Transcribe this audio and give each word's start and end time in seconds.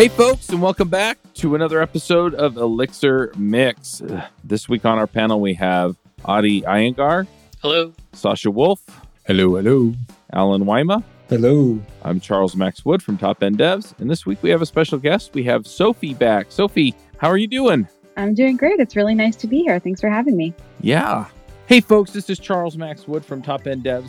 Hey, 0.00 0.08
folks, 0.08 0.48
and 0.48 0.62
welcome 0.62 0.88
back 0.88 1.18
to 1.34 1.54
another 1.54 1.82
episode 1.82 2.34
of 2.34 2.56
Elixir 2.56 3.34
Mix. 3.36 4.00
This 4.42 4.66
week 4.66 4.86
on 4.86 4.96
our 4.96 5.06
panel, 5.06 5.42
we 5.42 5.52
have 5.52 5.94
Adi 6.24 6.62
Iyengar. 6.62 7.26
Hello. 7.60 7.92
Sascha 8.14 8.50
Wolf. 8.50 8.80
Hello, 9.26 9.56
hello. 9.56 9.92
Allen 10.32 10.64
Wyma. 10.64 11.04
Hello. 11.28 11.78
I'm 12.02 12.18
Charles 12.18 12.56
Max 12.56 12.82
Wood 12.82 13.02
from 13.02 13.18
Top 13.18 13.42
End 13.42 13.58
Devs. 13.58 13.92
And 14.00 14.10
this 14.10 14.24
week 14.24 14.42
we 14.42 14.48
have 14.48 14.62
a 14.62 14.66
special 14.66 14.96
guest. 14.96 15.34
We 15.34 15.42
have 15.42 15.66
Sophie 15.66 16.14
back. 16.14 16.46
Sophie, 16.50 16.94
how 17.18 17.28
are 17.28 17.36
you 17.36 17.46
doing? 17.46 17.86
I'm 18.16 18.32
doing 18.32 18.56
great. 18.56 18.80
It's 18.80 18.96
really 18.96 19.14
nice 19.14 19.36
to 19.36 19.46
be 19.46 19.60
here. 19.60 19.78
Thanks 19.78 20.00
for 20.00 20.08
having 20.08 20.34
me. 20.34 20.54
Yeah. 20.80 21.26
Hey, 21.66 21.82
folks, 21.82 22.10
this 22.10 22.30
is 22.30 22.38
Charles 22.38 22.78
Max 22.78 23.06
Wood 23.06 23.22
from 23.22 23.42
Top 23.42 23.66
End 23.66 23.84
Devs. 23.84 24.08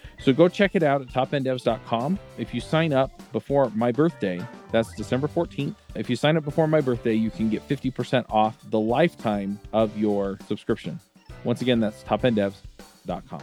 So 0.21 0.31
go 0.33 0.47
check 0.47 0.75
it 0.75 0.83
out 0.83 1.01
at 1.01 1.07
topenddevs.com. 1.07 2.19
If 2.37 2.53
you 2.53 2.61
sign 2.61 2.93
up 2.93 3.11
before 3.31 3.71
my 3.71 3.91
birthday, 3.91 4.39
that's 4.71 4.93
December 4.93 5.27
14th. 5.27 5.75
If 5.95 6.11
you 6.11 6.15
sign 6.15 6.37
up 6.37 6.45
before 6.45 6.67
my 6.67 6.79
birthday, 6.79 7.13
you 7.13 7.31
can 7.31 7.49
get 7.49 7.67
50% 7.67 8.25
off 8.29 8.57
the 8.69 8.79
lifetime 8.79 9.59
of 9.73 9.97
your 9.97 10.37
subscription. 10.47 10.99
Once 11.43 11.61
again, 11.61 11.79
that's 11.79 12.03
topenddevs.com. 12.03 13.41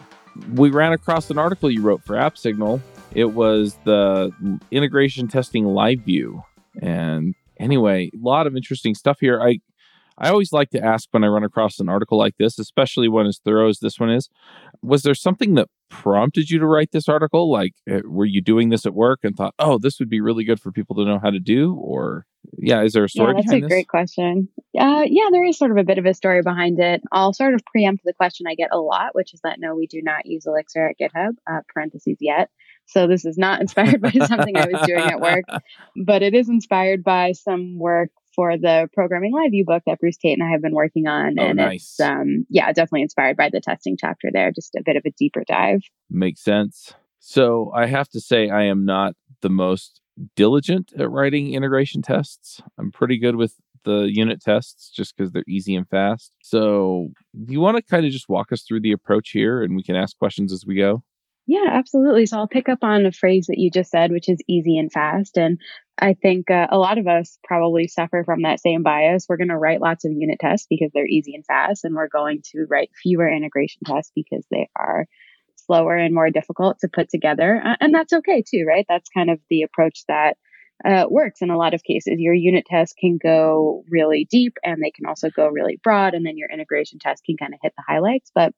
We 0.55 0.71
ran 0.71 0.93
across 0.93 1.31
an 1.31 1.39
article 1.39 1.69
you 1.69 1.83
wrote 1.83 2.05
for 2.05 2.15
AppSignal. 2.15 2.81
It 3.12 3.33
was 3.33 3.77
the 3.84 4.31
integration 4.71 5.27
testing 5.27 5.65
live 5.65 6.01
view. 6.03 6.45
And 6.81 7.34
anyway, 7.59 8.11
a 8.15 8.25
lot 8.25 8.47
of 8.47 8.55
interesting 8.55 8.95
stuff 8.95 9.19
here. 9.19 9.43
I 9.43 9.59
I 10.21 10.29
always 10.31 10.53
like 10.53 10.71
to 10.71 10.85
ask 10.85 11.09
when 11.13 11.25
I 11.25 11.29
run 11.29 11.45
across 11.45 11.79
an 11.79 11.89
article 11.89 12.19
like 12.19 12.37
this, 12.39 12.59
especially 12.59 13.09
when 13.09 13.27
as 13.27 13.39
thorough 13.45 13.69
as 13.69 13.79
this 13.79 13.99
one 13.99 14.11
is, 14.11 14.29
was 14.83 15.03
there 15.03 15.15
something 15.15 15.55
that 15.55 15.69
prompted 15.91 16.51
you 16.51 16.59
to 16.59 16.67
write 16.67 16.91
this 16.93 17.09
article? 17.09 17.51
Like, 17.51 17.75
eh, 17.89 18.01
were 18.05 18.25
you 18.25 18.41
doing 18.41 18.69
this 18.69 18.85
at 18.85 18.95
work 18.95 19.21
and 19.23 19.37
thought, 19.37 19.55
oh, 19.59 19.79
this 19.79 19.99
would 19.99 20.09
be 20.09 20.21
really 20.21 20.45
good 20.45 20.61
for 20.61 20.73
people 20.73 20.97
to 20.97 21.05
know 21.05 21.19
how 21.23 21.31
to 21.31 21.39
do? 21.39 21.75
Or, 21.75 22.27
yeah, 22.59 22.83
is 22.83 22.93
there 22.93 23.05
a 23.05 23.09
story 23.09 23.35
yeah, 23.37 23.43
that's 23.43 23.53
a 23.53 23.61
this? 23.61 23.69
great 23.69 23.89
question. 23.89 24.49
Uh, 24.79 25.05
yeah, 25.07 25.29
there 25.31 25.45
is 25.45 25.57
sort 25.57 25.71
of 25.71 25.77
a 25.77 25.85
bit 25.85 25.99
of 25.99 26.07
a 26.07 26.15
story 26.15 26.43
behind 26.43 26.79
it. 26.81 27.01
I'll 27.13 27.33
sort 27.33 27.55
of 27.55 27.65
preempt 27.67 28.03
the 28.05 28.13
question 28.13 28.47
I 28.47 28.55
get 28.55 28.71
a 28.73 28.79
lot, 28.79 29.15
which 29.15 29.33
is 29.35 29.41
that 29.45 29.59
no, 29.61 29.75
we 29.75 29.87
do 29.87 30.01
not 30.03 30.27
use 30.27 30.47
Elixir 30.47 30.89
at 30.89 30.97
GitHub, 31.01 31.35
uh, 31.51 31.61
parentheses 31.73 32.19
yet. 32.21 32.51
So 32.87 33.07
this 33.07 33.25
is 33.25 33.39
not 33.39 33.61
inspired 33.62 34.01
by 34.01 34.11
something 34.11 34.57
I 34.57 34.67
was 34.67 34.87
doing 34.87 35.05
at 35.05 35.21
work, 35.21 35.45
but 36.05 36.23
it 36.23 36.34
is 36.34 36.49
inspired 36.49 37.05
by 37.05 37.33
some 37.33 37.78
work 37.78 38.11
for 38.38 38.56
the 38.56 38.88
programming 38.93 39.32
live 39.32 39.50
view 39.50 39.65
book 39.65 39.82
that 39.84 39.99
Bruce 39.99 40.16
Tate 40.16 40.38
and 40.38 40.47
I 40.47 40.53
have 40.53 40.62
been 40.62 40.72
working 40.72 41.09
on. 41.09 41.41
Oh, 41.41 41.47
and 41.47 41.56
nice. 41.56 41.97
it's 41.99 42.00
um 42.00 42.47
yeah, 42.49 42.69
definitely 42.69 43.03
inspired 43.03 43.37
by 43.37 43.50
the 43.50 43.60
testing 43.60 43.97
chapter 43.99 44.28
there, 44.32 44.53
just 44.53 44.76
a 44.76 44.82
bit 44.87 44.94
of 44.94 45.03
a 45.04 45.10
deeper 45.10 45.43
dive. 45.44 45.81
Makes 46.09 46.44
sense. 46.44 46.94
So 47.19 47.72
I 47.75 47.87
have 47.87 48.09
to 48.10 48.21
say, 48.21 48.48
I 48.48 48.62
am 48.62 48.84
not 48.84 49.15
the 49.43 49.50
most 49.50 50.00
diligent 50.37 50.93
at 50.97 51.10
writing 51.10 51.53
integration 51.53 52.00
tests. 52.00 52.62
I'm 52.78 52.93
pretty 52.93 53.19
good 53.19 53.34
with 53.34 53.56
the 53.84 54.09
unit 54.09 54.41
tests 54.41 54.93
just 54.94 55.16
because 55.16 55.32
they're 55.32 55.43
easy 55.48 55.75
and 55.75 55.88
fast. 55.88 56.32
So, 56.41 57.09
do 57.44 57.53
you 57.53 57.60
want 57.60 57.77
to 57.77 57.82
kind 57.82 58.06
of 58.06 58.12
just 58.12 58.28
walk 58.28 58.53
us 58.53 58.62
through 58.62 58.82
the 58.82 58.93
approach 58.93 59.31
here 59.31 59.65
and 59.65 59.75
we 59.75 59.82
can 59.82 59.97
ask 59.97 60.16
questions 60.16 60.53
as 60.53 60.65
we 60.65 60.77
go? 60.77 61.03
Yeah, 61.48 61.64
absolutely. 61.72 62.26
So 62.26 62.36
I'll 62.36 62.47
pick 62.47 62.69
up 62.69 62.81
on 62.82 63.06
a 63.06 63.12
phrase 63.12 63.47
that 63.47 63.56
you 63.59 63.70
just 63.70 63.91
said, 63.91 64.12
which 64.12 64.28
is 64.28 64.38
easy 64.47 64.76
and 64.76 64.92
fast. 64.92 65.38
And 65.38 65.59
I 65.98 66.12
think 66.12 66.50
uh, 66.50 66.66
a 66.70 66.76
lot 66.78 66.98
of 66.98 67.09
us 67.09 67.38
probably 67.42 67.88
suffer 67.88 68.22
from 68.22 68.42
that 68.42 68.60
same 68.60 68.82
bias. 68.82 69.25
We're 69.28 69.38
going 69.38 69.48
to 69.48 69.56
write 69.56 69.81
lots 69.81 70.04
of 70.04 70.12
unit 70.12 70.38
tests 70.41 70.66
because 70.69 70.91
they're 70.92 71.06
easy 71.09 71.34
and 71.34 71.47
fast, 71.47 71.84
and 71.86 71.94
we're 71.94 72.09
going 72.09 72.42
to 72.53 72.66
write 72.69 72.91
fewer 73.03 73.26
integration 73.26 73.81
tests 73.86 74.12
because 74.14 74.44
they 74.50 74.69
are 74.76 75.06
slower 75.56 75.97
and 75.97 76.14
more 76.14 76.31
difficult 76.31 76.81
to 76.81 76.88
put 76.88 77.09
together. 77.09 77.62
Uh, 77.65 77.76
and 77.80 77.94
that's 77.94 78.12
okay 78.12 78.42
too, 78.47 78.66
right? 78.69 78.84
That's 78.86 79.09
kind 79.09 79.30
of 79.30 79.41
the 79.48 79.62
approach 79.62 80.04
that 80.09 80.36
uh, 80.84 81.06
works 81.09 81.41
in 81.41 81.48
a 81.50 81.56
lot 81.56 81.72
of 81.75 81.82
cases. 81.82 82.16
Your 82.19 82.34
unit 82.34 82.66
tests 82.69 82.94
can 83.00 83.19
go 83.20 83.84
really 83.88 84.28
deep 84.30 84.59
and 84.62 84.82
they 84.82 84.91
can 84.91 85.06
also 85.06 85.30
go 85.30 85.48
really 85.48 85.80
broad, 85.82 86.12
and 86.12 86.26
then 86.26 86.36
your 86.36 86.50
integration 86.53 86.98
test 86.98 87.25
can 87.25 87.38
kind 87.38 87.54
of 87.54 87.60
hit 87.62 87.72
the 87.75 87.84
highlights. 87.88 88.30
But 88.34 88.53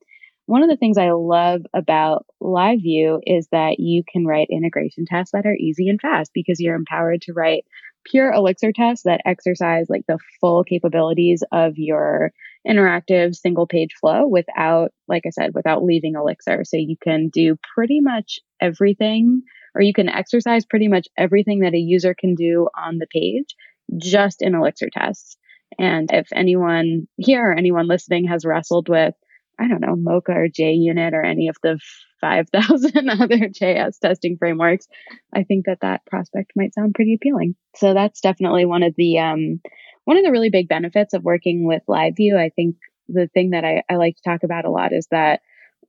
one 0.46 0.62
of 0.62 0.68
the 0.68 0.76
things 0.76 0.98
I 0.98 1.10
love 1.10 1.62
about 1.74 2.26
LiveView 2.42 3.20
is 3.24 3.46
that 3.52 3.78
you 3.78 4.02
can 4.10 4.26
write 4.26 4.48
integration 4.50 5.04
tests 5.06 5.32
that 5.32 5.46
are 5.46 5.54
easy 5.54 5.88
and 5.88 6.00
fast 6.00 6.32
because 6.34 6.60
you're 6.60 6.74
empowered 6.74 7.22
to 7.22 7.32
write 7.32 7.64
pure 8.04 8.32
Elixir 8.32 8.72
tests 8.72 9.04
that 9.04 9.20
exercise 9.24 9.86
like 9.88 10.04
the 10.08 10.18
full 10.40 10.64
capabilities 10.64 11.42
of 11.52 11.74
your 11.76 12.32
interactive 12.66 13.34
single 13.34 13.66
page 13.66 13.90
flow 14.00 14.26
without, 14.26 14.92
like 15.08 15.22
I 15.26 15.30
said, 15.30 15.52
without 15.54 15.84
leaving 15.84 16.14
Elixir. 16.14 16.64
So 16.64 16.76
you 16.76 16.96
can 17.02 17.28
do 17.28 17.56
pretty 17.74 18.00
much 18.00 18.40
everything 18.60 19.42
or 19.74 19.82
you 19.82 19.92
can 19.92 20.08
exercise 20.08 20.64
pretty 20.64 20.88
much 20.88 21.08
everything 21.16 21.60
that 21.60 21.74
a 21.74 21.78
user 21.78 22.14
can 22.14 22.34
do 22.34 22.68
on 22.76 22.98
the 22.98 23.06
page 23.06 23.54
just 23.96 24.42
in 24.42 24.54
Elixir 24.54 24.88
tests. 24.92 25.36
And 25.78 26.10
if 26.12 26.28
anyone 26.34 27.06
here 27.16 27.50
or 27.50 27.54
anyone 27.54 27.86
listening 27.86 28.26
has 28.26 28.44
wrestled 28.44 28.88
with 28.88 29.14
I 29.60 29.68
don't 29.68 29.80
know, 29.80 29.96
Mocha 29.96 30.32
or 30.32 30.48
JUnit 30.48 31.12
or 31.12 31.22
any 31.22 31.48
of 31.48 31.56
the 31.62 31.78
5,000 32.20 33.10
other 33.10 33.48
JS 33.48 33.98
testing 34.00 34.36
frameworks, 34.38 34.86
I 35.34 35.42
think 35.44 35.66
that 35.66 35.80
that 35.82 36.06
prospect 36.06 36.52
might 36.56 36.74
sound 36.74 36.94
pretty 36.94 37.14
appealing. 37.14 37.56
So 37.76 37.94
that's 37.94 38.20
definitely 38.20 38.64
one 38.64 38.82
of 38.82 38.94
the, 38.96 39.18
um, 39.18 39.60
one 40.04 40.16
of 40.16 40.24
the 40.24 40.30
really 40.30 40.50
big 40.50 40.68
benefits 40.68 41.14
of 41.14 41.24
working 41.24 41.66
with 41.66 41.82
LiveView. 41.88 42.36
I 42.36 42.50
think 42.50 42.76
the 43.08 43.28
thing 43.34 43.50
that 43.50 43.64
I, 43.64 43.82
I 43.90 43.96
like 43.96 44.16
to 44.16 44.22
talk 44.22 44.42
about 44.44 44.64
a 44.64 44.70
lot 44.70 44.92
is 44.92 45.06
that 45.10 45.40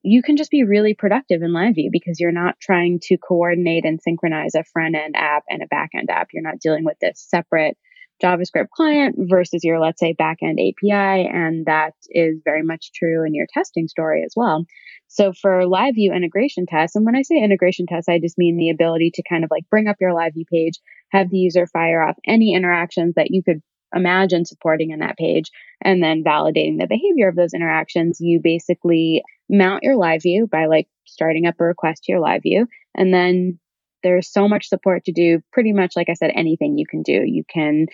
you 0.04 0.24
can 0.24 0.36
just 0.36 0.52
be 0.52 0.64
really 0.64 0.94
productive 0.94 1.42
in 1.44 1.52
LiveView 1.52 1.90
because 1.92 2.20
you're 2.20 2.31
not 2.31 2.60
trying 2.60 3.00
to 3.04 3.18
coordinate 3.18 3.86
and 3.86 4.02
synchronize 4.02 4.56
a 4.56 4.64
front 4.64 4.96
end 4.96 5.16
app 5.16 5.44
and 5.48 5.62
a 5.62 5.68
back 5.68 5.92
end 5.94 6.10
app. 6.10 6.30
You're 6.34 6.44
not 6.44 6.60
dealing 6.60 6.84
with 6.84 6.98
this 7.00 7.24
separate 7.30 7.78
JavaScript 8.22 8.70
client 8.76 9.16
versus 9.18 9.64
your, 9.64 9.80
let's 9.80 10.00
say, 10.00 10.14
backend 10.14 10.59
API. 10.59 11.28
And 11.28 11.66
that 11.66 11.94
is 12.09 12.40
very 12.44 12.64
much 12.64 12.92
true 12.94 13.26
in 13.26 13.34
your 13.34 13.48
testing 13.54 13.88
story 13.88 14.24
as 14.26 14.34
well. 14.36 14.66
So 15.08 15.34
for 15.34 15.64
LiveView 15.64 16.16
integration 16.16 16.66
tests, 16.66 16.96
and 16.96 17.06
when 17.06 17.16
I 17.16 17.24
say 17.24 17.42
integration 17.44 17.86
tests, 17.86 18.08
I 18.08 18.20
just 18.20 18.38
mean 18.38 18.58
the 18.58 18.70
ability 18.70 19.12
to 19.16 19.24
kind 19.28 19.44
of 19.44 19.52
like 19.52 19.64
bring 19.70 19.88
up 19.88 19.98
your 20.00 20.12
LiveView 20.12 20.46
page, 20.52 20.80
have 21.12 21.30
the 21.30 21.38
user 21.38 21.68
fire 21.68 22.02
off 22.02 22.16
any 22.26 22.54
interactions 22.54 23.16
that 23.16 23.31
you 23.31 23.44
could 23.44 23.62
imagine 23.94 24.46
supporting 24.46 24.92
in 24.92 25.00
that 25.00 25.18
page, 25.18 25.50
and 25.84 26.01
then 26.01 26.24
validating 26.24 26.80
the 26.80 26.88
behavior 26.88 27.28
of 27.28 27.36
those 27.36 27.54
interactions. 27.54 28.19
You 28.22 28.40
basically 28.42 29.22
mount 29.50 29.84
your 29.84 29.95
LiveView 29.95 30.50
by 30.50 30.68
like 30.68 30.88
starting 31.06 31.45
up 31.45 31.56
a 31.60 31.66
request 31.66 32.04
to 32.04 32.13
your 32.13 32.22
LiveView, 32.22 32.68
and 32.95 33.13
then 33.13 33.60
there's 34.04 34.31
so 34.31 34.48
much 34.48 34.69
support 34.69 35.04
to 35.06 35.12
do 35.12 35.42
pretty 35.51 35.74
much 35.74 35.95
like 35.95 36.10
I 36.10 36.13
said 36.13 36.31
anything 36.34 36.78
you 36.78 36.86
can 36.90 37.01
do. 37.01 37.22
You 37.25 37.44
can 37.51 37.88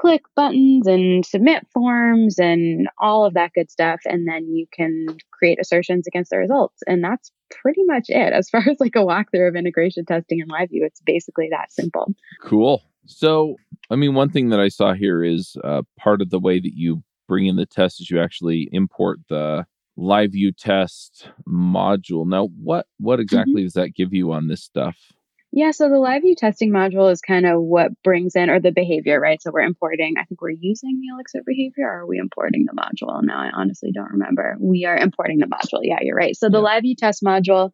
click 0.00 0.22
buttons 0.36 0.86
and 0.86 1.24
submit 1.24 1.66
forms 1.72 2.38
and 2.38 2.88
all 3.00 3.24
of 3.24 3.34
that 3.34 3.52
good 3.54 3.70
stuff 3.70 4.00
and 4.04 4.28
then 4.28 4.48
you 4.48 4.66
can 4.72 5.06
create 5.30 5.58
assertions 5.60 6.06
against 6.06 6.30
the 6.30 6.38
results 6.38 6.82
and 6.86 7.02
that's 7.02 7.32
pretty 7.50 7.82
much 7.84 8.06
it 8.08 8.32
as 8.32 8.48
far 8.48 8.60
as 8.70 8.78
like 8.78 8.94
a 8.96 9.00
walkthrough 9.00 9.48
of 9.48 9.56
integration 9.56 10.04
testing 10.04 10.40
in 10.40 10.48
LiveView 10.48 10.84
it's 10.84 11.00
basically 11.00 11.48
that 11.50 11.72
simple 11.72 12.14
Cool. 12.42 12.82
So, 13.06 13.56
I 13.90 13.96
mean, 13.96 14.14
one 14.14 14.30
thing 14.30 14.50
that 14.50 14.60
I 14.60 14.68
saw 14.68 14.92
here 14.94 15.24
is 15.24 15.56
uh, 15.64 15.82
part 15.98 16.20
of 16.20 16.30
the 16.30 16.38
way 16.38 16.60
that 16.60 16.74
you 16.74 17.02
bring 17.26 17.46
in 17.46 17.56
the 17.56 17.66
test 17.66 18.00
is 18.00 18.10
you 18.10 18.20
actually 18.20 18.68
import 18.72 19.20
the 19.28 19.66
live 19.96 20.32
view 20.32 20.52
test 20.52 21.30
module. 21.48 22.26
Now, 22.26 22.48
what 22.60 22.86
what 22.98 23.20
exactly 23.20 23.62
does 23.62 23.72
that 23.74 23.94
give 23.94 24.12
you 24.12 24.32
on 24.32 24.48
this 24.48 24.62
stuff? 24.62 24.96
Yeah, 25.58 25.72
so 25.72 25.88
the 25.88 25.98
live 25.98 26.22
view 26.22 26.36
testing 26.36 26.70
module 26.70 27.10
is 27.10 27.20
kind 27.20 27.44
of 27.44 27.60
what 27.60 27.90
brings 28.04 28.36
in, 28.36 28.48
or 28.48 28.60
the 28.60 28.70
behavior, 28.70 29.18
right? 29.18 29.42
So 29.42 29.50
we're 29.52 29.62
importing, 29.62 30.14
I 30.16 30.22
think 30.22 30.40
we're 30.40 30.50
using 30.50 31.00
the 31.00 31.12
Elixir 31.12 31.40
behavior, 31.44 31.84
or 31.84 32.02
are 32.02 32.06
we 32.06 32.20
importing 32.20 32.64
the 32.64 32.80
module? 32.80 33.20
Now 33.24 33.40
I 33.40 33.50
honestly 33.52 33.90
don't 33.92 34.12
remember. 34.12 34.56
We 34.60 34.84
are 34.84 34.96
importing 34.96 35.38
the 35.38 35.46
module. 35.46 35.80
Yeah, 35.82 35.98
you're 36.00 36.14
right. 36.14 36.36
So 36.36 36.48
the 36.48 36.58
yeah. 36.58 36.62
live 36.62 36.82
view 36.82 36.94
test 36.94 37.24
module 37.24 37.72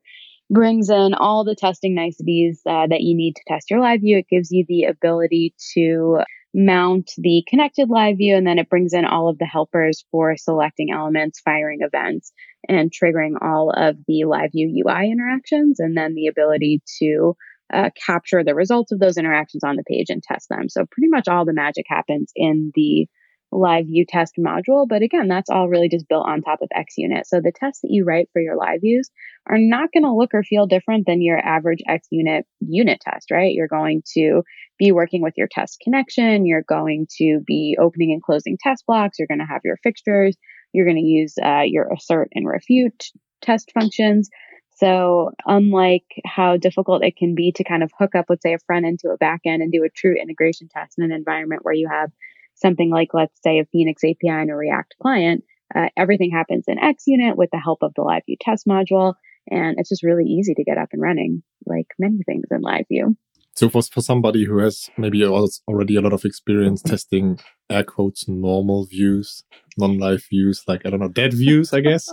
brings 0.49 0.89
in 0.89 1.13
all 1.13 1.45
the 1.45 1.55
testing 1.55 1.95
niceties 1.95 2.63
uh, 2.67 2.87
that 2.87 3.03
you 3.03 3.15
need 3.15 3.35
to 3.35 3.43
test 3.47 3.71
your 3.71 3.81
live 3.81 4.01
view. 4.01 4.17
It 4.17 4.29
gives 4.31 4.51
you 4.51 4.65
the 4.67 4.85
ability 4.85 5.55
to 5.75 6.21
mount 6.55 7.11
the 7.19 7.45
connected 7.47 7.91
live 7.91 8.17
view, 8.17 8.35
and 8.35 8.47
then 8.47 8.59
it 8.59 8.71
brings 8.71 8.95
in 8.95 9.05
all 9.05 9.29
of 9.29 9.37
the 9.37 9.45
helpers 9.45 10.07
for 10.11 10.39
selecting 10.39 10.91
elements, 10.91 11.41
firing 11.41 11.81
events, 11.83 12.33
and 12.67 12.91
triggering 12.91 13.35
all 13.43 13.71
of 13.77 13.99
the 14.09 14.25
live 14.25 14.53
view 14.53 14.85
UI 14.87 15.11
interactions, 15.11 15.81
and 15.81 15.95
then 15.95 16.15
the 16.15 16.29
ability 16.29 16.81
to 17.03 17.37
uh, 17.73 17.91
capture 18.07 18.45
the 18.45 18.55
results 18.55 18.93
of 18.93 18.99
those 18.99 19.17
interactions 19.17 19.65
on 19.65 19.77
the 19.77 19.85
page 19.85 20.07
and 20.09 20.23
test 20.23 20.49
them. 20.49 20.69
So 20.69 20.85
pretty 20.91 21.09
much 21.09 21.29
all 21.29 21.45
the 21.45 21.53
magic 21.53 21.87
happens 21.89 22.31
in 22.37 22.73
the 22.75 23.07
live 23.55 23.87
view 23.87 24.05
test 24.07 24.35
module. 24.39 24.87
But 24.89 25.03
again, 25.03 25.29
that's 25.29 25.49
all 25.49 25.69
really 25.69 25.89
just 25.89 26.09
built 26.09 26.27
on 26.29 26.43
top 26.43 26.61
of 26.61 26.69
ExUnit. 26.77 27.23
So 27.27 27.41
the 27.41 27.53
tests 27.55 27.83
that 27.83 27.91
you 27.91 28.05
write 28.05 28.29
for 28.33 28.43
your 28.43 28.57
live 28.57 28.81
views 28.81 29.09
are 29.47 29.59
not 29.59 29.91
going 29.93 30.03
to 30.03 30.13
look 30.15 30.31
or 30.35 30.43
feel 30.43 30.67
different 30.67 31.07
than 31.07 31.23
your 31.23 31.39
average 31.39 31.79
ExUnit 31.89 32.43
unit 32.61 33.01
test, 33.01 33.31
right? 33.31 33.53
You're 33.53 33.69
going 33.69 34.03
to 34.15 34.43
be 34.79 34.91
working 34.91 35.23
with 35.23 35.35
your 35.37 35.49
test 35.51 35.79
connection. 35.83 36.47
You're 36.47 36.65
going 36.69 37.07
to 37.19 37.41
be 37.47 37.77
opening 37.81 38.13
and 38.13 38.23
closing 38.23 38.59
test 38.61 38.85
blocks. 38.87 39.19
You're 39.19 39.29
going 39.29 39.39
to 39.39 39.53
have 39.53 39.63
your 39.65 39.79
fixtures. 39.83 40.37
You're 40.73 40.87
going 40.87 40.97
to 40.97 41.03
use 41.03 41.35
uh, 41.43 41.63
your 41.65 41.89
assert 41.93 42.31
and 42.35 42.47
refute 42.47 43.05
test 43.41 43.71
functions. 43.79 44.29
So, 44.77 45.31
unlike 45.47 46.05
how 46.25 46.57
difficult 46.57 47.05
it 47.05 47.17
can 47.17 47.35
be 47.35 47.53
to 47.53 47.65
kind 47.65 47.83
of 47.83 47.93
hook 47.99 48.15
up, 48.15 48.27
let's 48.29 48.43
say, 48.43 48.55
a 48.55 48.59
front 48.67 48.87
end 48.87 48.99
to 49.01 49.11
a 49.11 49.17
back 49.17 49.43
end 49.45 49.63
and 49.63 49.71
do 49.71 49.85
a 49.85 49.89
true 49.89 50.15
integration 50.21 50.69
test 50.69 50.99
in 50.99 51.05
an 51.05 51.13
environment 51.13 51.65
where 51.65 51.75
you 51.75 51.89
have 51.89 52.11
something 52.57 52.91
like, 52.91 53.09
let's 53.15 53.41
say, 53.43 53.59
a 53.59 53.67
Phoenix 53.67 54.03
API 54.03 54.29
and 54.29 54.51
a 54.51 54.55
React 54.55 54.95
client, 55.01 55.45
uh, 55.75 55.89
everything 55.97 56.31
happens 56.31 56.65
in 56.67 56.79
ExUnit 56.79 57.37
with 57.37 57.51
the 57.53 57.59
help 57.59 57.83
of 57.83 57.93
the 57.95 58.03
LiveView 58.03 58.37
test 58.41 58.67
module. 58.67 59.15
And 59.51 59.77
it's 59.79 59.89
just 59.89 60.03
really 60.03 60.25
easy 60.25 60.55
to 60.55 60.65
get 60.65 60.79
up 60.79 60.89
and 60.93 61.03
running, 61.03 61.43
like 61.67 61.87
many 61.99 62.23
things 62.25 62.47
in 62.51 62.63
LiveView. 62.63 63.17
So 63.57 63.69
for, 63.69 63.83
for 63.83 64.01
somebody 64.01 64.45
who 64.45 64.59
has 64.59 64.91
maybe 64.97 65.25
already 65.25 65.97
a 65.97 66.01
lot 66.01 66.13
of 66.13 66.25
experience 66.25 66.83
testing 66.87 67.39
air 67.71 67.85
quotes 67.85 68.29
normal 68.29 68.87
views, 68.87 69.45
non-live 69.79 70.25
views, 70.29 70.63
like 70.67 70.85
I 70.85 70.91
don't 70.91 71.01
know, 71.01 71.09
dead 71.09 71.35
views, 71.35 71.73
I 71.73 71.81
guess. 71.81 72.13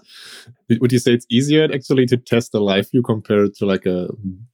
Would 0.69 0.91
you 0.91 0.99
say 0.99 1.13
it's 1.13 1.25
easier 1.29 1.67
actually 1.73 2.05
to 2.07 2.17
test 2.17 2.53
a 2.53 2.59
live 2.59 2.89
view 2.91 3.01
compared 3.01 3.55
to 3.55 3.65
like 3.65 3.85
a 3.85 4.09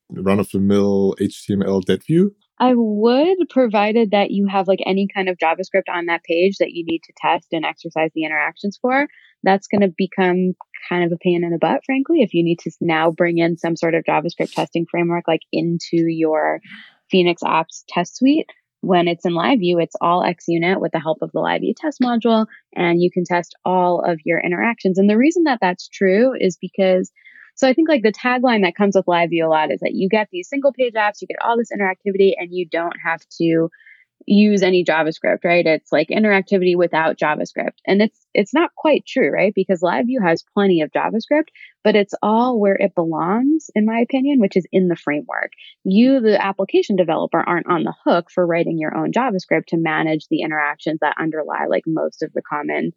run-of-the-mill 0.09 1.15
HTML 1.19 1.83
dead 1.83 2.03
view? 2.03 2.33
I 2.59 2.73
would, 2.75 3.37
provided 3.49 4.11
that 4.11 4.31
you 4.31 4.47
have 4.47 4.67
like 4.67 4.79
any 4.85 5.07
kind 5.13 5.29
of 5.29 5.37
JavaScript 5.37 5.93
on 5.93 6.07
that 6.07 6.23
page 6.23 6.57
that 6.57 6.71
you 6.71 6.83
need 6.85 7.01
to 7.03 7.13
test 7.17 7.47
and 7.51 7.63
exercise 7.63 8.09
the 8.15 8.23
interactions 8.23 8.79
for. 8.81 9.07
That's 9.43 9.67
going 9.67 9.81
to 9.81 9.93
become 9.95 10.53
kind 10.89 11.03
of 11.03 11.11
a 11.11 11.17
pain 11.17 11.43
in 11.43 11.51
the 11.51 11.57
butt, 11.57 11.81
frankly, 11.85 12.21
if 12.21 12.33
you 12.33 12.43
need 12.43 12.59
to 12.59 12.71
now 12.81 13.11
bring 13.11 13.37
in 13.37 13.57
some 13.57 13.75
sort 13.75 13.95
of 13.95 14.03
JavaScript 14.03 14.53
testing 14.53 14.85
framework 14.89 15.27
like 15.27 15.41
into 15.51 15.97
your 16.07 16.61
Phoenix 17.09 17.41
apps 17.43 17.83
test 17.87 18.17
suite. 18.17 18.49
When 18.81 19.07
it's 19.07 19.25
in 19.25 19.33
live 19.33 19.59
view, 19.59 19.79
it's 19.79 19.95
all 20.01 20.21
ExUnit 20.21 20.79
with 20.79 20.91
the 20.91 20.99
help 20.99 21.19
of 21.21 21.31
the 21.31 21.39
live 21.39 21.61
view 21.61 21.73
test 21.75 21.99
module, 21.99 22.45
and 22.75 23.01
you 23.01 23.09
can 23.09 23.23
test 23.25 23.55
all 23.65 24.03
of 24.05 24.19
your 24.23 24.39
interactions. 24.39 24.99
And 24.99 25.09
the 25.09 25.17
reason 25.17 25.43
that 25.43 25.59
that's 25.59 25.87
true 25.87 26.33
is 26.39 26.57
because 26.57 27.11
so 27.55 27.67
I 27.67 27.73
think 27.73 27.89
like 27.89 28.03
the 28.03 28.11
tagline 28.11 28.61
that 28.61 28.75
comes 28.75 28.95
with 28.95 29.07
live 29.07 29.31
view 29.31 29.47
a 29.47 29.49
lot 29.49 29.71
is 29.71 29.79
that 29.79 29.95
you 29.95 30.07
get 30.07 30.27
these 30.31 30.47
single 30.47 30.71
page 30.71 30.93
apps, 30.93 31.21
you 31.21 31.27
get 31.27 31.41
all 31.41 31.57
this 31.57 31.71
interactivity, 31.71 32.33
and 32.37 32.49
you 32.51 32.67
don't 32.67 32.95
have 33.03 33.21
to 33.39 33.69
use 34.27 34.61
any 34.61 34.83
JavaScript, 34.83 35.45
right? 35.45 35.65
It's 35.65 35.91
like 35.91 36.09
interactivity 36.09 36.75
without 36.75 37.17
JavaScript. 37.17 37.77
And 37.87 38.01
it's 38.01 38.27
it's 38.33 38.53
not 38.53 38.75
quite 38.75 39.05
true, 39.07 39.31
right? 39.31 39.53
Because 39.55 39.81
LiveView 39.81 40.21
has 40.21 40.43
plenty 40.53 40.81
of 40.81 40.91
JavaScript, 40.91 41.47
but 41.83 41.95
it's 41.95 42.13
all 42.21 42.59
where 42.59 42.75
it 42.75 42.93
belongs, 42.93 43.69
in 43.73 43.85
my 43.85 43.99
opinion, 43.99 44.39
which 44.39 44.57
is 44.57 44.67
in 44.71 44.89
the 44.89 44.97
framework. 44.97 45.53
You, 45.85 46.19
the 46.19 46.43
application 46.43 46.97
developer, 46.97 47.39
aren't 47.39 47.69
on 47.69 47.83
the 47.83 47.95
hook 48.05 48.29
for 48.29 48.45
writing 48.45 48.77
your 48.77 48.95
own 48.95 49.13
JavaScript 49.13 49.67
to 49.67 49.77
manage 49.77 50.27
the 50.29 50.41
interactions 50.41 50.99
that 50.99 51.15
underlie 51.17 51.67
like 51.69 51.83
most 51.87 52.21
of 52.21 52.33
the 52.33 52.41
common 52.41 52.91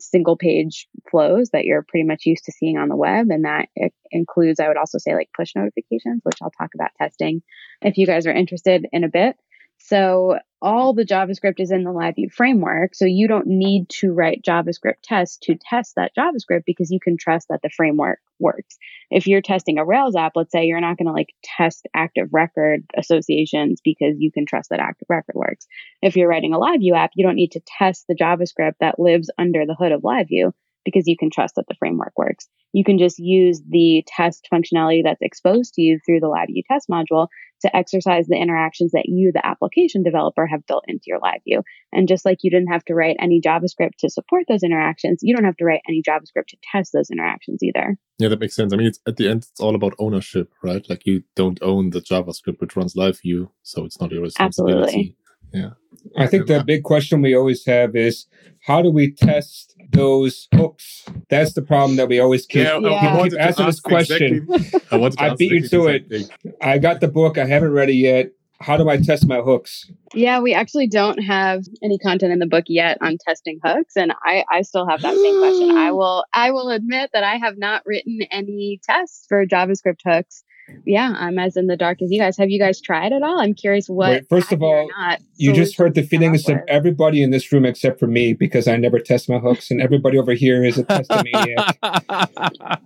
single 0.00 0.36
page 0.36 0.88
flows 1.10 1.50
that 1.50 1.64
you're 1.64 1.84
pretty 1.86 2.04
much 2.04 2.26
used 2.26 2.46
to 2.46 2.52
seeing 2.52 2.76
on 2.76 2.88
the 2.88 2.96
web. 2.96 3.28
And 3.30 3.44
that 3.44 3.68
includes, 4.10 4.58
I 4.58 4.66
would 4.66 4.76
also 4.76 4.98
say, 4.98 5.14
like 5.14 5.30
push 5.36 5.54
notifications, 5.54 6.22
which 6.24 6.38
I'll 6.42 6.50
talk 6.50 6.70
about 6.74 6.90
testing 6.98 7.42
if 7.80 7.98
you 7.98 8.06
guys 8.06 8.26
are 8.26 8.32
interested 8.32 8.86
in 8.92 9.04
a 9.04 9.08
bit. 9.08 9.36
So 9.84 10.38
all 10.62 10.94
the 10.94 11.04
JavaScript 11.04 11.58
is 11.58 11.72
in 11.72 11.82
the 11.82 11.90
LiveView 11.90 12.32
framework. 12.32 12.94
So 12.94 13.04
you 13.04 13.26
don't 13.26 13.48
need 13.48 13.88
to 14.00 14.12
write 14.12 14.44
JavaScript 14.46 15.02
tests 15.02 15.38
to 15.42 15.56
test 15.56 15.94
that 15.96 16.12
JavaScript 16.16 16.62
because 16.64 16.92
you 16.92 17.00
can 17.00 17.16
trust 17.16 17.48
that 17.48 17.60
the 17.62 17.68
framework 17.68 18.20
works. 18.38 18.78
If 19.10 19.26
you're 19.26 19.40
testing 19.40 19.78
a 19.78 19.84
Rails 19.84 20.14
app, 20.14 20.32
let's 20.36 20.52
say 20.52 20.66
you're 20.66 20.80
not 20.80 20.98
going 20.98 21.08
to 21.08 21.12
like 21.12 21.34
test 21.42 21.88
active 21.94 22.28
record 22.30 22.84
associations 22.96 23.80
because 23.82 24.14
you 24.18 24.30
can 24.30 24.46
trust 24.46 24.70
that 24.70 24.78
active 24.78 25.06
record 25.10 25.34
works. 25.34 25.66
If 26.00 26.16
you're 26.16 26.28
writing 26.28 26.54
a 26.54 26.58
LiveView 26.58 26.96
app, 26.96 27.10
you 27.14 27.26
don't 27.26 27.36
need 27.36 27.52
to 27.52 27.62
test 27.78 28.04
the 28.08 28.14
JavaScript 28.14 28.74
that 28.80 29.00
lives 29.00 29.30
under 29.36 29.66
the 29.66 29.74
hood 29.74 29.90
of 29.90 30.02
LiveView 30.02 30.52
because 30.84 31.06
you 31.06 31.16
can 31.16 31.30
trust 31.30 31.54
that 31.56 31.66
the 31.68 31.74
framework 31.78 32.12
works. 32.16 32.48
You 32.72 32.84
can 32.84 32.98
just 32.98 33.18
use 33.18 33.60
the 33.68 34.04
test 34.06 34.48
functionality 34.52 35.02
that's 35.04 35.20
exposed 35.20 35.74
to 35.74 35.82
you 35.82 35.98
through 36.04 36.20
the 36.20 36.26
LiveView 36.26 36.62
test 36.70 36.88
module 36.90 37.28
to 37.62 37.76
exercise 37.76 38.26
the 38.26 38.36
interactions 38.36 38.92
that 38.92 39.04
you, 39.06 39.30
the 39.32 39.46
application 39.46 40.02
developer, 40.02 40.46
have 40.46 40.66
built 40.66 40.84
into 40.88 41.04
your 41.06 41.20
live 41.20 41.40
view. 41.44 41.62
And 41.92 42.08
just 42.08 42.24
like 42.24 42.38
you 42.42 42.50
didn't 42.50 42.72
have 42.72 42.84
to 42.86 42.94
write 42.94 43.16
any 43.20 43.40
JavaScript 43.40 43.96
to 44.00 44.10
support 44.10 44.44
those 44.48 44.62
interactions, 44.62 45.20
you 45.22 45.34
don't 45.34 45.44
have 45.44 45.56
to 45.58 45.64
write 45.64 45.82
any 45.88 46.02
JavaScript 46.06 46.48
to 46.48 46.56
test 46.72 46.92
those 46.92 47.10
interactions 47.10 47.62
either. 47.62 47.96
Yeah, 48.18 48.28
that 48.28 48.40
makes 48.40 48.56
sense. 48.56 48.72
I 48.72 48.76
mean, 48.76 48.88
it's, 48.88 48.98
at 49.06 49.16
the 49.16 49.28
end, 49.28 49.46
it's 49.50 49.60
all 49.60 49.74
about 49.74 49.94
ownership, 49.98 50.52
right? 50.62 50.84
Like 50.88 51.06
you 51.06 51.22
don't 51.36 51.58
own 51.62 51.90
the 51.90 52.00
JavaScript 52.00 52.60
which 52.60 52.76
runs 52.76 52.96
live 52.96 53.20
view, 53.20 53.52
so 53.62 53.84
it's 53.84 54.00
not 54.00 54.10
your 54.10 54.22
responsibility. 54.22 54.82
Absolutely. 54.82 55.16
Yeah. 55.52 55.70
I 56.16 56.26
think 56.26 56.46
the 56.46 56.62
big 56.64 56.82
question 56.82 57.22
we 57.22 57.34
always 57.34 57.64
have 57.66 57.94
is 57.94 58.26
how 58.66 58.82
do 58.82 58.90
we 58.90 59.12
test 59.12 59.74
those 59.92 60.48
hooks? 60.54 61.04
That's 61.28 61.52
the 61.52 61.62
problem 61.62 61.96
that 61.96 62.08
we 62.08 62.20
always 62.20 62.46
keep, 62.46 62.64
yeah, 62.64 62.78
yeah. 62.78 63.22
keep 63.22 63.38
asking 63.38 63.66
this 63.66 63.80
question. 63.80 64.46
Exactly, 64.50 65.18
I, 65.18 65.30
I 65.30 65.34
beat 65.34 65.52
you 65.52 65.68
to 65.68 65.86
it. 65.86 66.30
I 66.60 66.78
got 66.78 67.00
the 67.00 67.08
book. 67.08 67.38
I 67.38 67.44
haven't 67.44 67.72
read 67.72 67.90
it 67.90 67.94
yet. 67.94 68.32
How 68.60 68.76
do 68.76 68.88
I 68.88 68.96
test 68.96 69.26
my 69.26 69.38
hooks? 69.38 69.90
Yeah, 70.14 70.38
we 70.38 70.54
actually 70.54 70.86
don't 70.86 71.18
have 71.18 71.64
any 71.82 71.98
content 71.98 72.32
in 72.32 72.38
the 72.38 72.46
book 72.46 72.64
yet 72.68 72.96
on 73.00 73.16
testing 73.26 73.58
hooks, 73.64 73.96
and 73.96 74.12
I, 74.24 74.44
I 74.50 74.62
still 74.62 74.86
have 74.86 75.02
that 75.02 75.16
same 75.16 75.38
question. 75.40 75.76
I 75.76 75.90
will 75.92 76.24
I 76.32 76.52
will 76.52 76.70
admit 76.70 77.10
that 77.12 77.24
I 77.24 77.36
have 77.38 77.58
not 77.58 77.82
written 77.84 78.20
any 78.30 78.80
tests 78.84 79.26
for 79.28 79.44
JavaScript 79.46 80.00
hooks 80.06 80.44
yeah, 80.84 81.14
I'm 81.16 81.38
as 81.38 81.56
in 81.56 81.66
the 81.66 81.76
dark 81.76 82.02
as 82.02 82.10
you 82.10 82.18
guys. 82.18 82.36
Have 82.36 82.50
you 82.50 82.58
guys 82.58 82.80
tried 82.80 83.12
it 83.12 83.16
at 83.16 83.22
all? 83.22 83.40
I'm 83.40 83.54
curious 83.54 83.86
what. 83.88 84.10
Wait, 84.10 84.28
first 84.28 84.52
of 84.52 84.62
all, 84.62 84.88
you 85.36 85.52
just 85.52 85.76
heard 85.76 85.94
the 85.94 86.02
feelings 86.02 86.48
of 86.48 86.58
everybody 86.68 87.22
in 87.22 87.30
this 87.30 87.52
room 87.52 87.64
except 87.64 87.98
for 87.98 88.06
me 88.06 88.32
because 88.32 88.68
I 88.68 88.76
never 88.76 88.98
test 88.98 89.28
my 89.28 89.38
hooks, 89.38 89.70
and 89.70 89.80
everybody 89.80 90.18
over 90.18 90.32
here 90.32 90.64
is 90.64 90.78
a 90.78 90.84
testomaniac. 90.84 92.78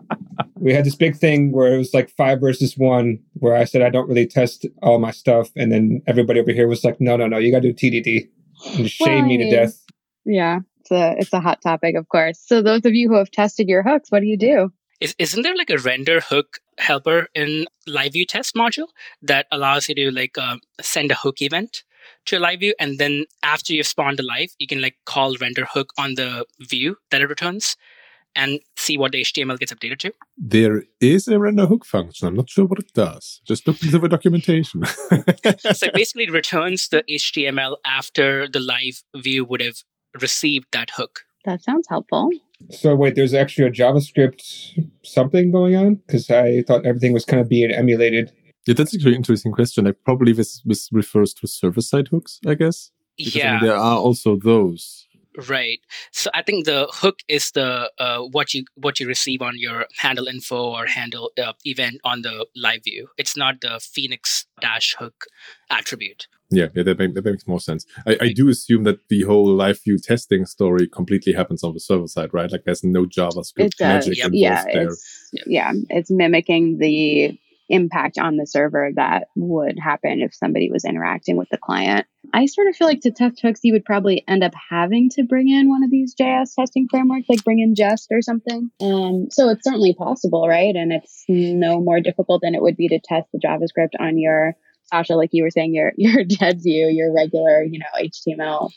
we 0.57 0.73
had 0.73 0.85
this 0.85 0.97
big 0.97 1.17
thing 1.17 1.53
where 1.53 1.75
it 1.75 1.79
was 1.79 1.95
like 1.95 2.11
five 2.11 2.41
versus 2.41 2.77
one, 2.77 3.19
where 3.35 3.57
I 3.57 3.65
said 3.65 3.83
I 3.83 3.91
don't 3.91 4.09
really 4.09 4.27
test 4.27 4.67
all 4.83 4.99
my 4.99 5.11
stuff, 5.11 5.51
and 5.57 5.73
then 5.73 6.03
everybody 6.07 6.41
over 6.41 6.53
here 6.53 6.69
was 6.69 6.85
like, 6.85 7.01
"No, 7.01 7.17
no, 7.17 7.27
no, 7.27 7.39
you 7.39 7.53
got 7.53 7.63
to 7.63 7.73
do 7.73 7.91
TDD," 7.91 8.29
and 8.79 8.91
shame 8.91 9.21
well, 9.21 9.27
me 9.27 9.39
to 9.39 9.51
death. 9.51 9.83
Yeah, 10.25 10.61
it's 10.81 10.91
a 10.91 11.15
it's 11.19 11.33
a 11.33 11.41
hot 11.41 11.63
topic, 11.63 11.97
of 11.97 12.09
course. 12.09 12.41
So 12.45 12.63
those 12.63 12.85
of 12.85 12.95
you 12.95 13.09
who 13.09 13.17
have 13.17 13.31
tested 13.31 13.69
your 13.69 13.83
hooks, 13.83 14.11
what 14.11 14.21
do 14.21 14.27
you 14.27 14.39
do? 14.39 14.73
Is, 15.01 15.15
isn't 15.19 15.43
there 15.43 15.57
like 15.57 15.71
a 15.71 15.79
render 15.79 16.21
hook 16.21 16.59
helper 16.79 17.29
in 17.35 17.67
live 17.87 18.13
view 18.13 18.27
test 18.27 18.55
module 18.55 18.89
that 19.23 19.47
allows 19.51 19.89
you 19.89 19.95
to 19.95 20.11
like 20.11 20.37
uh, 20.39 20.57
send 20.81 21.11
a 21.11 21.15
hook 21.15 21.43
event 21.43 21.85
to 22.27 22.39
a 22.39 22.41
live 22.41 22.61
view 22.61 22.75
and 22.79 22.99
then 22.99 23.25
after 23.43 23.73
you've 23.73 23.87
spawned 23.87 24.19
the 24.19 24.23
live, 24.23 24.51
you 24.59 24.67
can 24.67 24.81
like 24.81 24.97
call 25.05 25.37
render 25.41 25.65
hook 25.65 25.93
on 25.99 26.15
the 26.15 26.47
view 26.61 26.97
that 27.11 27.21
it 27.21 27.29
returns 27.29 27.77
and 28.37 28.61
see 28.77 28.99
what 28.99 29.13
the 29.13 29.23
HTML 29.23 29.59
gets 29.59 29.73
updated 29.73 29.99
to? 30.01 30.13
There 30.37 30.85
is 31.01 31.27
a 31.27 31.39
render 31.39 31.67
hook 31.67 31.85
function. 31.85 32.29
I'm 32.29 32.37
not 32.37 32.51
sure 32.51 32.67
what 32.67 32.79
it 32.79 32.93
does. 32.93 33.41
Just 33.47 33.67
look 33.67 33.83
into 33.83 33.99
the 33.99 34.09
documentation. 34.09 34.85
so 35.73 35.89
basically, 35.93 36.25
it 36.25 36.33
returns 36.33 36.89
the 36.89 37.03
HTML 37.11 37.77
after 37.85 38.47
the 38.47 38.61
live 38.61 39.03
view 39.17 39.45
would 39.47 39.63
have 39.63 39.79
received 40.21 40.67
that 40.73 40.91
hook. 40.91 41.23
That 41.47 41.63
sounds 41.63 41.87
helpful. 41.89 42.31
So 42.71 42.95
wait, 42.95 43.15
there's 43.15 43.35
actually 43.35 43.69
a 43.69 43.71
JavaScript 43.71 44.81
something 45.05 45.51
going 45.51 45.77
on 45.77 45.97
because 45.97 46.31
I 46.31 46.63
thought 46.63 46.87
everything 46.87 47.13
was 47.13 47.25
kind 47.25 47.41
of 47.41 47.49
being 47.49 47.71
emulated. 47.71 48.33
Yeah, 48.67 48.75
that's 48.75 48.95
actually 48.95 49.13
an 49.13 49.19
interesting 49.19 49.53
question. 49.53 49.85
Like 49.85 49.99
probably 50.05 50.33
this 50.33 50.63
this 50.65 50.89
refers 50.93 51.33
to 51.35 51.47
server 51.47 51.81
side 51.81 52.09
hooks, 52.09 52.41
I 52.47 52.55
guess. 52.55 52.91
Because, 53.17 53.35
yeah, 53.35 53.49
I 53.49 53.53
mean, 53.53 53.69
there 53.69 53.77
are 53.77 53.97
also 53.97 54.37
those. 54.37 55.07
Right. 55.49 55.81
So 56.13 56.31
I 56.35 56.43
think 56.43 56.65
the 56.65 56.89
hook 56.91 57.21
is 57.29 57.51
the 57.51 57.91
uh, 57.99 58.21
what 58.21 58.55
you 58.55 58.65
what 58.75 58.99
you 58.99 59.07
receive 59.07 59.43
on 59.43 59.59
your 59.59 59.87
handle 59.99 60.27
info 60.27 60.71
or 60.71 60.87
handle 60.87 61.31
uh, 61.43 61.53
event 61.65 62.01
on 62.05 62.23
the 62.23 62.47
live 62.57 62.85
view. 62.85 63.09
It's 63.19 63.37
not 63.37 63.61
the 63.61 63.79
Phoenix 63.81 64.47
dash 64.61 64.97
hook 64.99 65.27
attribute. 65.71 66.27
Yeah, 66.51 66.67
yeah, 66.75 66.85
that, 66.85 66.99
make, 66.99 67.15
that 67.15 67.25
makes 67.25 67.47
more 67.47 67.61
sense. 67.61 67.87
I, 68.07 68.17
I 68.21 68.33
do 68.33 68.49
assume 68.49 68.85
that 68.85 69.09
the 69.09 69.23
whole 69.23 69.47
live 69.47 69.83
view 69.83 69.99
testing 69.99 70.47
story 70.47 70.87
completely 70.87 71.33
happens 71.33 71.65
on 71.65 71.75
the 71.75 71.81
server 71.81 72.07
side, 72.07 72.33
right? 72.33 72.51
Like 72.51 72.65
there's 72.65 72.85
no 72.85 73.05
JavaScript 73.05 73.81
magic 73.81 74.19
yep. 74.19 74.27
involved 74.27 74.35
yeah, 74.35 74.65
there. 74.73 74.87
It's, 74.89 75.31
yeah, 75.47 75.73
it's 75.89 76.11
mimicking 76.11 76.79
the 76.79 77.39
impact 77.69 78.19
on 78.19 78.37
the 78.37 78.47
server 78.47 78.91
that 78.95 79.29
would 79.35 79.79
happen 79.83 80.21
if 80.21 80.35
somebody 80.35 80.71
was 80.71 80.85
interacting 80.85 81.37
with 81.37 81.49
the 81.51 81.59
client. 81.59 82.07
I 82.33 82.47
sort 82.47 82.69
of 82.69 82.77
feel 82.77 82.87
like 82.87 83.01
to 83.01 83.11
test 83.11 83.41
hooks, 83.43 83.61
you 83.63 83.73
would 83.73 83.85
probably 83.85 84.25
end 84.29 84.45
up 84.45 84.53
having 84.71 85.11
to 85.11 85.25
bring 85.25 85.49
in 85.49 85.69
one 85.69 85.85
of 85.85 85.91
these 85.91 86.15
JS 86.15 86.55
testing 86.55 86.87
frameworks, 86.91 87.29
like 87.29 87.45
bring 87.45 87.61
in 87.61 87.75
Jest 87.75 88.09
or 88.11 88.23
something. 88.23 88.71
Um, 88.81 89.29
so 89.31 89.49
it's 89.49 89.65
certainly 89.65 89.95
possible, 89.95 90.47
right? 90.49 90.75
And 90.75 90.93
it's 90.93 91.25
no 91.29 91.81
more 91.81 92.01
difficult 92.01 92.41
than 92.43 92.55
it 92.55 92.63
would 92.63 92.77
be 92.77 92.89
to 92.89 93.01
test 93.03 93.29
the 93.33 93.41
JavaScript 93.41 94.01
on 94.01 94.19
your 94.19 94.55
Sascha, 94.93 95.17
like 95.17 95.31
you 95.33 95.43
were 95.43 95.51
saying, 95.51 95.75
your 95.75 95.93
your 95.97 96.25
dead 96.25 96.61
view, 96.63 96.89
your 96.89 97.13
regular, 97.13 97.63
you 97.63 97.79
know, 97.79 97.87
HTML 98.01 98.71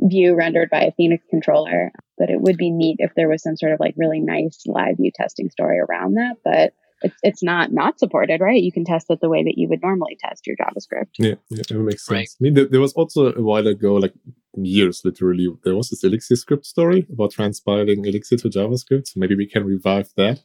view 0.00 0.34
rendered 0.34 0.70
by 0.70 0.82
a 0.82 0.92
Phoenix 0.92 1.24
controller. 1.30 1.92
But 2.18 2.30
it 2.30 2.40
would 2.40 2.56
be 2.56 2.70
neat 2.70 2.96
if 2.98 3.12
there 3.14 3.28
was 3.28 3.42
some 3.42 3.56
sort 3.56 3.72
of 3.72 3.80
like 3.80 3.94
really 3.96 4.20
nice 4.20 4.62
live 4.66 4.96
view 4.98 5.10
testing 5.14 5.50
story 5.50 5.78
around 5.78 6.14
that. 6.14 6.36
But 6.44 6.72
it's 7.02 7.16
it's 7.22 7.42
not 7.42 7.72
not 7.72 7.98
supported, 7.98 8.40
right? 8.40 8.62
You 8.62 8.72
can 8.72 8.84
test 8.84 9.06
it 9.10 9.20
the 9.20 9.28
way 9.28 9.42
that 9.42 9.56
you 9.56 9.68
would 9.68 9.82
normally 9.82 10.16
test 10.20 10.46
your 10.46 10.56
JavaScript. 10.56 11.10
Yeah, 11.18 11.34
yeah, 11.48 11.62
it 11.68 11.74
makes 11.74 12.06
sense. 12.06 12.16
Right. 12.16 12.28
I 12.28 12.42
mean, 12.42 12.54
there, 12.54 12.66
there, 12.66 12.80
was 12.80 12.92
also 12.94 13.32
a 13.32 13.42
while 13.42 13.66
ago, 13.66 13.94
like 13.94 14.14
years 14.56 15.02
literally, 15.04 15.48
there 15.64 15.76
was 15.76 15.90
this 15.90 16.04
Elixir 16.04 16.36
script 16.36 16.66
story 16.66 17.06
about 17.12 17.32
transpiling 17.32 18.06
Elixir 18.06 18.36
to 18.38 18.48
JavaScript. 18.48 19.08
So 19.08 19.20
maybe 19.20 19.36
we 19.36 19.46
can 19.46 19.64
revive 19.64 20.08
that 20.16 20.40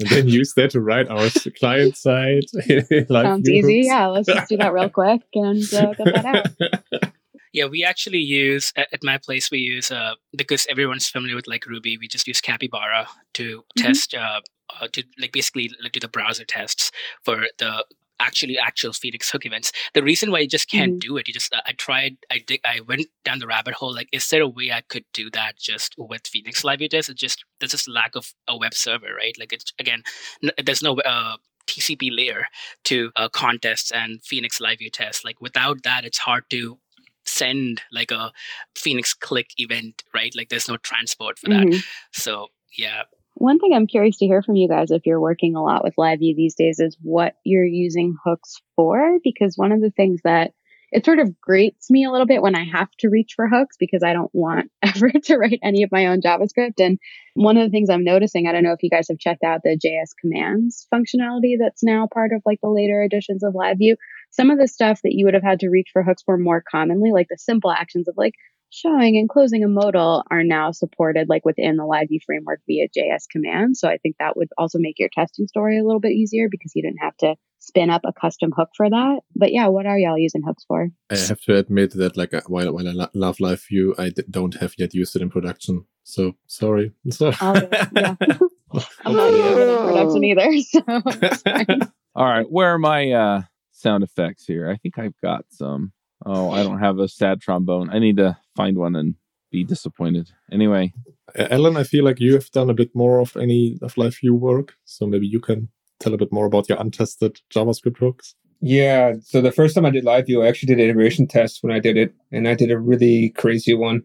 and 0.00 0.08
then 0.08 0.28
use 0.40 0.54
that 0.54 0.70
to 0.70 0.80
write 0.80 1.08
our 1.08 1.28
client 1.58 1.96
side. 1.96 2.44
Sounds 3.08 3.48
easy. 3.48 3.82
Yeah, 3.84 4.06
let's 4.08 4.26
just 4.26 4.48
do 4.48 4.56
that 4.56 4.72
real 4.72 4.90
quick 4.90 5.22
and 5.34 5.62
uh, 5.74 5.92
get 5.94 6.14
that 6.14 6.46
out. 6.92 7.12
Yeah, 7.54 7.66
we 7.66 7.84
actually 7.84 8.18
use 8.18 8.72
at 8.76 9.02
my 9.04 9.16
place. 9.16 9.48
We 9.50 9.58
use 9.58 9.92
uh, 9.92 10.14
because 10.36 10.66
everyone's 10.68 11.08
familiar 11.08 11.36
with 11.36 11.46
like 11.46 11.66
Ruby. 11.66 11.96
We 11.96 12.08
just 12.08 12.26
use 12.26 12.40
Capybara 12.40 13.06
to 13.34 13.58
mm-hmm. 13.58 13.86
test 13.86 14.12
uh, 14.12 14.40
uh, 14.80 14.88
to 14.92 15.04
like 15.20 15.30
basically 15.32 15.70
like, 15.80 15.92
do 15.92 16.00
the 16.00 16.08
browser 16.08 16.44
tests 16.44 16.90
for 17.22 17.46
the 17.58 17.84
actually 18.18 18.58
actual 18.58 18.92
Phoenix 18.92 19.30
hook 19.30 19.46
events. 19.46 19.70
The 19.92 20.02
reason 20.02 20.32
why 20.32 20.40
you 20.40 20.48
just 20.48 20.68
can't 20.68 20.94
mm-hmm. 20.94 21.08
do 21.10 21.16
it, 21.16 21.28
you 21.28 21.34
just 21.34 21.54
uh, 21.54 21.60
I 21.64 21.72
tried, 21.72 22.16
I 22.28 22.40
did, 22.44 22.58
I 22.64 22.80
went 22.80 23.06
down 23.24 23.38
the 23.38 23.46
rabbit 23.46 23.74
hole. 23.74 23.94
Like, 23.94 24.08
is 24.10 24.28
there 24.28 24.42
a 24.42 24.48
way 24.48 24.72
I 24.72 24.82
could 24.88 25.04
do 25.12 25.30
that 25.30 25.56
just 25.56 25.94
with 25.96 26.26
Phoenix 26.26 26.64
Live 26.64 26.80
View 26.80 26.88
Test? 26.88 27.08
It's 27.08 27.20
just 27.20 27.44
there's 27.60 27.70
just 27.70 27.88
lack 27.88 28.16
of 28.16 28.34
a 28.48 28.56
web 28.56 28.74
server, 28.74 29.14
right? 29.16 29.36
Like, 29.38 29.52
it's 29.52 29.72
again, 29.78 30.02
n- 30.42 30.50
there's 30.64 30.82
no 30.82 30.98
uh, 30.98 31.36
TCP 31.68 32.10
layer 32.10 32.46
to 32.84 33.10
uh, 33.14 33.28
contests 33.28 33.92
and 33.92 34.24
Phoenix 34.24 34.60
Live 34.60 34.78
View 34.78 34.90
Test. 34.90 35.24
Like, 35.24 35.40
without 35.40 35.84
that, 35.84 36.04
it's 36.04 36.18
hard 36.18 36.44
to 36.50 36.78
send 37.26 37.82
like 37.92 38.10
a 38.10 38.32
Phoenix 38.76 39.14
Click 39.14 39.48
event, 39.58 40.02
right? 40.14 40.32
Like, 40.36 40.48
there's 40.48 40.68
no 40.68 40.76
transport 40.76 41.38
for 41.38 41.50
that. 41.50 41.66
Mm-hmm. 41.66 41.80
So 42.12 42.48
yeah, 42.76 43.02
one 43.34 43.58
thing 43.58 43.72
I'm 43.74 43.86
curious 43.86 44.18
to 44.18 44.26
hear 44.26 44.42
from 44.42 44.56
you 44.56 44.68
guys 44.68 44.90
if 44.90 45.06
you're 45.06 45.20
working 45.20 45.56
a 45.56 45.62
lot 45.62 45.82
with 45.82 45.96
LiveView 45.98 46.36
these 46.36 46.54
days 46.54 46.78
is 46.78 46.96
what 47.02 47.34
you're 47.44 47.64
using 47.64 48.16
hooks 48.24 48.60
for. 48.76 49.18
Because 49.22 49.56
one 49.56 49.72
of 49.72 49.80
the 49.80 49.90
things 49.90 50.20
that 50.24 50.52
it 50.92 51.04
sort 51.04 51.18
of 51.18 51.40
grates 51.40 51.90
me 51.90 52.04
a 52.04 52.10
little 52.12 52.26
bit 52.26 52.40
when 52.40 52.54
I 52.54 52.64
have 52.64 52.88
to 53.00 53.08
reach 53.08 53.32
for 53.34 53.48
hooks 53.48 53.76
because 53.76 54.04
I 54.04 54.12
don't 54.12 54.30
want 54.32 54.70
ever 54.82 55.10
to 55.10 55.36
write 55.36 55.58
any 55.62 55.82
of 55.82 55.90
my 55.90 56.06
own 56.06 56.20
JavaScript. 56.20 56.78
And 56.78 56.98
one 57.34 57.56
of 57.56 57.64
the 57.64 57.70
things 57.70 57.90
I'm 57.90 58.04
noticing, 58.04 58.46
I 58.46 58.52
don't 58.52 58.62
know 58.62 58.72
if 58.72 58.82
you 58.82 58.90
guys 58.90 59.08
have 59.08 59.18
checked 59.18 59.42
out 59.42 59.62
the 59.64 59.76
JS 59.76 60.10
commands 60.20 60.86
functionality 60.94 61.56
that's 61.58 61.82
now 61.82 62.06
part 62.12 62.30
of 62.32 62.42
like 62.46 62.60
the 62.62 62.70
later 62.70 63.02
editions 63.02 63.42
of 63.42 63.54
LiveView. 63.54 63.96
Some 64.34 64.50
of 64.50 64.58
the 64.58 64.66
stuff 64.66 65.00
that 65.02 65.12
you 65.12 65.24
would 65.26 65.34
have 65.34 65.44
had 65.44 65.60
to 65.60 65.68
reach 65.68 65.90
for 65.92 66.02
hooks 66.02 66.22
for 66.22 66.36
more 66.36 66.62
commonly, 66.68 67.12
like 67.12 67.28
the 67.30 67.38
simple 67.38 67.70
actions 67.70 68.08
of 68.08 68.14
like 68.16 68.34
showing 68.70 69.16
and 69.16 69.28
closing 69.28 69.62
a 69.62 69.68
modal 69.68 70.24
are 70.28 70.42
now 70.42 70.72
supported 70.72 71.28
like 71.28 71.44
within 71.44 71.76
the 71.76 71.84
LiveView 71.84 72.18
framework 72.26 72.60
via 72.66 72.88
JS 72.88 73.28
commands. 73.30 73.78
So 73.78 73.88
I 73.88 73.98
think 73.98 74.16
that 74.18 74.36
would 74.36 74.48
also 74.58 74.78
make 74.80 74.98
your 74.98 75.08
testing 75.12 75.46
story 75.46 75.78
a 75.78 75.84
little 75.84 76.00
bit 76.00 76.12
easier 76.12 76.48
because 76.50 76.72
you 76.74 76.82
didn't 76.82 76.98
have 76.98 77.16
to 77.18 77.36
spin 77.60 77.90
up 77.90 78.02
a 78.04 78.12
custom 78.12 78.50
hook 78.54 78.70
for 78.76 78.90
that. 78.90 79.20
But 79.36 79.52
yeah, 79.52 79.68
what 79.68 79.86
are 79.86 79.96
y'all 79.96 80.18
using 80.18 80.42
hooks 80.44 80.64
for? 80.66 80.88
I 81.10 81.16
have 81.16 81.40
to 81.42 81.56
admit 81.56 81.92
that 81.92 82.16
like 82.16 82.34
uh, 82.34 82.42
while, 82.48 82.72
while 82.72 82.88
I 82.88 83.08
love 83.14 83.36
LiveView, 83.36 83.98
I 83.98 84.10
d- 84.10 84.24
don't 84.28 84.54
have 84.54 84.74
yet 84.76 84.94
used 84.94 85.14
it 85.14 85.22
in 85.22 85.30
production. 85.30 85.86
So 86.02 86.32
sorry. 86.48 86.92
So. 87.10 87.30
Oh, 87.40 87.54
yeah. 87.94 88.16
I'm 89.04 89.14
not 89.14 89.30
using 89.30 89.58
it 89.58 89.68
in 89.68 89.78
production 89.86 90.24
either. 90.30 90.60
So 90.62 91.88
All 92.16 92.26
right. 92.26 92.46
Where 92.50 92.74
are 92.74 92.78
my 92.78 93.12
uh, 93.12 93.42
sound 93.84 94.02
effects 94.02 94.46
here? 94.46 94.68
I 94.68 94.76
think 94.76 94.98
I've 94.98 95.20
got 95.22 95.44
some. 95.50 95.92
Oh, 96.26 96.50
I 96.50 96.62
don't 96.66 96.80
have 96.80 96.98
a 96.98 97.08
sad 97.08 97.40
trombone. 97.40 97.90
I 97.90 97.98
need 97.98 98.16
to 98.16 98.36
find 98.56 98.76
one 98.76 98.96
and 98.96 99.14
be 99.52 99.62
disappointed. 99.62 100.30
Anyway, 100.50 100.92
Allen, 101.36 101.76
I 101.76 101.84
feel 101.84 102.04
like 102.04 102.18
you 102.18 102.32
have 102.34 102.50
done 102.50 102.70
a 102.70 102.74
bit 102.82 102.90
more 102.94 103.20
of 103.20 103.36
any 103.36 103.78
of 103.82 103.96
live 103.96 104.16
view 104.16 104.34
work, 104.34 104.74
so 104.84 105.06
maybe 105.06 105.26
you 105.26 105.40
can 105.40 105.68
tell 106.00 106.14
a 106.14 106.18
bit 106.18 106.32
more 106.32 106.46
about 106.46 106.68
your 106.68 106.78
untested 106.78 107.40
JavaScript 107.54 107.98
hooks. 107.98 108.34
Yeah, 108.60 109.14
so 109.22 109.40
the 109.40 109.52
first 109.52 109.74
time 109.74 109.84
I 109.84 109.90
did 109.90 110.04
live 110.04 110.26
view, 110.26 110.42
I 110.42 110.48
actually 110.48 110.68
did 110.68 110.80
an 110.80 110.90
iteration 110.90 111.26
tests 111.26 111.62
when 111.62 111.72
I 111.72 111.80
did 111.80 111.96
it, 111.96 112.14
and 112.32 112.48
I 112.48 112.54
did 112.54 112.70
a 112.70 112.78
really 112.78 113.30
crazy 113.36 113.74
one. 113.74 114.02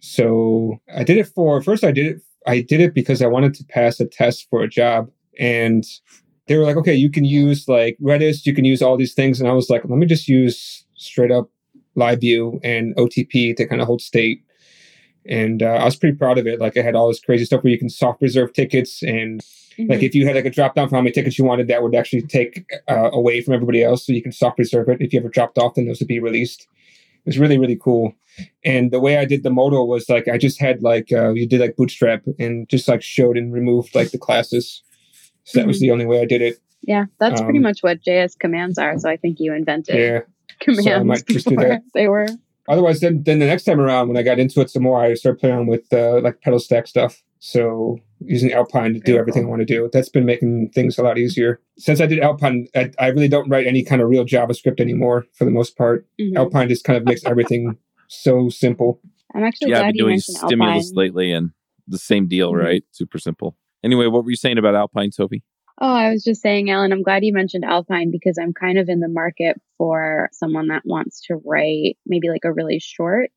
So 0.00 0.78
I 0.94 1.04
did 1.04 1.18
it 1.18 1.28
for 1.28 1.62
first. 1.62 1.84
I 1.84 1.92
did 1.92 2.06
it. 2.06 2.22
I 2.46 2.60
did 2.60 2.80
it 2.80 2.94
because 2.94 3.22
I 3.22 3.26
wanted 3.26 3.54
to 3.54 3.64
pass 3.64 3.98
a 4.00 4.06
test 4.06 4.46
for 4.50 4.62
a 4.62 4.68
job, 4.68 5.08
and 5.38 5.84
they 6.46 6.56
were 6.56 6.64
like, 6.64 6.76
"Okay, 6.76 6.94
you 6.94 7.10
can 7.10 7.24
use 7.24 7.68
like 7.68 7.96
Redis, 8.02 8.46
you 8.46 8.54
can 8.54 8.64
use 8.64 8.82
all 8.82 8.96
these 8.96 9.14
things," 9.14 9.40
and 9.40 9.48
I 9.48 9.52
was 9.52 9.70
like, 9.70 9.82
"Let 9.84 9.98
me 9.98 10.06
just 10.06 10.28
use 10.28 10.84
straight 10.96 11.30
up 11.30 11.50
live 11.96 12.20
view 12.20 12.60
and 12.62 12.94
OTP 12.96 13.56
to 13.56 13.66
kind 13.66 13.80
of 13.80 13.86
hold 13.86 14.00
state. 14.00 14.44
And 15.28 15.62
uh, 15.62 15.66
I 15.66 15.84
was 15.84 15.96
pretty 15.96 16.16
proud 16.16 16.38
of 16.38 16.46
it. 16.46 16.60
Like 16.60 16.76
I 16.76 16.82
had 16.82 16.94
all 16.94 17.08
this 17.08 17.20
crazy 17.20 17.44
stuff 17.44 17.64
where 17.64 17.72
you 17.72 17.78
can 17.78 17.90
soft 17.90 18.22
reserve 18.22 18.52
tickets 18.52 19.02
and 19.02 19.40
mm-hmm. 19.40 19.90
like 19.90 20.02
if 20.02 20.14
you 20.14 20.26
had 20.26 20.36
like 20.36 20.44
a 20.44 20.50
drop 20.50 20.76
down 20.76 20.88
for 20.88 20.94
how 20.94 21.00
many 21.00 21.12
tickets 21.12 21.38
you 21.38 21.44
wanted, 21.44 21.66
that 21.68 21.82
would 21.82 21.96
actually 21.96 22.22
take 22.22 22.70
uh, 22.88 23.10
away 23.12 23.40
from 23.40 23.54
everybody 23.54 23.82
else. 23.82 24.06
So 24.06 24.12
you 24.12 24.22
can 24.22 24.32
soft 24.32 24.58
reserve 24.58 24.88
it. 24.88 25.00
If 25.00 25.12
you 25.12 25.18
ever 25.18 25.28
dropped 25.28 25.58
off, 25.58 25.74
then 25.74 25.86
those 25.86 25.98
would 25.98 26.08
be 26.08 26.20
released. 26.20 26.68
It 27.24 27.30
was 27.30 27.38
really, 27.38 27.58
really 27.58 27.76
cool. 27.76 28.14
And 28.64 28.92
the 28.92 29.00
way 29.00 29.16
I 29.16 29.24
did 29.24 29.42
the 29.42 29.50
modal 29.50 29.88
was 29.88 30.08
like 30.08 30.28
I 30.28 30.38
just 30.38 30.60
had 30.60 30.82
like 30.82 31.10
uh, 31.10 31.30
you 31.30 31.48
did 31.48 31.60
like 31.60 31.74
bootstrap 31.74 32.22
and 32.38 32.68
just 32.68 32.86
like 32.86 33.02
showed 33.02 33.36
and 33.36 33.52
removed 33.52 33.94
like 33.94 34.10
the 34.12 34.18
classes. 34.18 34.82
So 35.46 35.58
that 35.58 35.62
mm-hmm. 35.62 35.68
was 35.68 35.80
the 35.80 35.90
only 35.90 36.06
way 36.06 36.20
I 36.20 36.26
did 36.26 36.42
it. 36.42 36.58
Yeah, 36.82 37.06
that's 37.18 37.40
um, 37.40 37.46
pretty 37.46 37.58
much 37.58 37.82
what 37.82 38.02
JS 38.02 38.38
commands 38.38 38.78
are. 38.78 38.98
So 38.98 39.08
I 39.08 39.16
think 39.16 39.38
you 39.40 39.54
invented 39.54 39.96
yeah 39.96 40.20
commands 40.60 40.84
so 40.84 40.94
I 40.94 41.02
might 41.02 41.26
just 41.26 41.48
do 41.48 41.56
that. 41.56 41.82
They 41.94 42.08
were. 42.08 42.26
Otherwise, 42.68 43.00
then 43.00 43.22
then 43.22 43.38
the 43.38 43.46
next 43.46 43.64
time 43.64 43.80
around, 43.80 44.08
when 44.08 44.16
I 44.16 44.22
got 44.22 44.38
into 44.38 44.60
it 44.60 44.70
some 44.70 44.82
more, 44.82 45.00
I 45.00 45.14
started 45.14 45.40
playing 45.40 45.66
with 45.66 45.92
uh, 45.92 46.20
like 46.20 46.40
PETAL 46.40 46.60
stack 46.60 46.86
stuff. 46.86 47.22
So 47.38 47.98
using 48.20 48.52
Alpine 48.52 48.94
to 48.94 48.98
do 48.98 49.12
Very 49.12 49.20
everything 49.20 49.42
cool. 49.42 49.50
I 49.50 49.56
want 49.56 49.68
to 49.68 49.74
do. 49.74 49.88
That's 49.92 50.08
been 50.08 50.24
making 50.24 50.70
things 50.74 50.98
a 50.98 51.02
lot 51.02 51.18
easier. 51.18 51.60
Since 51.78 52.00
I 52.00 52.06
did 52.06 52.18
Alpine, 52.18 52.66
I, 52.74 52.90
I 52.98 53.08
really 53.08 53.28
don't 53.28 53.48
write 53.48 53.66
any 53.66 53.84
kind 53.84 54.02
of 54.02 54.08
real 54.08 54.24
JavaScript 54.24 54.80
anymore 54.80 55.26
for 55.34 55.44
the 55.44 55.50
most 55.50 55.76
part. 55.76 56.06
Mm-hmm. 56.20 56.36
Alpine 56.36 56.68
just 56.68 56.84
kind 56.84 56.96
of 56.96 57.04
makes 57.04 57.24
everything 57.24 57.76
so 58.08 58.48
simple. 58.48 59.00
I'm 59.34 59.44
actually 59.44 59.70
yeah, 59.70 59.78
glad 59.78 59.88
I've 59.88 59.94
been 59.94 60.04
doing 60.04 60.18
stimulus 60.18 60.86
Alpine. 60.86 60.96
lately, 60.96 61.32
and 61.32 61.50
the 61.86 61.98
same 61.98 62.26
deal, 62.26 62.52
mm-hmm. 62.52 62.64
right? 62.64 62.84
Super 62.90 63.18
simple. 63.18 63.56
Anyway, 63.86 64.08
what 64.08 64.24
were 64.24 64.30
you 64.30 64.36
saying 64.36 64.58
about 64.58 64.74
Alpine, 64.74 65.12
Sophie? 65.12 65.44
Oh, 65.80 65.94
I 65.94 66.10
was 66.10 66.24
just 66.24 66.42
saying, 66.42 66.70
Allen, 66.70 66.92
I'm 66.92 67.04
glad 67.04 67.24
you 67.24 67.32
mentioned 67.32 67.64
Alpine 67.64 68.10
because 68.10 68.36
I'm 68.36 68.52
kind 68.52 68.78
of 68.78 68.88
in 68.88 68.98
the 68.98 69.08
market 69.08 69.60
for 69.78 70.28
someone 70.32 70.68
that 70.68 70.82
wants 70.84 71.20
to 71.26 71.36
write 71.44 71.96
maybe 72.04 72.28
like 72.28 72.44
a 72.44 72.52
really 72.52 72.80
short 72.80 73.30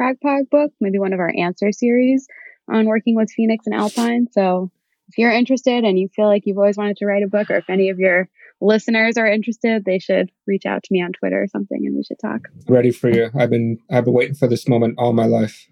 PragProg 0.00 0.48
book, 0.48 0.70
maybe 0.80 1.00
one 1.00 1.12
of 1.12 1.18
our 1.18 1.32
answer 1.36 1.72
series 1.72 2.28
on 2.70 2.86
working 2.86 3.16
with 3.16 3.32
Phoenix 3.32 3.66
and 3.66 3.74
Alpine. 3.74 4.28
So 4.30 4.70
if 5.08 5.18
you're 5.18 5.32
interested 5.32 5.82
and 5.82 5.98
you 5.98 6.06
feel 6.14 6.26
like 6.26 6.42
you've 6.46 6.58
always 6.58 6.76
wanted 6.76 6.98
to 6.98 7.06
write 7.06 7.24
a 7.24 7.28
book, 7.28 7.50
or 7.50 7.56
if 7.56 7.68
any 7.68 7.88
of 7.88 7.98
your 7.98 8.28
listeners 8.60 9.16
are 9.16 9.26
interested, 9.26 9.84
they 9.84 9.98
should 9.98 10.30
reach 10.46 10.66
out 10.66 10.84
to 10.84 10.92
me 10.92 11.02
on 11.02 11.10
Twitter 11.10 11.42
or 11.42 11.48
something 11.48 11.84
and 11.84 11.96
we 11.96 12.04
should 12.04 12.20
talk. 12.20 12.42
Ready 12.68 12.92
for 12.92 13.10
you. 13.10 13.30
I've 13.34 13.50
been 13.50 13.78
I've 13.90 14.04
been 14.04 14.14
waiting 14.14 14.36
for 14.36 14.46
this 14.46 14.68
moment 14.68 14.94
all 14.98 15.12
my 15.12 15.26
life 15.26 15.66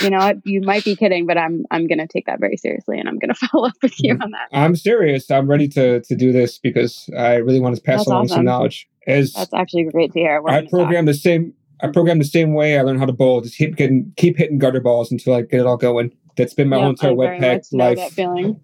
you 0.00 0.10
know 0.10 0.18
what? 0.18 0.36
You 0.44 0.60
might 0.62 0.84
be 0.84 0.96
kidding, 0.96 1.26
but 1.26 1.38
I'm 1.38 1.64
I'm 1.70 1.86
going 1.86 1.98
to 1.98 2.06
take 2.06 2.26
that 2.26 2.40
very 2.40 2.56
seriously, 2.56 2.98
and 2.98 3.08
I'm 3.08 3.18
going 3.18 3.28
to 3.34 3.46
follow 3.46 3.68
up 3.68 3.74
with 3.82 3.94
you 4.02 4.14
mm-hmm. 4.14 4.22
on 4.22 4.30
that. 4.32 4.48
I'm 4.52 4.76
serious. 4.76 5.30
I'm 5.30 5.48
ready 5.48 5.68
to 5.68 6.00
to 6.00 6.16
do 6.16 6.32
this 6.32 6.58
because 6.58 7.08
I 7.16 7.36
really 7.36 7.60
want 7.60 7.76
to 7.76 7.82
pass 7.82 8.00
That's 8.00 8.08
along 8.08 8.24
awesome. 8.24 8.36
some 8.36 8.44
knowledge. 8.44 8.88
As 9.06 9.32
That's 9.32 9.52
actually 9.52 9.84
great 9.84 10.12
to 10.12 10.20
hear. 10.20 10.40
We're 10.40 10.50
I 10.50 10.66
program 10.66 11.06
the 11.06 11.14
same. 11.14 11.54
I 11.82 11.88
program 11.88 12.18
the 12.18 12.24
same 12.24 12.54
way 12.54 12.78
I 12.78 12.82
learned 12.82 13.00
how 13.00 13.06
to 13.06 13.12
bowl. 13.12 13.40
Just 13.40 13.56
keep 13.56 13.74
getting, 13.74 14.12
keep 14.16 14.38
hitting 14.38 14.58
gutter 14.58 14.80
balls 14.80 15.10
until 15.10 15.34
I 15.34 15.42
get 15.42 15.60
it 15.60 15.66
all 15.66 15.76
going. 15.76 16.12
That's 16.36 16.54
been 16.54 16.68
my 16.68 16.76
yep, 16.76 16.82
whole 16.82 16.90
entire 16.90 17.12
Webpack 17.12 17.64
life. 17.72 17.98
That 17.98 18.12
feeling. 18.12 18.60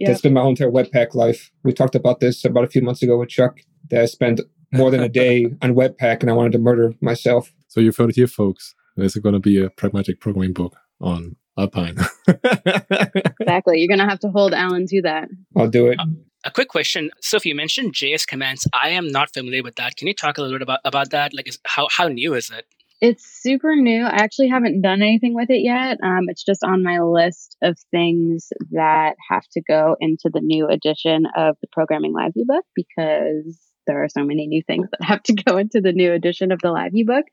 Yep. 0.00 0.08
That's 0.08 0.20
been 0.20 0.32
my 0.32 0.40
whole 0.40 0.50
entire 0.50 0.72
Webpack 0.72 1.14
life. 1.14 1.52
We 1.62 1.72
talked 1.72 1.94
about 1.94 2.18
this 2.18 2.44
about 2.44 2.64
a 2.64 2.66
few 2.66 2.82
months 2.82 3.02
ago 3.02 3.18
with 3.18 3.28
Chuck. 3.28 3.60
That 3.90 4.02
I 4.02 4.06
spent 4.06 4.40
more 4.72 4.90
than 4.90 5.00
a 5.00 5.08
day 5.08 5.46
on 5.62 5.76
Webpack, 5.76 6.22
and 6.22 6.28
I 6.28 6.32
wanted 6.32 6.52
to 6.52 6.58
murder 6.58 6.94
myself. 7.00 7.52
So 7.68 7.80
you've 7.80 7.96
heard 7.96 8.10
it 8.10 8.16
here, 8.16 8.26
folks 8.26 8.74
there's 8.96 9.14
going 9.14 9.34
to 9.34 9.38
be 9.40 9.62
a 9.62 9.70
pragmatic 9.70 10.20
programming 10.20 10.52
book 10.52 10.76
on 11.00 11.36
Alpine. 11.58 11.96
exactly. 12.28 13.78
You're 13.78 13.88
going 13.88 13.98
to 13.98 14.08
have 14.08 14.20
to 14.20 14.28
hold 14.28 14.54
Allen 14.54 14.86
to 14.88 15.02
that. 15.02 15.28
I'll 15.56 15.68
do 15.68 15.88
it. 15.88 15.98
A 16.44 16.50
quick 16.50 16.68
question. 16.68 17.10
So, 17.20 17.36
if 17.36 17.44
you 17.44 17.54
mentioned 17.54 17.94
JS 17.94 18.26
commands, 18.26 18.68
I 18.72 18.90
am 18.90 19.08
not 19.08 19.32
familiar 19.32 19.62
with 19.62 19.76
that. 19.76 19.96
Can 19.96 20.06
you 20.06 20.14
talk 20.14 20.38
a 20.38 20.42
little 20.42 20.58
bit 20.58 20.62
about, 20.62 20.80
about 20.84 21.10
that? 21.10 21.34
Like, 21.34 21.48
is, 21.48 21.58
how, 21.64 21.88
how 21.90 22.08
new 22.08 22.34
is 22.34 22.50
it? 22.50 22.66
It's 23.00 23.24
super 23.24 23.76
new. 23.76 24.04
I 24.04 24.22
actually 24.22 24.48
haven't 24.48 24.80
done 24.80 25.02
anything 25.02 25.34
with 25.34 25.50
it 25.50 25.62
yet. 25.62 25.98
Um, 26.02 26.26
it's 26.28 26.44
just 26.44 26.64
on 26.64 26.82
my 26.82 27.00
list 27.00 27.56
of 27.62 27.76
things 27.90 28.48
that 28.70 29.16
have 29.28 29.42
to 29.52 29.62
go 29.68 29.96
into 30.00 30.30
the 30.32 30.40
new 30.40 30.66
edition 30.68 31.26
of 31.36 31.56
the 31.60 31.68
Programming 31.72 32.14
LiveView 32.14 32.46
book 32.46 32.64
because 32.74 33.58
there 33.86 34.02
are 34.02 34.08
so 34.08 34.24
many 34.24 34.46
new 34.46 34.62
things 34.62 34.88
that 34.90 35.02
have 35.06 35.22
to 35.24 35.34
go 35.34 35.56
into 35.56 35.80
the 35.80 35.92
new 35.92 36.12
edition 36.12 36.52
of 36.52 36.60
the 36.60 36.68
LiveView 36.68 37.06
book. 37.06 37.26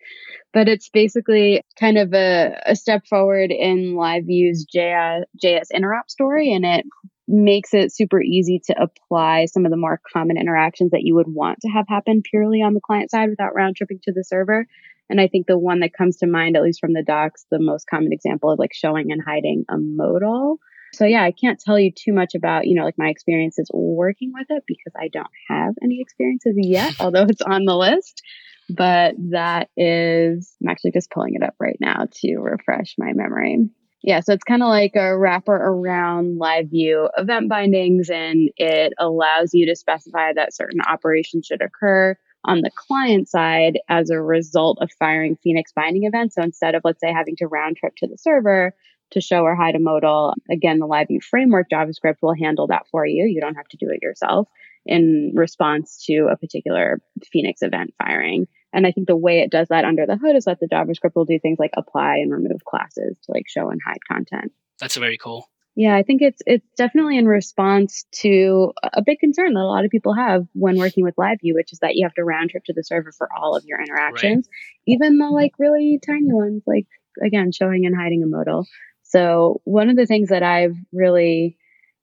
But 0.54 0.68
it's 0.68 0.90
basically 0.90 1.64
kind 1.80 1.98
of 1.98 2.14
a, 2.14 2.62
a 2.66 2.76
step 2.76 3.08
forward 3.08 3.52
in 3.52 3.96
LiveView's 3.96 4.66
JS, 4.66 5.24
JS 5.44 5.68
interop 5.74 6.10
story, 6.10 6.54
and 6.54 6.66
it 6.66 6.86
makes 7.28 7.74
it 7.74 7.94
super 7.94 8.22
easy 8.22 8.62
to 8.66 8.76
apply 8.82 9.46
some 9.46 9.66
of 9.66 9.72
the 9.72 9.78
more 9.78 10.00
common 10.12 10.38
interactions 10.38 10.92
that 10.92 11.04
you 11.04 11.16
would 11.16 11.28
want 11.28 11.60
to 11.62 11.70
have 11.70 11.86
happen 11.88 12.22
purely 12.22 12.62
on 12.62 12.74
the 12.74 12.82
client 12.82 13.10
side 13.10 13.30
without 13.30 13.56
round 13.56 13.76
tripping 13.76 14.00
to 14.04 14.12
the 14.12 14.24
server. 14.24 14.66
And 15.10 15.22
I 15.22 15.28
think 15.28 15.48
the 15.48 15.58
one 15.58 15.80
that 15.82 15.94
comes 15.94 16.18
to 16.18 16.28
mind, 16.28 16.56
at 16.56 16.64
least 16.64 16.80
from 16.80 16.94
the 16.94 17.04
docs, 17.04 17.46
the 17.52 17.60
most 17.60 17.88
common 17.88 18.12
example 18.12 18.50
of 18.50 18.60
like 18.60 18.74
showing 18.74 19.12
and 19.12 19.22
hiding 19.24 19.66
a 19.70 19.78
modal. 19.78 20.60
So 20.94 21.06
yeah, 21.06 21.24
I 21.24 21.32
can't 21.32 21.60
tell 21.60 21.80
you 21.80 21.92
too 21.92 22.14
much 22.14 22.36
about, 22.36 22.68
you 22.68 22.76
know, 22.76 22.86
like 22.86 22.98
my 22.98 23.10
experiences 23.10 23.70
working 23.74 24.32
with 24.34 24.48
it 24.50 24.64
because 24.68 24.94
I 24.96 25.08
don't 25.08 25.28
have 25.50 25.74
any 25.82 26.00
experiences 26.02 26.56
yet, 26.58 26.96
although 27.00 27.26
it's 27.28 27.42
on 27.42 27.66
the 27.66 27.76
list. 27.76 28.22
But 28.70 29.16
that 29.32 29.70
is, 29.76 30.56
I'm 30.62 30.70
actually 30.70 30.92
just 30.92 31.12
pulling 31.12 31.36
it 31.36 31.44
up 31.44 31.56
right 31.60 31.78
now 31.82 32.08
to 32.22 32.38
refresh 32.38 32.96
my 32.98 33.12
memory. 33.14 33.70
Yeah, 34.04 34.20
so 34.20 34.34
it's 34.34 34.44
kind 34.44 34.62
of 34.62 34.68
like 34.68 34.96
a 34.96 35.18
wrapper 35.18 35.56
around 35.56 36.38
live 36.38 36.70
view 36.70 37.10
event 37.18 37.50
bindings, 37.50 38.10
and 38.10 38.50
it 38.58 38.94
allows 39.00 39.54
you 39.54 39.66
to 39.68 39.78
specify 39.78 40.34
that 40.34 40.54
certain 40.54 40.82
operations 40.82 41.46
should 41.46 41.62
occur 41.62 42.18
on 42.46 42.60
the 42.60 42.72
client 42.76 43.30
side 43.30 43.80
as 43.88 44.10
a 44.10 44.22
result 44.22 44.78
of 44.82 44.92
firing 45.00 45.38
Phoenix 45.42 45.72
binding 45.74 46.04
events. 46.04 46.36
So 46.36 46.42
instead 46.42 46.76
of, 46.76 46.82
let's 46.84 47.00
say, 47.00 47.14
having 47.14 47.38
to 47.38 47.48
round 47.48 47.78
trip 47.78 47.96
to 47.98 48.08
the 48.08 48.18
server 48.18 48.76
to 49.14 49.22
show 49.22 49.42
or 49.44 49.56
hide 49.56 49.76
a 49.76 49.80
modal, 49.80 50.34
again, 50.50 50.80
the 50.80 50.88
LiveView 50.88 51.24
framework 51.24 51.68
JavaScript 51.72 52.18
will 52.22 52.36
handle 52.36 52.68
that 52.68 52.88
for 52.92 53.06
you. 53.06 53.26
You 53.26 53.42
don't 53.42 53.56
have 53.56 53.68
to 53.70 53.78
do 53.78 53.90
it 53.90 54.02
yourself 54.02 54.48
in 54.86 55.32
response 55.36 56.04
to 56.06 56.28
a 56.32 56.38
particular 56.38 57.02
Phoenix 57.32 57.62
event 57.62 57.94
firing. 58.02 58.48
And 58.74 58.88
I 58.88 58.92
think 58.92 59.08
the 59.08 59.16
way 59.16 59.40
it 59.40 59.52
does 59.52 59.68
that 59.70 59.86
under 59.86 60.06
the 60.06 60.18
hood 60.18 60.36
is 60.36 60.46
that 60.46 60.60
the 60.60 60.68
JavaScript 60.68 61.16
will 61.16 61.26
do 61.26 61.40
things 61.40 61.60
like 61.60 61.72
apply 61.78 62.18
and 62.18 62.32
remove 62.32 62.66
classes 62.66 63.18
to 63.24 63.32
like 63.32 63.46
show 63.48 63.70
and 63.70 63.80
hide 63.86 64.06
content. 64.10 64.52
That's 64.80 64.98
very 64.98 65.18
cool. 65.18 65.48
Yeah, 65.76 65.96
I 65.96 66.04
think 66.04 66.22
it's 66.22 66.42
it's 66.46 66.68
definitely 66.78 67.18
in 67.18 67.26
response 67.26 68.06
to 68.22 68.74
a 68.84 69.02
big 69.04 69.20
concern 69.20 69.54
that 69.54 69.60
a 69.60 69.66
lot 69.66 69.86
of 69.86 69.92
people 69.92 70.14
have 70.14 70.46
when 70.54 70.78
working 70.78 71.04
with 71.04 71.16
LiveView, 71.16 71.56
which 71.56 71.74
is 71.74 71.80
that 71.80 71.96
you 71.96 72.06
have 72.06 72.14
to 72.16 72.24
round 72.24 72.52
trip 72.52 72.64
to 72.66 72.74
the 72.74 72.84
server 72.84 73.12
for 73.12 73.28
all 73.36 73.56
of 73.56 73.66
your 73.66 73.82
interactions, 73.82 74.48
right. 74.48 74.94
even 74.94 75.18
the 75.18 75.30
like 75.30 75.54
really 75.58 76.00
tiny 76.06 76.32
ones, 76.32 76.62
like 76.68 76.86
again 77.26 77.52
showing 77.52 77.88
and 77.88 77.96
hiding 77.96 78.22
a 78.22 78.28
modal. 78.28 78.68
So 79.14 79.62
one 79.64 79.90
of 79.90 79.96
the 79.96 80.08
things 80.08 80.30
that 80.30 80.42
I've 80.42 80.76
really 80.92 81.56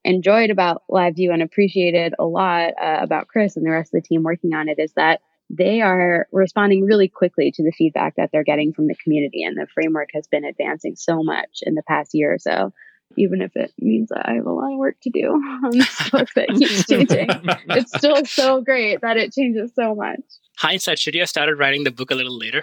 enjoyed 0.04 0.50
about 0.50 0.82
LiveView 0.88 1.32
and 1.32 1.42
appreciated 1.42 2.14
a 2.18 2.24
lot 2.24 2.70
uh, 2.80 2.98
about 3.00 3.26
Chris 3.26 3.56
and 3.56 3.66
the 3.66 3.70
rest 3.70 3.92
of 3.92 4.00
the 4.00 4.06
team 4.08 4.22
working 4.22 4.54
on 4.54 4.68
it 4.68 4.78
is 4.78 4.92
that 4.94 5.20
they 5.50 5.80
are 5.80 6.28
responding 6.30 6.84
really 6.84 7.08
quickly 7.08 7.50
to 7.50 7.64
the 7.64 7.72
feedback 7.72 8.14
that 8.16 8.30
they're 8.32 8.44
getting 8.44 8.72
from 8.72 8.86
the 8.86 8.94
community, 9.02 9.42
and 9.42 9.56
the 9.56 9.66
framework 9.74 10.10
has 10.14 10.28
been 10.28 10.44
advancing 10.44 10.94
so 10.94 11.24
much 11.24 11.58
in 11.62 11.74
the 11.74 11.82
past 11.82 12.12
year 12.14 12.32
or 12.32 12.38
so 12.38 12.72
even 13.16 13.42
if 13.42 13.56
it 13.56 13.72
means 13.76 14.08
that 14.10 14.28
I 14.28 14.34
have 14.34 14.46
a 14.46 14.52
lot 14.52 14.72
of 14.72 14.78
work 14.78 14.94
to 15.02 15.10
do 15.10 15.26
on 15.64 15.70
this 15.72 16.10
book 16.10 16.28
that 16.36 16.48
keeps 16.48 16.86
changing. 16.88 17.28
it's 17.68 17.96
still 17.98 18.24
so 18.24 18.60
great 18.60 19.00
that 19.00 19.16
it 19.16 19.32
changes 19.32 19.72
so 19.74 19.96
much. 19.96 20.20
Hindsight, 20.58 21.00
should 21.00 21.14
you 21.14 21.22
have 21.22 21.28
started 21.28 21.56
writing 21.56 21.82
the 21.82 21.90
book 21.90 22.12
a 22.12 22.14
little 22.14 22.38
later? 22.38 22.62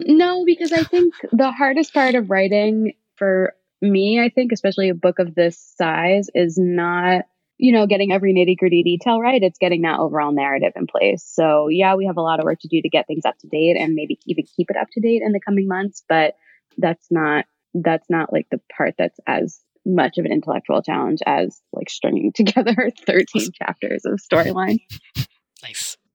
No, 0.00 0.44
because 0.44 0.70
I 0.70 0.82
think 0.82 1.14
the 1.32 1.50
hardest 1.50 1.94
part 1.94 2.14
of 2.14 2.28
writing 2.28 2.92
for 3.16 3.54
me, 3.82 4.20
I 4.20 4.28
think, 4.28 4.52
especially 4.52 4.88
a 4.88 4.94
book 4.94 5.18
of 5.18 5.34
this 5.34 5.58
size, 5.76 6.28
is 6.34 6.56
not, 6.58 7.24
you 7.58 7.72
know, 7.72 7.86
getting 7.86 8.12
every 8.12 8.34
nitty 8.34 8.56
gritty 8.56 8.82
detail 8.82 9.20
right. 9.20 9.42
It's 9.42 9.58
getting 9.58 9.82
that 9.82 9.98
overall 9.98 10.32
narrative 10.32 10.72
in 10.76 10.86
place. 10.86 11.24
So, 11.26 11.68
yeah, 11.68 11.94
we 11.94 12.06
have 12.06 12.16
a 12.16 12.22
lot 12.22 12.40
of 12.40 12.44
work 12.44 12.60
to 12.60 12.68
do 12.68 12.80
to 12.82 12.88
get 12.88 13.06
things 13.06 13.24
up 13.24 13.38
to 13.38 13.48
date 13.48 13.76
and 13.78 13.94
maybe 13.94 14.18
even 14.26 14.44
keep 14.56 14.70
it 14.70 14.76
up 14.76 14.88
to 14.92 15.00
date 15.00 15.22
in 15.24 15.32
the 15.32 15.40
coming 15.40 15.68
months, 15.68 16.02
but 16.08 16.34
that's 16.78 17.06
not 17.10 17.46
that's 17.74 18.08
not 18.08 18.32
like 18.32 18.46
the 18.50 18.60
part 18.74 18.94
that's 18.96 19.18
as 19.26 19.60
much 19.84 20.18
of 20.18 20.24
an 20.24 20.32
intellectual 20.32 20.82
challenge 20.82 21.20
as 21.26 21.60
like 21.72 21.88
stringing 21.88 22.32
together 22.34 22.90
13 23.06 23.50
chapters 23.52 24.04
of 24.04 24.20
storyline. 24.20 24.78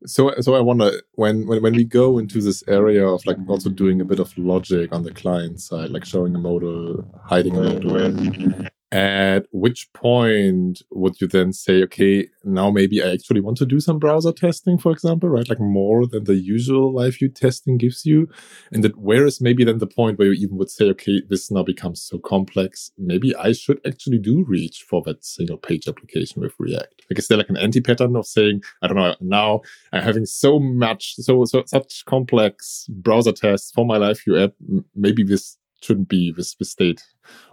So, 0.05 0.33
so 0.39 0.55
I 0.55 0.61
wonder 0.61 1.01
when, 1.13 1.45
when 1.47 1.61
when 1.61 1.75
we 1.75 1.83
go 1.83 2.17
into 2.17 2.41
this 2.41 2.63
area 2.67 3.05
of 3.05 3.23
like 3.25 3.37
also 3.47 3.69
doing 3.69 4.01
a 4.01 4.05
bit 4.05 4.19
of 4.19 4.35
logic 4.37 4.91
on 4.93 5.03
the 5.03 5.13
client 5.13 5.61
side, 5.61 5.91
like 5.91 6.05
showing 6.05 6.35
a 6.35 6.39
modal, 6.39 7.05
hiding 7.23 7.55
a 7.55 7.61
modal, 7.61 8.67
at 8.91 9.45
which 9.51 9.91
point 9.93 10.81
would 10.91 11.21
you 11.21 11.27
then 11.27 11.53
say, 11.53 11.81
okay, 11.83 12.27
now 12.43 12.69
maybe 12.69 13.01
I 13.01 13.11
actually 13.11 13.39
want 13.39 13.57
to 13.57 13.65
do 13.65 13.79
some 13.79 13.99
browser 13.99 14.33
testing, 14.33 14.77
for 14.77 14.91
example, 14.91 15.29
right? 15.29 15.47
Like 15.47 15.61
more 15.61 16.05
than 16.05 16.25
the 16.25 16.35
usual 16.35 16.93
live 16.93 17.15
view 17.15 17.29
testing 17.29 17.77
gives 17.77 18.05
you. 18.05 18.27
And 18.71 18.83
that 18.83 18.97
where 18.97 19.25
is 19.25 19.39
maybe 19.39 19.63
then 19.63 19.77
the 19.77 19.87
point 19.87 20.19
where 20.19 20.33
you 20.33 20.45
even 20.45 20.57
would 20.57 20.69
say, 20.69 20.85
okay, 20.89 21.21
this 21.29 21.49
now 21.49 21.63
becomes 21.63 22.01
so 22.01 22.19
complex. 22.19 22.91
Maybe 22.97 23.33
I 23.35 23.53
should 23.53 23.79
actually 23.87 24.17
do 24.17 24.43
reach 24.45 24.85
for 24.89 25.01
that 25.03 25.23
single 25.23 25.57
page 25.57 25.87
application 25.87 26.41
with 26.41 26.53
React. 26.59 27.05
Like, 27.09 27.19
is 27.19 27.29
there 27.29 27.37
like 27.37 27.49
an 27.49 27.57
anti 27.57 27.79
pattern 27.79 28.17
of 28.17 28.25
saying, 28.25 28.61
I 28.81 28.87
don't 28.87 28.97
know, 28.97 29.15
now 29.21 29.61
I'm 29.93 30.03
having 30.03 30.25
so 30.25 30.59
much, 30.59 31.15
so, 31.15 31.45
so 31.45 31.63
such 31.65 32.03
complex 32.05 32.87
browser 32.89 33.31
tests 33.31 33.71
for 33.71 33.85
my 33.85 33.95
live 33.95 34.19
view 34.21 34.37
app. 34.37 34.51
Maybe 34.95 35.23
this 35.23 35.57
shouldn't 35.81 36.09
be 36.09 36.31
the 36.31 36.43
state 36.43 37.03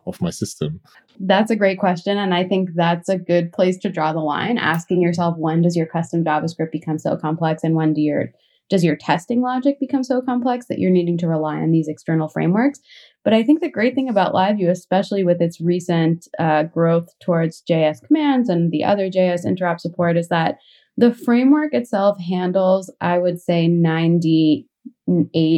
of 0.06 0.20
my 0.20 0.30
system? 0.30 0.80
That's 1.18 1.50
a 1.50 1.56
great 1.56 1.78
question. 1.78 2.18
And 2.18 2.34
I 2.34 2.44
think 2.44 2.70
that's 2.74 3.08
a 3.08 3.18
good 3.18 3.52
place 3.52 3.78
to 3.78 3.90
draw 3.90 4.12
the 4.12 4.20
line, 4.20 4.58
asking 4.58 5.02
yourself 5.02 5.36
when 5.38 5.62
does 5.62 5.76
your 5.76 5.86
custom 5.86 6.24
JavaScript 6.24 6.70
become 6.70 6.98
so 6.98 7.16
complex 7.16 7.64
and 7.64 7.74
when 7.74 7.94
do 7.94 8.00
your 8.00 8.32
does 8.68 8.84
your 8.84 8.96
testing 8.96 9.40
logic 9.40 9.80
become 9.80 10.04
so 10.04 10.20
complex 10.20 10.66
that 10.66 10.78
you're 10.78 10.90
needing 10.90 11.16
to 11.16 11.26
rely 11.26 11.56
on 11.56 11.70
these 11.70 11.88
external 11.88 12.28
frameworks? 12.28 12.80
But 13.24 13.32
I 13.32 13.42
think 13.42 13.60
the 13.60 13.70
great 13.70 13.94
thing 13.94 14.10
about 14.10 14.34
LiveView, 14.34 14.68
especially 14.68 15.24
with 15.24 15.40
its 15.40 15.58
recent 15.58 16.28
uh, 16.38 16.64
growth 16.64 17.08
towards 17.20 17.62
JS 17.68 18.06
commands 18.06 18.50
and 18.50 18.70
the 18.70 18.84
other 18.84 19.08
JS 19.10 19.46
interop 19.46 19.80
support, 19.80 20.18
is 20.18 20.28
that 20.28 20.58
the 20.98 21.14
framework 21.14 21.72
itself 21.72 22.18
handles, 22.20 22.92
I 23.00 23.18
would 23.18 23.40
say, 23.40 23.68
98, 23.68 24.66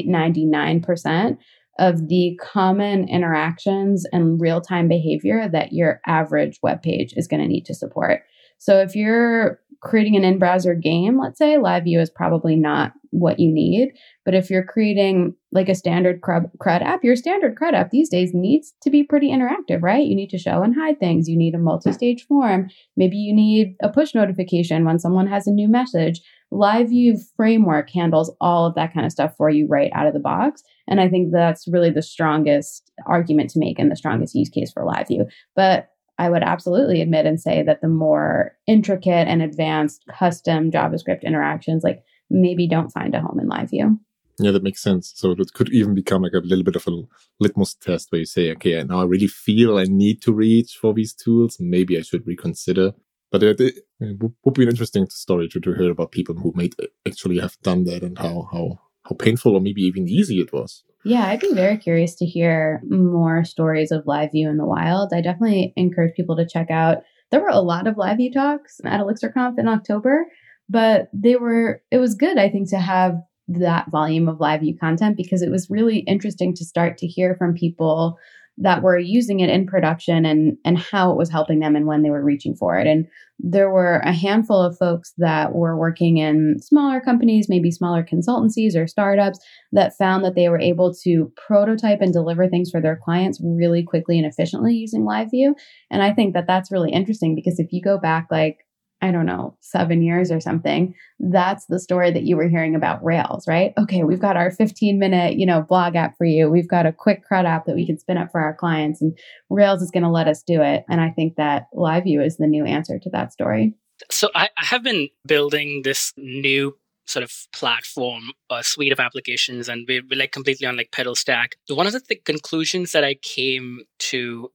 99% 0.09 1.39
of 1.81 2.09
the 2.09 2.39
common 2.41 3.09
interactions 3.09 4.07
and 4.13 4.41
real 4.41 4.61
time 4.61 4.87
behavior 4.87 5.49
that 5.49 5.73
your 5.73 6.01
average 6.07 6.61
web 6.63 6.83
page 6.83 7.15
is 7.17 7.27
going 7.27 7.41
to 7.41 7.49
need 7.49 7.65
to 7.65 7.75
support. 7.75 8.23
So 8.59 8.79
if 8.79 8.95
you're 8.95 9.59
creating 9.81 10.15
an 10.15 10.25
in 10.25 10.39
browser 10.39 10.75
game, 10.75 11.19
let's 11.19 11.39
say, 11.39 11.57
LiveView 11.57 11.99
is 11.99 12.11
probably 12.11 12.55
not 12.55 12.93
what 13.11 13.41
you 13.41 13.51
need. 13.51 13.93
But 14.25 14.35
if 14.35 14.51
you're 14.51 14.65
creating 14.65 15.35
like 15.53 15.71
a 15.71 15.75
standard 15.75 16.21
CRUD 16.21 16.83
app, 16.83 17.03
your 17.03 17.17
standard 17.17 17.57
CRUD 17.57 17.75
app 17.75 17.91
these 17.91 18.11
days 18.11 18.33
needs 18.35 18.75
to 18.83 18.91
be 18.91 19.03
pretty 19.03 19.31
interactive, 19.31 19.83
right? 19.83 20.07
You 20.07 20.15
need 20.15 20.31
to 20.31 20.39
show 20.39 20.63
and 20.63 20.75
hide 20.75 21.01
things. 21.01 21.29
You 21.29 21.37
need 21.39 21.55
a 21.55 21.59
multi 21.59 21.93
stage 21.93 22.27
form. 22.27 22.69
Maybe 22.97 23.17
you 23.17 23.35
need 23.35 23.77
a 23.83 23.89
push 23.89 24.15
notification 24.15 24.85
when 24.85 24.99
someone 24.99 25.27
has 25.27 25.47
a 25.47 25.53
new 25.53 25.69
message. 25.69 26.21
LiveView 26.53 27.21
framework 27.37 27.91
handles 27.91 28.35
all 28.41 28.67
of 28.67 28.75
that 28.75 28.93
kind 28.93 29.07
of 29.07 29.13
stuff 29.13 29.37
for 29.37 29.51
you 29.51 29.67
right 29.67 29.91
out 29.95 30.07
of 30.07 30.15
the 30.15 30.21
box. 30.21 30.63
And 30.89 31.01
I 31.01 31.09
think 31.09 31.33
that's 31.33 31.69
really 31.69 31.91
the 31.91 32.03
strongest 32.03 32.91
argument 33.07 33.51
to 33.51 33.61
make 33.61 33.79
and 33.79 33.91
the 33.91 33.97
strongest 33.97 34.35
use 34.35 34.49
case 34.49 34.73
for 34.73 34.85
LiveView. 34.85 35.31
But 35.55 35.91
I 36.19 36.29
would 36.29 36.43
absolutely 36.43 37.01
admit 37.01 37.25
and 37.25 37.41
say 37.41 37.63
that 37.63 37.81
the 37.81 37.89
more 37.89 38.57
intricate 38.67 39.29
and 39.29 39.41
advanced 39.41 40.05
custom 40.19 40.71
JavaScript 40.71 41.23
interactions, 41.23 41.83
like 41.85 42.03
maybe 42.29 42.69
don't 42.69 42.91
find 42.91 43.15
a 43.15 43.21
home 43.21 43.41
in 43.41 43.49
LiveView. 43.49 43.99
Yeah, 44.39 44.51
that 44.51 44.63
makes 44.63 44.83
sense. 44.83 45.13
So 45.15 45.33
it 45.33 45.53
could 45.55 45.71
even 45.71 45.95
become 45.95 46.23
like 46.23 46.33
a 46.33 46.39
little 46.39 46.65
bit 46.65 46.77
of 46.77 46.87
a 46.87 47.03
litmus 47.41 47.75
test 47.75 48.11
where 48.11 48.21
you 48.21 48.27
say, 48.27 48.51
okay, 48.53 48.83
now 48.83 49.01
I 49.01 49.05
really 49.05 49.27
feel 49.27 49.79
I 49.79 49.85
need 49.85 50.23
to 50.23 50.33
reach 50.33 50.79
for 50.81 50.95
these 50.95 51.13
tools. 51.13 51.59
Maybe 51.61 51.97
I 51.97 52.03
should 52.03 52.27
reconsider. 52.27 52.93
But 53.31 53.43
it, 53.43 53.61
it, 53.61 53.75
it 54.01 54.17
would 54.45 54.55
be 54.55 54.65
an 54.65 54.71
interesting 54.71 55.09
story 55.09 55.49
to, 55.49 55.61
to 55.61 55.75
hear 55.75 55.91
about 55.91 56.13
people 56.13 56.35
who 56.35 56.53
made 56.55 56.75
actually 57.07 57.39
have 57.39 57.57
done 57.63 57.85
that 57.85 58.03
and 58.03 58.19
how, 58.19 58.49
how 58.53 58.81
how 59.05 59.17
painful 59.17 59.55
or 59.55 59.61
maybe 59.61 59.83
even 59.83 60.09
easy 60.09 60.41
it 60.41 60.53
was. 60.53 60.85
Yeah, 61.05 61.27
I'd 61.27 61.41
be 61.41 61.55
very 61.55 61.79
curious 61.79 62.15
to 62.17 62.27
hear 62.27 62.83
more 62.89 63.45
stories 63.45 63.91
of 63.91 64.07
live 64.07 64.33
view 64.33 64.51
in 64.51 64.59
the 64.59 64.67
wild. 64.67 65.13
I 65.15 65.23
definitely 65.23 65.73
encourage 65.77 66.15
people 66.15 66.37
to 66.37 66.47
check 66.47 66.71
out. 66.71 66.99
There 67.31 67.41
were 67.41 67.49
a 67.49 67.61
lot 67.61 67.87
of 67.87 67.97
live 67.97 68.19
view 68.19 68.31
talks 68.33 68.81
at 68.85 69.01
ElixirConf 69.01 69.59
in 69.59 69.69
October, 69.69 70.27
but 70.69 71.09
they 71.15 71.37
were 71.37 71.83
it 71.91 71.99
was 71.99 72.15
good 72.15 72.39
I 72.39 72.51
think 72.51 72.69
to 72.71 72.79
have 72.79 73.15
that 73.49 73.91
volume 73.91 74.29
of 74.29 74.41
live 74.41 74.61
view 74.61 74.77
content 74.79 75.17
because 75.17 75.43
it 75.43 75.51
was 75.51 75.71
really 75.71 76.01
interesting 76.01 76.55
to 76.55 76.65
start 76.65 76.99
to 76.99 77.07
hear 77.07 77.35
from 77.35 77.55
people 77.55 78.19
that 78.61 78.83
were 78.83 78.99
using 78.99 79.41
it 79.41 79.51
in 79.51 79.67
production 79.67 80.25
and 80.25 80.57
and 80.65 80.79
how 80.79 81.11
it 81.11 81.17
was 81.17 81.31
helping 81.31 81.61
them 81.61 81.75
and 81.75 81.87
when 81.87 82.03
they 82.03 82.11
were 82.11 82.23
reaching 82.23 82.55
for 82.55 82.79
it. 82.79 82.87
And 82.87 83.07
there 83.39 83.71
were 83.71 83.99
a 84.01 84.13
handful 84.13 84.61
of 84.61 84.77
folks 84.77 85.15
that 85.17 85.55
were 85.55 85.77
working 85.77 86.19
in 86.19 86.57
smaller 86.61 87.01
companies 87.01 87.49
maybe 87.49 87.71
smaller 87.71 88.05
consultancies 88.05 88.77
or 88.77 88.87
startups 88.87 89.39
that 89.73 89.97
found 89.97 90.25
that 90.25 90.35
they 90.35 90.49
were 90.49 90.61
able 90.61 90.95
to 91.03 91.33
prototype 91.37 92.01
and 92.03 92.13
deliver 92.13 92.49
things 92.49 92.71
for 92.71 92.81
their 92.81 93.01
clients 93.03 93.41
really 93.43 93.83
quickly 93.83 94.19
and 94.19 94.27
efficiently 94.27 94.75
using 94.75 95.05
live 95.05 95.31
view. 95.31 95.55
And 95.91 96.03
i 96.03 96.13
think 96.13 96.35
that 96.35 96.47
that's 96.47 96.71
really 96.71 96.93
interesting 96.93 97.35
because 97.35 97.59
if 97.59 97.73
you 97.73 97.81
go 97.83 97.99
back 97.99 98.29
like 98.31 98.59
I 99.03 99.11
don't 99.11 99.27
know, 99.27 99.57
seven 99.61 100.03
years 100.03 100.31
or 100.31 100.41
something, 100.41 100.95
that's 101.19 101.67
the 101.67 101.81
story 101.81 102.11
that 102.11 102.25
you 102.25 102.37
were 102.37 102.49
hearing 102.49 102.75
about 102.75 103.03
Rails, 103.03 103.47
right? 103.49 103.73
Okay, 103.79 104.05
we've 104.05 104.21
got 104.21 104.37
our 104.37 104.51
15 104.51 104.99
minute, 104.99 105.37
you 105.37 105.47
know, 105.47 105.63
blog 105.63 105.97
app 105.97 106.17
for 106.19 106.27
you. 106.27 106.51
We've 106.51 106.69
got 106.69 106.87
a 106.87 106.93
quick 106.93 107.25
CRUD 107.27 107.47
app 107.47 107.67
that 107.67 107.75
we 107.75 107.87
can 107.87 107.99
spin 107.99 108.19
up 108.19 108.31
for 108.31 108.41
our 108.41 108.55
clients 108.55 109.01
and 109.01 109.17
Rails 109.49 109.83
is 109.83 109.91
going 109.91 110.03
to 110.03 110.11
let 110.11 110.29
us 110.29 110.43
do 110.43 110.61
it. 110.61 110.85
And 110.89 111.01
I 111.01 111.11
think 111.11 111.37
that 111.37 111.67
LiveView 111.75 112.25
is 112.25 112.37
the 112.37 112.47
new 112.47 112.65
answer 112.65 112.99
to 112.99 113.11
that 113.11 113.33
story. 113.33 113.75
So 114.11 114.29
I, 114.35 114.49
I 114.57 114.65
have 114.67 114.83
been 114.83 115.09
building 115.27 115.83
this 115.83 116.13
new 116.17 116.77
sort 117.07 117.23
of 117.23 117.33
platform, 117.53 118.31
a 118.51 118.63
suite 118.63 118.93
of 118.93 119.01
applications, 119.01 119.69
and 119.69 119.85
we're, 119.89 120.03
we're 120.09 120.19
like 120.19 120.33
completely 120.33 120.67
on 120.67 120.77
like 120.77 120.93
PETAL 120.93 121.17
stack. 121.17 121.57
One 121.69 121.87
of 121.87 121.93
the 121.93 122.01
th- 122.01 122.25
conclusions 122.25 122.93
that 122.93 123.05
I 123.05 123.15
came 123.15 123.81
to 123.99 124.51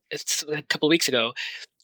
a 0.49 0.61
couple 0.63 0.87
weeks 0.87 1.07
ago 1.07 1.33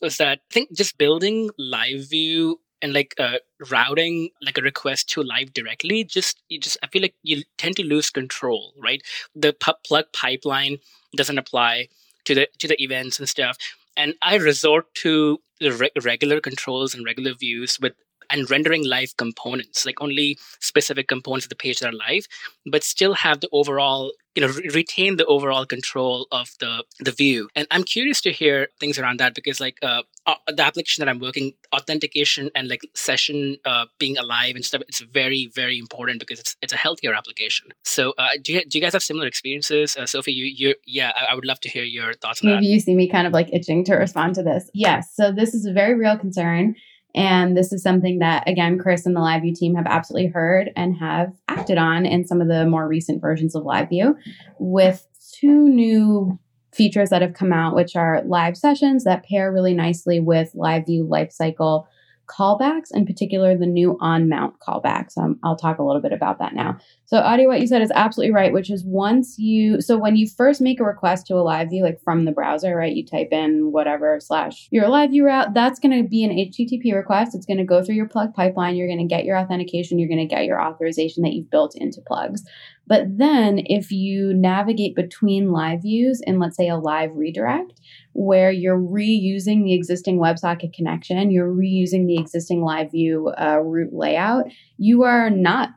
was 0.02 0.18
that 0.18 0.40
I 0.40 0.54
think 0.54 0.74
just 0.74 0.98
building 0.98 1.50
live 1.58 2.10
view 2.10 2.60
and 2.82 2.94
like 2.94 3.14
uh, 3.20 3.38
routing 3.70 4.30
like 4.42 4.58
a 4.58 4.62
request 4.62 5.08
to 5.10 5.22
live 5.22 5.54
directly 5.54 6.04
just 6.04 6.42
you 6.50 6.60
just 6.60 6.78
i 6.82 6.88
feel 6.88 7.04
like 7.04 7.14
you 7.22 7.44
tend 7.58 7.76
to 7.76 7.84
lose 7.84 8.10
control 8.10 8.74
right? 8.78 9.02
The 9.36 9.54
pu- 9.54 9.74
plug 9.86 10.06
pipeline 10.14 10.78
doesn't 11.16 11.38
apply 11.38 11.90
to 12.26 12.36
the 12.36 12.48
to 12.60 12.68
the 12.68 12.82
events 12.82 13.20
and 13.20 13.30
stuff. 13.30 13.58
And 13.98 14.16
i 14.22 14.36
resort 14.36 14.94
to 14.96 15.40
the 15.60 15.72
re- 15.74 15.92
regular 16.02 16.40
controls 16.42 16.96
and 16.96 17.06
regular 17.06 17.34
views 17.34 17.78
with 17.80 17.94
and 18.30 18.50
rendering 18.50 18.86
live 18.88 19.18
components, 19.18 19.86
like 19.86 20.02
only 20.02 20.40
specific 20.62 21.08
components 21.10 21.46
of 21.46 21.50
the 21.50 21.56
page 21.56 21.80
that 21.80 21.90
are 21.90 21.98
live, 22.10 22.28
but 22.66 22.82
still 22.82 23.14
have 23.14 23.42
the 23.42 23.50
overall, 23.52 24.14
you 24.36 24.42
know, 24.42 24.54
re- 24.54 24.70
retain 24.74 25.18
the 25.18 25.26
overall 25.26 25.66
control 25.66 26.28
of 26.32 26.52
the 26.60 26.84
the 27.00 27.12
view. 27.12 27.50
And 27.56 27.68
I'm 27.72 27.84
curious 27.84 28.22
to 28.22 28.32
hear 28.32 28.70
things 28.80 28.98
around 28.98 29.20
that 29.20 29.36
because, 29.36 29.60
like, 29.60 29.78
uh, 29.82 30.04
uh, 30.26 30.36
the 30.48 30.64
application 30.64 31.02
that 31.02 31.10
I'm 31.10 31.20
working, 31.20 31.54
authentication 31.76 32.50
and 32.56 32.70
like 32.70 32.82
session 32.96 33.58
uh, 33.66 33.86
being 34.00 34.18
alive 34.18 34.56
and 34.56 34.64
stuff, 34.64 34.82
it's 34.88 35.02
very 35.02 35.52
very 35.54 35.78
important 35.78 36.20
because 36.20 36.40
it's 36.40 36.56
it's 36.62 36.74
a 36.74 36.78
healthier 36.78 37.14
application. 37.14 37.70
So, 37.84 38.14
uh, 38.18 38.30
do 38.42 38.54
you 38.54 38.66
do 38.66 38.78
you 38.78 38.84
guys 38.84 38.94
have 38.94 39.04
similar 39.04 39.28
experiences, 39.28 39.98
uh, 39.98 40.06
Sophie? 40.06 40.34
You 40.34 40.46
you 40.46 40.76
yeah, 40.86 41.12
I, 41.16 41.32
I, 41.32 41.36
would 41.36 41.46
love 41.46 41.60
to 41.62 41.70
hear 41.70 41.84
your 41.84 42.14
thoughts 42.14 42.42
on 42.44 42.50
Maybe 42.50 42.68
that. 42.68 42.72
you 42.72 42.80
see 42.80 42.96
me 42.96 43.10
kind 43.10 43.28
of 43.28 43.34
like 43.34 43.50
itching 43.54 43.84
to 43.86 43.96
respond 43.96 44.36
to 44.36 44.44
this. 44.44 44.70
Yes, 44.74 45.14
so 45.14 45.32
this 45.32 45.54
is 45.54 45.66
a 45.66 45.74
very 45.74 45.96
real 45.96 46.18
concern. 46.18 46.76
And 47.14 47.58
this 47.58 47.74
is 47.74 47.84
something 47.84 48.20
that, 48.20 48.48
again, 48.48 48.78
Chris 48.78 49.06
and 49.06 49.16
the 49.16 49.20
LiveView 49.20 49.56
team 49.56 49.76
have 49.76 49.86
absolutely 49.86 50.30
heard 50.30 50.72
and 50.76 50.96
have 50.98 51.34
acted 51.48 51.78
on 51.78 52.06
in 52.06 52.26
some 52.26 52.42
of 52.42 52.48
the 52.48 52.66
more 52.66 52.88
recent 52.88 53.22
versions 53.22 53.56
of 53.56 53.64
LiveView 53.64 54.16
with 54.60 55.08
two 55.34 55.68
new 55.68 56.40
features 56.74 57.10
that 57.10 57.22
have 57.22 57.34
come 57.34 57.52
out, 57.52 57.76
which 57.76 57.96
are 57.96 58.24
live 58.26 58.56
sessions 58.56 59.04
that 59.04 59.26
pair 59.26 59.52
really 59.52 59.74
nicely 59.74 60.20
with 60.20 60.54
LiveView 60.54 61.08
Lifecycle 61.08 61.86
callbacks, 62.28 62.88
in 62.94 63.06
particular 63.06 63.58
the 63.58 63.66
new 63.66 63.98
on 64.00 64.30
mount 64.30 64.60
callbacks. 64.60 65.18
Um, 65.18 65.40
I'll 65.44 65.56
talk 65.56 65.80
a 65.80 65.84
little 65.84 66.02
bit 66.02 66.14
about 66.14 66.40
that 66.40 66.54
now. 66.54 66.78
So, 67.06 67.18
Adi, 67.18 67.46
what 67.46 67.60
you 67.60 67.68
said 67.68 67.82
is 67.82 67.92
absolutely 67.94 68.34
right, 68.34 68.54
which 68.54 68.72
is 68.72 68.86
once 68.86 69.38
you, 69.38 69.82
so 69.82 69.98
when 69.98 70.16
you 70.16 70.28
first 70.28 70.62
make 70.62 70.80
a 70.80 70.84
request 70.84 71.28
to 71.28 71.36
a 71.36 71.42
live 71.42 71.70
view, 71.70 71.84
like 71.84 72.02
from 72.04 72.26
the 72.26 72.32
browser, 72.32 72.76
right, 72.76 72.96
you 72.96 73.06
type 73.06 73.30
in 73.32 73.72
whatever 73.72 74.20
slash 74.22 74.68
your 74.72 74.88
live 74.88 75.10
view 75.10 75.26
route, 75.26 75.54
that's 75.54 75.80
going 75.80 76.02
to 76.02 76.08
be 76.08 76.24
an 76.24 76.32
HTTP 76.32 76.94
request. 76.96 77.36
It's 77.36 77.46
going 77.46 77.58
to 77.58 77.66
go 77.66 77.84
through 77.84 77.96
your 77.96 78.08
plug 78.08 78.34
pipeline. 78.34 78.76
You're 78.76 78.88
going 78.88 79.08
to 79.08 79.14
get 79.14 79.26
your 79.26 79.38
authentication. 79.38 80.00
You're 80.00 80.10
going 80.10 80.28
to 80.28 80.34
get 80.34 80.46
your 80.46 80.62
authorization 80.62 81.24
that 81.24 81.34
you've 81.34 81.50
built 81.50 81.76
into 81.76 82.02
plugs. 82.02 82.44
But 82.88 83.18
then 83.18 83.62
if 83.66 83.92
you 83.92 84.34
navigate 84.34 84.96
between 84.96 85.52
live 85.52 85.82
views 85.82 86.22
in, 86.26 86.40
let's 86.40 86.58
say, 86.58 86.70
a 86.70 86.78
live 86.78 87.12
redirect, 87.14 87.81
where 88.14 88.52
you're 88.52 88.80
reusing 88.80 89.64
the 89.64 89.74
existing 89.74 90.20
WebSocket 90.20 90.74
connection, 90.74 91.32
you're 91.32 91.52
reusing 91.52 92.08
the 92.08 92.18
existing 92.18 92.62
live 92.62 92.92
view 92.92 93.32
uh, 93.40 93.60
root 93.60 93.94
layout, 93.94 94.46
you 94.78 95.04
are 95.04 95.30
not 95.30 95.70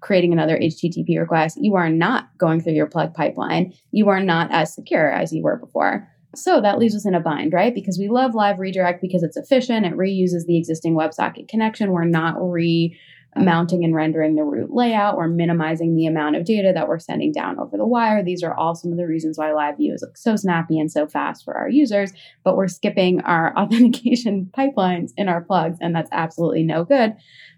creating 0.00 0.32
another 0.32 0.58
HTTP 0.58 1.18
request. 1.18 1.58
You 1.60 1.76
are 1.76 1.88
not 1.88 2.28
going 2.36 2.60
through 2.60 2.74
your 2.74 2.86
plug 2.86 3.14
pipeline. 3.14 3.72
You 3.90 4.10
are 4.10 4.20
not 4.20 4.52
as 4.52 4.74
secure 4.74 5.10
as 5.10 5.32
you 5.32 5.42
were 5.42 5.56
before. 5.56 6.06
So 6.36 6.60
that 6.60 6.78
leaves 6.78 6.94
us 6.94 7.06
in 7.06 7.14
a 7.14 7.20
bind, 7.20 7.52
right? 7.52 7.74
Because 7.74 7.98
we 7.98 8.08
love 8.08 8.34
live 8.34 8.58
redirect 8.58 9.00
because 9.00 9.22
it's 9.22 9.36
efficient. 9.36 9.86
It 9.86 9.94
reuses 9.94 10.44
the 10.46 10.58
existing 10.58 10.94
WebSocket 10.94 11.48
connection. 11.48 11.92
We're 11.92 12.04
not 12.04 12.36
re 12.38 12.98
mounting 13.36 13.84
and 13.84 13.94
rendering 13.94 14.34
the 14.34 14.44
root 14.44 14.72
layout 14.72 15.16
or 15.16 15.28
minimizing 15.28 15.96
the 15.96 16.06
amount 16.06 16.36
of 16.36 16.44
data 16.44 16.72
that 16.74 16.88
we're 16.88 16.98
sending 16.98 17.32
down 17.32 17.58
over 17.58 17.76
the 17.76 17.86
wire. 17.86 18.22
These 18.22 18.42
are 18.42 18.54
all 18.54 18.74
some 18.74 18.92
of 18.92 18.98
the 18.98 19.06
reasons 19.06 19.38
why 19.38 19.52
live 19.52 19.76
view 19.76 19.94
is 19.94 20.04
so 20.14 20.36
snappy 20.36 20.78
and 20.78 20.90
so 20.90 21.06
fast 21.06 21.44
for 21.44 21.54
our 21.54 21.68
users, 21.68 22.12
but 22.42 22.56
we're 22.56 22.68
skipping 22.68 23.20
our 23.22 23.56
authentication 23.58 24.50
pipelines 24.56 25.12
in 25.16 25.28
our 25.28 25.40
plugs, 25.40 25.78
and 25.80 25.94
that's 25.94 26.10
absolutely 26.12 26.62
no 26.62 26.84
good. 26.84 27.14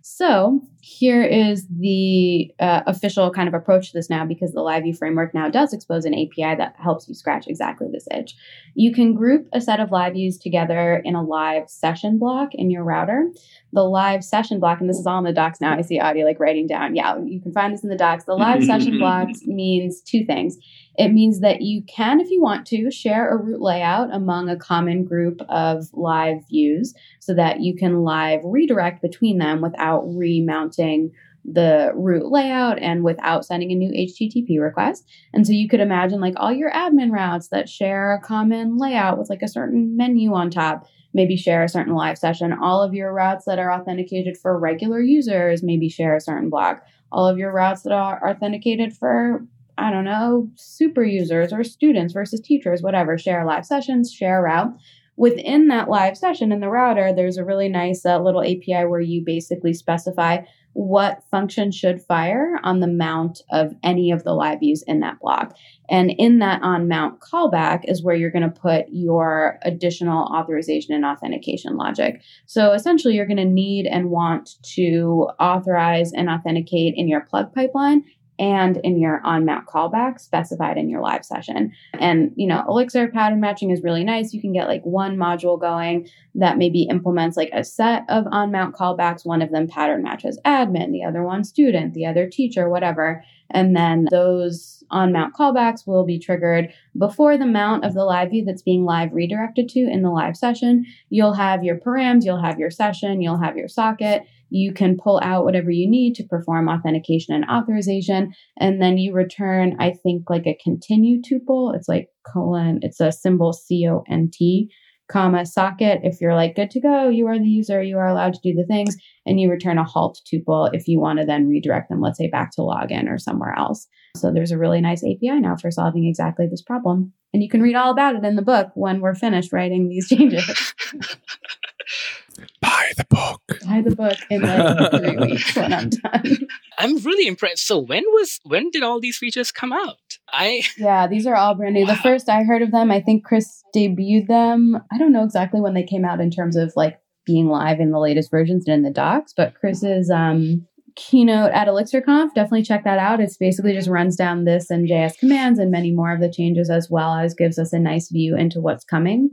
So 0.09 0.63
here 0.83 1.25
is 1.25 1.67
the 1.67 2.55
uh, 2.61 2.83
official 2.87 3.33
kind 3.33 3.49
of 3.49 3.55
approach 3.55 3.89
to 3.89 3.93
this 3.93 4.09
now 4.09 4.25
because 4.25 4.53
the 4.53 4.61
LiveView 4.61 4.97
framework 4.97 5.35
now 5.35 5.49
does 5.49 5.73
expose 5.73 6.05
an 6.05 6.15
API 6.15 6.55
that 6.55 6.77
helps 6.79 7.09
you 7.09 7.15
scratch 7.17 7.49
exactly 7.49 7.89
this 7.91 8.07
itch. 8.13 8.37
You 8.77 8.93
can 8.93 9.15
group 9.15 9.49
a 9.53 9.61
set 9.61 9.81
of 9.81 9.91
live 9.91 10.13
views 10.13 10.39
together 10.39 11.03
in 11.05 11.17
a 11.17 11.25
live 11.25 11.69
session 11.69 12.19
block 12.19 12.51
in 12.55 12.71
your 12.71 12.85
router. 12.85 13.33
The 13.73 13.83
live 13.83 14.23
session 14.23 14.61
block, 14.61 14.81
and 14.81 14.89
this 14.89 14.97
is 14.97 15.09
all 15.09 15.19
in 15.19 15.25
the 15.25 15.33
docs 15.33 15.61
now. 15.61 15.77
I 15.77 15.81
see 15.81 15.99
Adi 15.99 16.23
like 16.23 16.39
writing 16.39 16.69
down. 16.69 16.95
Yeah, 16.95 17.19
you 17.25 17.41
can 17.41 17.53
find 17.53 17.75
this 17.75 17.83
in 17.83 17.91
the 17.91 17.97
docs. 17.97 18.27
The 18.27 18.35
live 18.35 18.63
session 18.65 18.99
blocks 18.99 19.43
means 19.45 20.01
two 20.03 20.25
things. 20.25 20.57
It 20.99 21.09
means 21.09 21.41
that 21.41 21.63
you 21.63 21.83
can, 21.83 22.21
if 22.21 22.31
you 22.31 22.41
want 22.41 22.67
to, 22.69 22.91
share 22.91 23.31
a 23.31 23.37
root 23.37 23.61
layout 23.61 24.15
among 24.15 24.49
a 24.49 24.57
common 24.57 25.05
group 25.05 25.43
of 25.49 25.89
live 25.93 26.47
views 26.49 26.95
so 27.21 27.35
that 27.35 27.61
you 27.61 27.77
can 27.77 28.03
live 28.03 28.41
redirect 28.45 29.03
between 29.03 29.39
them 29.39 29.61
without 29.61 29.96
remounting 30.05 31.13
the 31.45 31.93
root 31.95 32.27
layout 32.31 32.79
and 32.81 33.05
without 33.05 33.45
sending 33.45 33.71
a 33.71 33.75
new 33.75 33.91
HTTP 33.91 34.61
request. 34.61 35.09
And 35.33 35.47
so 35.47 35.53
you 35.53 35.69
could 35.69 35.81
imagine 35.81 36.21
like 36.21 36.35
all 36.37 36.53
your 36.53 36.73
admin 36.73 37.13
routes 37.13 37.49
that 37.49 37.69
share 37.69 38.15
a 38.15 38.21
common 38.21 38.77
layout 38.79 39.19
with 39.19 39.31
like 39.31 39.43
a 39.43 39.49
certain 39.49 39.97
menu 39.97 40.35
on 40.35 40.51
top, 40.51 40.89
maybe 41.15 41.37
share 41.37 41.63
a 41.63 41.69
certain 41.69 41.95
live 41.95 42.19
session. 42.19 42.53
All 42.53 42.83
of 42.83 42.95
your 42.95 43.13
routes 43.13 43.45
that 43.45 43.61
are 43.61 43.73
authenticated 43.73 44.37
for 44.37 44.59
regular 44.59 45.01
users, 45.01 45.63
maybe 45.63 45.89
share 45.89 46.17
a 46.17 46.21
certain 46.21 46.51
block. 46.51 46.85
All 47.13 47.29
of 47.29 47.39
your 47.39 47.53
routes 47.53 47.83
that 47.83 47.93
are 47.93 48.29
authenticated 48.29 48.93
for 48.93 49.47
I 49.79 49.91
don't 49.91 50.05
know, 50.05 50.49
super 50.55 51.03
users 51.03 51.53
or 51.53 51.63
students 51.63 52.15
versus 52.15 52.41
teachers, 52.41 52.81
whatever, 52.81 53.19
share 53.19 53.45
live 53.45 53.67
sessions, 53.67 54.11
share 54.11 54.43
route. 54.43 54.73
Within 55.17 55.69
that 55.69 55.89
live 55.89 56.17
session 56.17 56.53
in 56.53 56.61
the 56.61 56.69
router, 56.69 57.13
there's 57.13 57.39
a 57.39 57.45
really 57.45 57.69
nice 57.69 58.05
uh, 58.05 58.21
little 58.21 58.43
API 58.43 58.85
where 58.85 59.01
you 59.01 59.23
basically 59.25 59.73
specify 59.73 60.39
what 60.75 61.25
function 61.31 61.73
should 61.73 62.03
fire 62.03 62.61
on 62.63 62.81
the 62.81 62.87
mount 62.87 63.41
of 63.51 63.75
any 63.83 64.11
of 64.11 64.25
the 64.25 64.35
live 64.35 64.61
views 64.61 64.85
in 64.87 65.01
that 65.01 65.19
block. 65.21 65.57
And 65.89 66.11
in 66.19 66.39
that 66.41 66.63
on 66.63 66.87
mount 66.87 67.21
callback 67.21 67.85
is 67.85 68.05
where 68.05 68.15
you're 68.15 68.31
going 68.31 68.43
to 68.43 68.61
put 68.61 68.85
your 68.91 69.59
additional 69.63 70.25
authorization 70.27 70.95
and 70.95 71.07
authentication 71.07 71.79
logic. 71.79 72.21
So 72.45 72.73
essentially, 72.73 73.15
you're 73.15 73.25
going 73.25 73.39
to 73.39 73.45
need 73.47 73.87
and 73.87 74.11
want 74.11 74.63
to 74.75 75.31
authorize 75.41 76.13
and 76.13 76.29
authenticate 76.29 76.93
in 76.95 77.09
your 77.09 77.23
plug 77.23 77.55
pipeline 77.55 78.05
and 78.39 78.77
in 78.79 78.99
your 78.99 79.21
on 79.25 79.45
mount 79.45 79.67
callback 79.67 80.21
specified 80.21 80.77
in 80.77 80.89
your 80.89 81.01
live 81.01 81.25
session. 81.25 81.73
And, 81.95 82.33
you 82.37 82.47
know, 82.47 82.65
Elixir 82.69 83.09
pattern 83.09 83.41
matching 83.41 83.71
is 83.71 83.83
really 83.83 84.05
nice. 84.05 84.33
You 84.33 84.41
can 84.41 84.53
get 84.53 84.69
like 84.69 84.83
one 84.83 85.17
module 85.17 85.61
going 85.61 86.09
that 86.35 86.59
maybe 86.59 86.83
implements 86.83 87.37
like 87.37 87.51
a 87.53 87.65
set 87.65 88.05
of 88.09 88.27
on 88.31 88.53
mount 88.53 88.75
callbacks. 88.75 89.25
One 89.25 89.43
of 89.43 89.51
them 89.51 89.67
pattern 89.69 90.03
matches 90.03 90.39
admin, 90.45 90.93
the 90.93 91.05
other 91.05 91.23
one 91.23 91.45
student, 91.45 91.95
the 91.95 92.07
other 92.07 92.29
teacher, 92.29 92.69
whatever. 92.69 93.25
And 93.51 93.77
then 93.77 94.07
those 94.11 94.85
on 94.91 95.13
mount 95.13 95.35
callbacks 95.35 95.87
will 95.87 96.05
be 96.05 96.19
triggered 96.19 96.73
before 96.99 97.39
the 97.39 97.47
mount 97.47 97.85
of 97.85 97.95
the 97.95 98.05
live 98.05 98.31
view 98.31 98.45
that's 98.45 98.63
being 98.63 98.85
live 98.85 99.13
redirected 99.13 99.69
to 99.71 99.81
in 99.81 100.03
the 100.03 100.11
live 100.11 100.37
session. 100.37 100.85
You'll 101.11 101.35
have 101.35 101.65
your 101.65 101.77
params, 101.77 102.25
you'll 102.25 102.43
have 102.43 102.59
your 102.59 102.71
session, 102.71 103.23
you'll 103.23 103.39
have 103.39 103.57
your 103.57 103.69
socket 103.69 104.27
you 104.51 104.73
can 104.73 104.97
pull 104.97 105.21
out 105.23 105.45
whatever 105.45 105.71
you 105.71 105.89
need 105.89 106.15
to 106.15 106.25
perform 106.25 106.69
authentication 106.69 107.35
and 107.35 107.45
authorization. 107.51 108.33
And 108.59 108.81
then 108.81 108.99
you 108.99 109.13
return, 109.13 109.77
I 109.79 109.93
think, 110.03 110.31
like 110.31 110.47
a 110.47 110.59
continue 110.63 111.21
tuple. 111.21 111.75
It's 111.75 111.89
like 111.89 112.09
colon, 112.27 112.81
it's 112.83 113.01
a 113.01 113.13
symbol 113.13 113.53
C 113.53 113.87
O 113.89 114.05
N 114.09 114.31
T 114.33 114.71
comma 115.09 115.47
socket 115.47 116.01
if 116.03 116.21
you're 116.21 116.35
like 116.35 116.57
good 116.57 116.71
to 116.71 116.81
go 116.81 117.09
you 117.09 117.27
are 117.29 117.39
the 117.39 117.47
user 117.47 117.81
you 117.81 117.97
are 117.97 118.09
allowed 118.09 118.35
to 118.35 118.41
do 118.43 118.53
the 118.53 118.67
things 118.67 118.97
and 119.25 119.41
you 119.41 119.49
return 119.49 119.79
a 119.79 119.85
halt 119.85 120.21
tuple 120.27 120.69
if 120.73 120.89
you 120.89 120.99
want 120.99 121.19
to 121.21 121.25
then 121.25 121.47
redirect 121.47 121.89
them 121.89 122.01
let's 122.01 122.19
say 122.19 122.29
back 122.29 122.51
to 122.51 122.61
login 122.61 123.09
or 123.09 123.17
somewhere 123.17 123.55
else 123.57 123.87
so 124.17 124.33
there's 124.33 124.51
a 124.51 124.59
really 124.59 124.81
nice 124.81 125.05
api 125.05 125.41
now 125.41 125.55
for 125.55 125.71
solving 125.71 126.07
exactly 126.07 126.47
this 126.51 126.63
problem 126.63 127.13
and 127.33 127.43
you 127.43 127.49
can 127.49 127.63
read 127.63 127.77
all 127.77 127.93
about 127.93 128.17
it 128.17 128.25
in 128.25 128.35
the 128.35 128.43
book 128.43 128.71
when 128.75 129.01
we're 129.01 129.15
finished 129.15 129.53
writing 129.53 129.89
these 129.89 130.09
changes 130.09 130.75
Buy 132.61 132.93
the 132.97 133.05
book. 133.05 133.43
Buy 133.67 133.83
the 133.83 133.95
book 133.95 134.17
in 134.31 134.43
like 134.43 134.91
three 135.03 135.17
weeks 135.17 135.57
when 135.57 135.73
I'm 135.73 135.91
done. 135.91 136.39
I'm 136.79 136.99
really 136.99 137.27
impressed. 137.27 137.67
So 137.67 137.79
when 137.79 138.05
was 138.07 138.41
when 138.45 138.71
did 138.71 138.83
all 138.83 139.01
these 139.01 139.19
features 139.19 139.53
come 139.53 139.73
out? 139.73 140.19
I 140.33 140.63
yeah, 140.77 141.07
these 141.07 141.27
are 141.27 141.35
all 141.35 141.55
brand 141.55 141.75
new. 141.75 141.87
Wow. 141.87 141.95
The 141.95 142.01
first 142.01 142.29
I 142.29 142.43
heard 142.43 142.63
of 142.63 142.73
them, 142.73 142.91
I 142.91 143.01
think 143.01 143.25
Chris 143.25 143.63
debuted 143.75 144.29
them. 144.29 144.79
I 144.93 144.99
don't 144.99 145.13
know 145.13 145.25
exactly 145.25 145.61
when 145.61 145.75
they 145.75 145.85
came 145.85 146.05
out 146.05 146.21
in 146.21 146.31
terms 146.31 146.57
of 146.57 146.73
like 146.77 146.99
being 147.25 147.49
live 147.49 147.81
in 147.81 147.91
the 147.91 147.99
latest 147.99 148.31
versions 148.31 148.65
and 148.67 148.75
in 148.75 148.83
the 148.83 148.91
docs, 148.91 149.33
but 149.37 149.55
Chris's 149.55 150.11
um 150.11 150.67
keynote 150.97 151.53
at 151.53 151.69
ElixirConf. 151.69 152.35
Definitely 152.35 152.63
check 152.63 152.85
that 152.85 152.99
out. 152.99 153.21
It's 153.21 153.37
basically 153.37 153.75
just 153.75 153.89
runs 153.89 154.17
down 154.17 154.45
this 154.45 154.71
and 154.71 154.89
JS 154.89 155.19
commands 155.19 155.59
and 155.59 155.71
many 155.71 155.93
more 155.93 156.13
of 156.13 156.21
the 156.21 156.33
changes, 156.33 156.71
as 156.71 156.89
well 156.91 157.15
as 157.15 157.35
gives 157.35 157.59
us 157.59 157.73
a 157.73 157.79
nice 157.79 158.11
view 158.11 158.37
into 158.37 158.61
what's 158.61 158.85
coming 158.85 159.31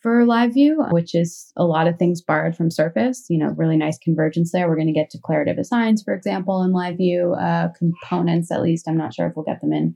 for 0.00 0.24
live 0.24 0.54
view, 0.54 0.82
which 0.90 1.14
is 1.14 1.52
a 1.56 1.64
lot 1.64 1.86
of 1.86 1.98
things 1.98 2.22
borrowed 2.22 2.56
from 2.56 2.70
Surface. 2.70 3.26
You 3.28 3.38
know, 3.38 3.54
really 3.56 3.76
nice 3.76 3.98
convergence 3.98 4.52
there. 4.52 4.68
We're 4.68 4.76
going 4.76 4.86
to 4.86 4.92
get 4.92 5.10
declarative 5.10 5.58
assigns, 5.58 6.02
for 6.02 6.14
example, 6.14 6.62
in 6.62 6.72
live 6.72 6.96
view 6.96 7.34
uh, 7.34 7.68
components. 7.78 8.50
At 8.50 8.62
least 8.62 8.88
I'm 8.88 8.96
not 8.96 9.14
sure 9.14 9.26
if 9.26 9.36
we'll 9.36 9.44
get 9.44 9.60
them 9.60 9.72
in 9.72 9.94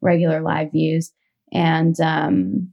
regular 0.00 0.40
live 0.40 0.72
views. 0.72 1.12
And 1.52 1.98
um, 2.00 2.72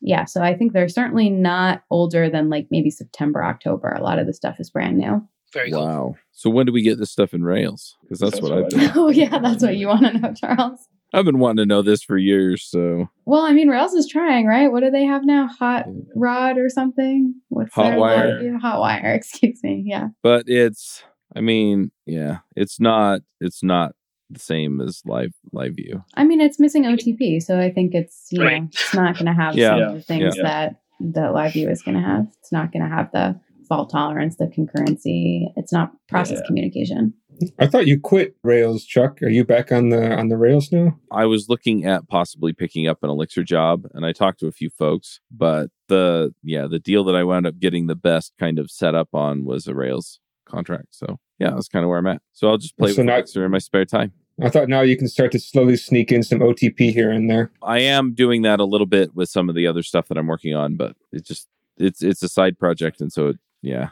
yeah, 0.00 0.24
so 0.24 0.42
I 0.42 0.56
think 0.56 0.72
they're 0.72 0.88
certainly 0.88 1.30
not 1.30 1.82
older 1.90 2.28
than 2.28 2.50
like 2.50 2.66
maybe 2.70 2.90
September, 2.90 3.44
October. 3.44 3.90
A 3.90 4.02
lot 4.02 4.18
of 4.18 4.26
the 4.26 4.34
stuff 4.34 4.58
is 4.58 4.70
brand 4.70 4.98
new. 4.98 5.26
Very 5.52 5.70
cool. 5.70 5.84
Wow. 5.84 6.14
So 6.32 6.48
when 6.48 6.66
do 6.66 6.72
we 6.72 6.82
get 6.82 6.98
this 6.98 7.10
stuff 7.10 7.34
in 7.34 7.44
Rails? 7.44 7.96
Because 8.02 8.20
that's, 8.20 8.32
that's, 8.32 8.42
what, 8.42 8.52
what 8.52 8.64
I've 8.64 8.70
been. 8.70 8.90
oh 8.96 9.10
yeah, 9.10 9.38
that's 9.38 9.62
what 9.62 9.76
you 9.76 9.88
want 9.88 10.02
to 10.02 10.18
know, 10.18 10.32
Charles. 10.34 10.88
I've 11.12 11.24
been 11.24 11.38
wanting 11.38 11.62
to 11.62 11.66
know 11.66 11.82
this 11.82 12.02
for 12.02 12.16
years. 12.16 12.64
So, 12.64 13.08
well, 13.24 13.42
I 13.42 13.52
mean, 13.52 13.68
Rails 13.68 13.94
is 13.94 14.08
trying, 14.08 14.46
right? 14.46 14.70
What 14.70 14.82
do 14.82 14.90
they 14.90 15.04
have 15.04 15.24
now? 15.24 15.48
Hot 15.58 15.86
Rod 16.14 16.58
or 16.58 16.68
something? 16.68 17.34
What's 17.48 17.74
Hotwire? 17.74 18.60
Hotwire, 18.60 19.14
excuse 19.16 19.62
me. 19.62 19.82
Yeah. 19.86 20.08
But 20.22 20.48
it's, 20.48 21.02
I 21.34 21.40
mean, 21.40 21.90
yeah, 22.06 22.38
it's 22.56 22.80
not, 22.80 23.22
it's 23.40 23.62
not 23.62 23.92
the 24.30 24.40
same 24.40 24.80
as 24.80 25.02
live 25.04 25.32
live 25.52 25.74
view. 25.74 26.04
I 26.14 26.24
mean, 26.24 26.40
it's 26.40 26.58
missing 26.58 26.84
OTP, 26.84 27.42
so 27.42 27.58
I 27.58 27.70
think 27.70 27.94
it's 27.94 28.28
you 28.30 28.42
right. 28.42 28.62
know 28.62 28.68
it's 28.70 28.94
not 28.94 29.14
going 29.14 29.26
to 29.26 29.32
have 29.32 29.56
yeah. 29.56 29.70
some 29.70 29.82
of 29.82 29.94
the 29.94 30.02
things 30.02 30.36
yeah. 30.36 30.42
that 30.42 30.80
the 31.00 31.30
live 31.30 31.52
view 31.52 31.68
is 31.68 31.82
going 31.82 31.96
to 31.96 32.02
have. 32.02 32.26
It's 32.38 32.52
not 32.52 32.72
going 32.72 32.88
to 32.88 32.94
have 32.94 33.10
the 33.12 33.40
fault 33.70 33.88
tolerance, 33.88 34.36
the 34.36 34.46
concurrency. 34.46 35.46
It's 35.56 35.72
not 35.72 35.92
process 36.08 36.40
yeah. 36.42 36.46
communication. 36.46 37.14
I 37.58 37.68
thought 37.68 37.86
you 37.86 37.98
quit 37.98 38.34
Rails, 38.42 38.84
Chuck. 38.84 39.22
Are 39.22 39.30
you 39.30 39.44
back 39.44 39.72
on 39.72 39.88
the 39.88 40.14
on 40.14 40.28
the 40.28 40.36
Rails 40.36 40.70
now? 40.70 40.98
I 41.10 41.24
was 41.24 41.48
looking 41.48 41.86
at 41.86 42.06
possibly 42.08 42.52
picking 42.52 42.86
up 42.86 42.98
an 43.02 43.08
Elixir 43.08 43.44
job, 43.44 43.86
and 43.94 44.04
I 44.04 44.12
talked 44.12 44.40
to 44.40 44.46
a 44.46 44.52
few 44.52 44.68
folks, 44.68 45.20
but 45.30 45.70
the 45.88 46.34
yeah 46.42 46.66
the 46.66 46.80
deal 46.80 47.04
that 47.04 47.16
I 47.16 47.24
wound 47.24 47.46
up 47.46 47.58
getting 47.58 47.86
the 47.86 47.94
best 47.94 48.34
kind 48.38 48.58
of 48.58 48.70
set 48.70 48.94
up 48.94 49.14
on 49.14 49.46
was 49.46 49.66
a 49.66 49.74
Rails 49.74 50.20
contract. 50.44 50.88
So 50.90 51.18
yeah, 51.38 51.50
that's 51.50 51.68
kind 51.68 51.84
of 51.84 51.88
where 51.88 51.98
I'm 51.98 52.06
at. 52.08 52.20
So 52.32 52.48
I'll 52.48 52.58
just 52.58 52.76
play 52.76 52.92
so 52.92 52.98
with 52.98 53.06
now, 53.06 53.14
Elixir 53.14 53.46
in 53.46 53.52
my 53.52 53.58
spare 53.58 53.86
time. 53.86 54.12
I 54.42 54.50
thought 54.50 54.68
now 54.68 54.80
you 54.80 54.96
can 54.96 55.08
start 55.08 55.32
to 55.32 55.38
slowly 55.38 55.76
sneak 55.76 56.10
in 56.12 56.22
some 56.22 56.40
OTP 56.40 56.92
here 56.92 57.10
and 57.10 57.30
there. 57.30 57.52
I 57.62 57.80
am 57.80 58.14
doing 58.14 58.42
that 58.42 58.58
a 58.58 58.64
little 58.64 58.86
bit 58.86 59.14
with 59.14 59.28
some 59.28 59.48
of 59.48 59.54
the 59.54 59.66
other 59.66 59.82
stuff 59.82 60.08
that 60.08 60.18
I'm 60.18 60.26
working 60.26 60.54
on, 60.54 60.76
but 60.76 60.96
it's 61.12 61.28
just 61.28 61.46
it's 61.78 62.02
it's 62.02 62.22
a 62.22 62.28
side 62.28 62.58
project, 62.58 63.00
and 63.00 63.12
so 63.12 63.28
it, 63.28 63.36
yeah, 63.62 63.90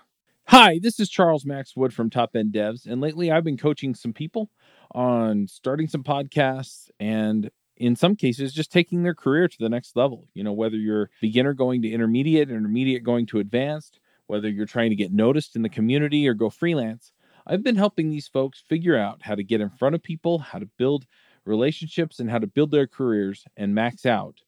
Hi, 0.50 0.78
this 0.83 0.98
is 0.98 1.11
Charles 1.11 1.44
Max 1.44 1.76
Wood 1.76 1.92
from 1.92 2.09
Top 2.09 2.35
End 2.35 2.54
Devs, 2.54 2.87
and 2.87 3.02
lately 3.02 3.31
I've 3.31 3.44
been 3.44 3.59
coaching 3.59 3.94
some 3.94 4.14
people 4.14 4.48
on 4.92 5.46
starting 5.46 5.88
some 5.88 6.02
podcasts 6.02 6.88
and 6.98 7.50
in 7.76 7.94
some 7.94 8.16
cases 8.16 8.54
just 8.54 8.72
taking 8.72 9.02
their 9.02 9.14
career 9.14 9.46
to 9.46 9.59
the 9.61 9.68
next 9.68 9.94
level. 9.94 10.26
You 10.33 10.42
know, 10.42 10.54
whether 10.54 10.78
you're 10.78 11.11
beginner 11.20 11.52
going 11.52 11.83
to 11.83 11.90
intermediate, 11.90 12.48
intermediate 12.48 13.04
going 13.04 13.26
to 13.26 13.40
advanced, 13.40 14.00
whether 14.26 14.48
you're 14.48 14.64
trying 14.64 14.88
to 14.88 14.96
get 14.96 15.12
noticed 15.12 15.54
in 15.54 15.61
the 15.61 15.68
community 15.68 16.26
or 16.26 16.33
go 16.33 16.48
freelance, 16.48 17.12
I've 17.46 17.62
been 17.62 17.76
helping 17.76 18.09
these 18.09 18.26
folks 18.26 18.64
figure 18.66 18.96
out 18.96 19.20
how 19.20 19.35
to 19.35 19.44
get 19.44 19.61
in 19.61 19.68
front 19.68 19.96
of 19.96 20.02
people, 20.02 20.38
how 20.38 20.61
to 20.61 20.70
build 20.78 21.04
relationships 21.44 22.20
and 22.20 22.31
how 22.31 22.38
to 22.38 22.46
build 22.46 22.70
their 22.70 22.87
careers 22.87 23.44
and 23.54 23.74
max 23.74 24.07
out 24.07 24.40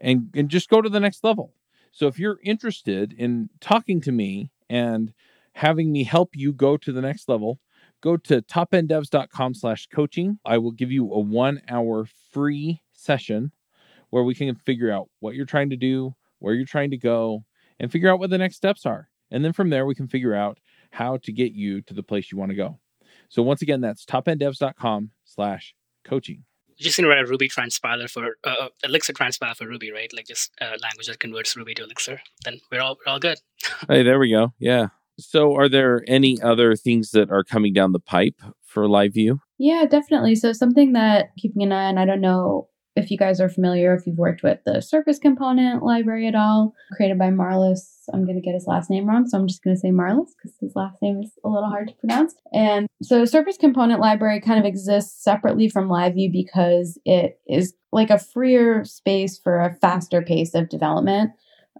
and 0.00 0.30
and 0.32 0.48
just 0.48 0.68
go 0.68 0.80
to 0.80 0.88
the 0.88 1.00
next 1.00 1.24
level. 1.24 1.54
So 1.90 2.06
if 2.06 2.20
you're 2.20 2.38
interested 2.44 3.12
in 3.12 3.50
talking 3.60 4.00
to 4.02 4.12
me 4.12 4.52
and 4.70 5.12
having 5.52 5.92
me 5.92 6.04
help 6.04 6.30
you 6.34 6.54
go 6.54 6.78
to 6.78 6.92
the 6.92 7.02
next 7.02 7.28
level, 7.28 7.58
go 8.00 8.16
to 8.16 8.40
topenddevs.com 8.40 9.52
slash 9.52 9.86
coaching. 9.88 10.38
I 10.46 10.56
will 10.56 10.70
give 10.70 10.90
you 10.90 11.12
a 11.12 11.18
one 11.18 11.60
hour 11.68 12.06
free 12.32 12.80
session 12.92 13.52
where 14.08 14.22
we 14.22 14.34
can 14.34 14.54
figure 14.54 14.90
out 14.90 15.10
what 15.18 15.34
you're 15.34 15.44
trying 15.44 15.70
to 15.70 15.76
do, 15.76 16.14
where 16.38 16.54
you're 16.54 16.64
trying 16.64 16.90
to 16.92 16.96
go, 16.96 17.44
and 17.78 17.92
figure 17.92 18.10
out 18.10 18.20
what 18.20 18.30
the 18.30 18.38
next 18.38 18.56
steps 18.56 18.86
are. 18.86 19.08
And 19.30 19.44
then 19.44 19.52
from 19.52 19.70
there, 19.70 19.86
we 19.86 19.94
can 19.94 20.08
figure 20.08 20.34
out 20.34 20.58
how 20.90 21.18
to 21.18 21.32
get 21.32 21.52
you 21.52 21.82
to 21.82 21.94
the 21.94 22.02
place 22.02 22.32
you 22.32 22.38
want 22.38 22.50
to 22.50 22.56
go. 22.56 22.78
So 23.28 23.42
once 23.42 23.62
again, 23.62 23.80
that's 23.80 24.04
topenddevs.com 24.04 25.10
slash 25.24 25.74
coaching. 26.04 26.44
You're 26.80 26.88
just 26.88 26.96
going 26.96 27.04
to 27.04 27.14
write 27.14 27.22
a 27.22 27.28
Ruby 27.28 27.48
transpiler 27.48 28.08
for 28.08 28.36
uh, 28.42 28.54
uh, 28.60 28.68
Elixir 28.82 29.12
transpiler 29.12 29.54
for 29.54 29.68
Ruby, 29.68 29.92
right? 29.92 30.10
Like 30.14 30.26
just 30.26 30.50
a 30.60 30.64
uh, 30.64 30.76
language 30.82 31.08
that 31.08 31.20
converts 31.20 31.54
Ruby 31.54 31.74
to 31.74 31.84
Elixir. 31.84 32.22
Then 32.44 32.60
we're 32.72 32.80
all 32.80 32.96
we're 33.04 33.12
all 33.12 33.20
good. 33.20 33.38
hey, 33.88 34.02
there 34.02 34.18
we 34.18 34.30
go. 34.30 34.54
Yeah, 34.58 34.88
so, 35.20 35.54
are 35.54 35.68
there 35.68 36.02
any 36.06 36.40
other 36.42 36.74
things 36.74 37.10
that 37.10 37.30
are 37.30 37.44
coming 37.44 37.72
down 37.72 37.92
the 37.92 38.00
pipe 38.00 38.40
for 38.64 38.88
live 38.88 39.14
view? 39.14 39.40
Yeah, 39.58 39.84
definitely. 39.84 40.34
So, 40.34 40.52
something 40.52 40.92
that 40.94 41.30
keeping 41.38 41.62
an 41.62 41.72
eye 41.72 41.86
on, 41.86 41.98
I 41.98 42.06
don't 42.06 42.20
know 42.20 42.68
if 42.96 43.10
you 43.10 43.16
guys 43.16 43.40
are 43.40 43.48
familiar, 43.48 43.94
if 43.94 44.06
you've 44.06 44.18
worked 44.18 44.42
with 44.42 44.58
the 44.64 44.80
Surface 44.80 45.18
component 45.18 45.82
library 45.82 46.26
at 46.26 46.34
all, 46.34 46.74
created 46.92 47.18
by 47.18 47.30
Marlus. 47.30 47.80
I'm 48.12 48.24
going 48.24 48.36
to 48.36 48.42
get 48.42 48.54
his 48.54 48.66
last 48.66 48.90
name 48.90 49.06
wrong, 49.06 49.26
so 49.26 49.38
I'm 49.38 49.46
just 49.46 49.62
going 49.62 49.76
to 49.76 49.80
say 49.80 49.90
Marlus 49.90 50.30
because 50.36 50.56
his 50.60 50.72
last 50.74 51.00
name 51.00 51.20
is 51.22 51.30
a 51.44 51.48
little 51.48 51.68
hard 51.68 51.88
to 51.88 51.94
pronounce. 51.94 52.34
And 52.52 52.88
so, 53.02 53.24
Surface 53.24 53.56
component 53.56 54.00
library 54.00 54.40
kind 54.40 54.58
of 54.58 54.64
exists 54.64 55.22
separately 55.22 55.68
from 55.68 55.88
LiveView 55.88 56.32
because 56.32 56.98
it 57.04 57.38
is 57.48 57.74
like 57.92 58.10
a 58.10 58.18
freer 58.18 58.84
space 58.84 59.38
for 59.38 59.60
a 59.60 59.74
faster 59.74 60.22
pace 60.22 60.54
of 60.54 60.68
development 60.68 61.30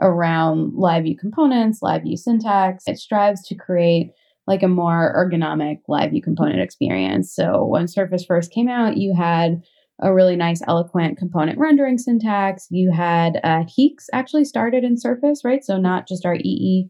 around 0.01 0.75
live 0.75 1.05
view 1.05 1.17
components, 1.17 1.83
live 1.83 2.03
view 2.03 2.17
syntax. 2.17 2.85
It 2.87 2.99
strives 2.99 3.47
to 3.49 3.55
create 3.55 4.13
like 4.47 4.63
a 4.63 4.69
more 4.69 5.15
ergonomic 5.17 5.81
live 5.89 6.11
view 6.11 6.23
component 6.23 6.61
experience. 6.61 7.35
So 7.35 7.65
when 7.65 7.89
Surface 7.89 8.25
first 8.25 8.53
came 8.53 8.69
out, 8.69 8.97
you 8.97 9.15
had 9.15 9.63
a 10.01 10.15
really 10.15 10.37
nice, 10.37 10.63
eloquent 10.67 11.19
component 11.19 11.59
rendering 11.59 11.99
syntax. 11.99 12.67
You 12.71 12.91
had 12.91 13.41
uh, 13.45 13.65
HEEx 13.65 14.07
actually 14.13 14.45
started 14.45 14.85
in 14.85 14.99
Surface, 14.99 15.43
right? 15.45 15.65
So 15.65 15.77
not 15.77 16.09
just 16.09 16.25
our 16.25 16.37
EEX 16.37 16.89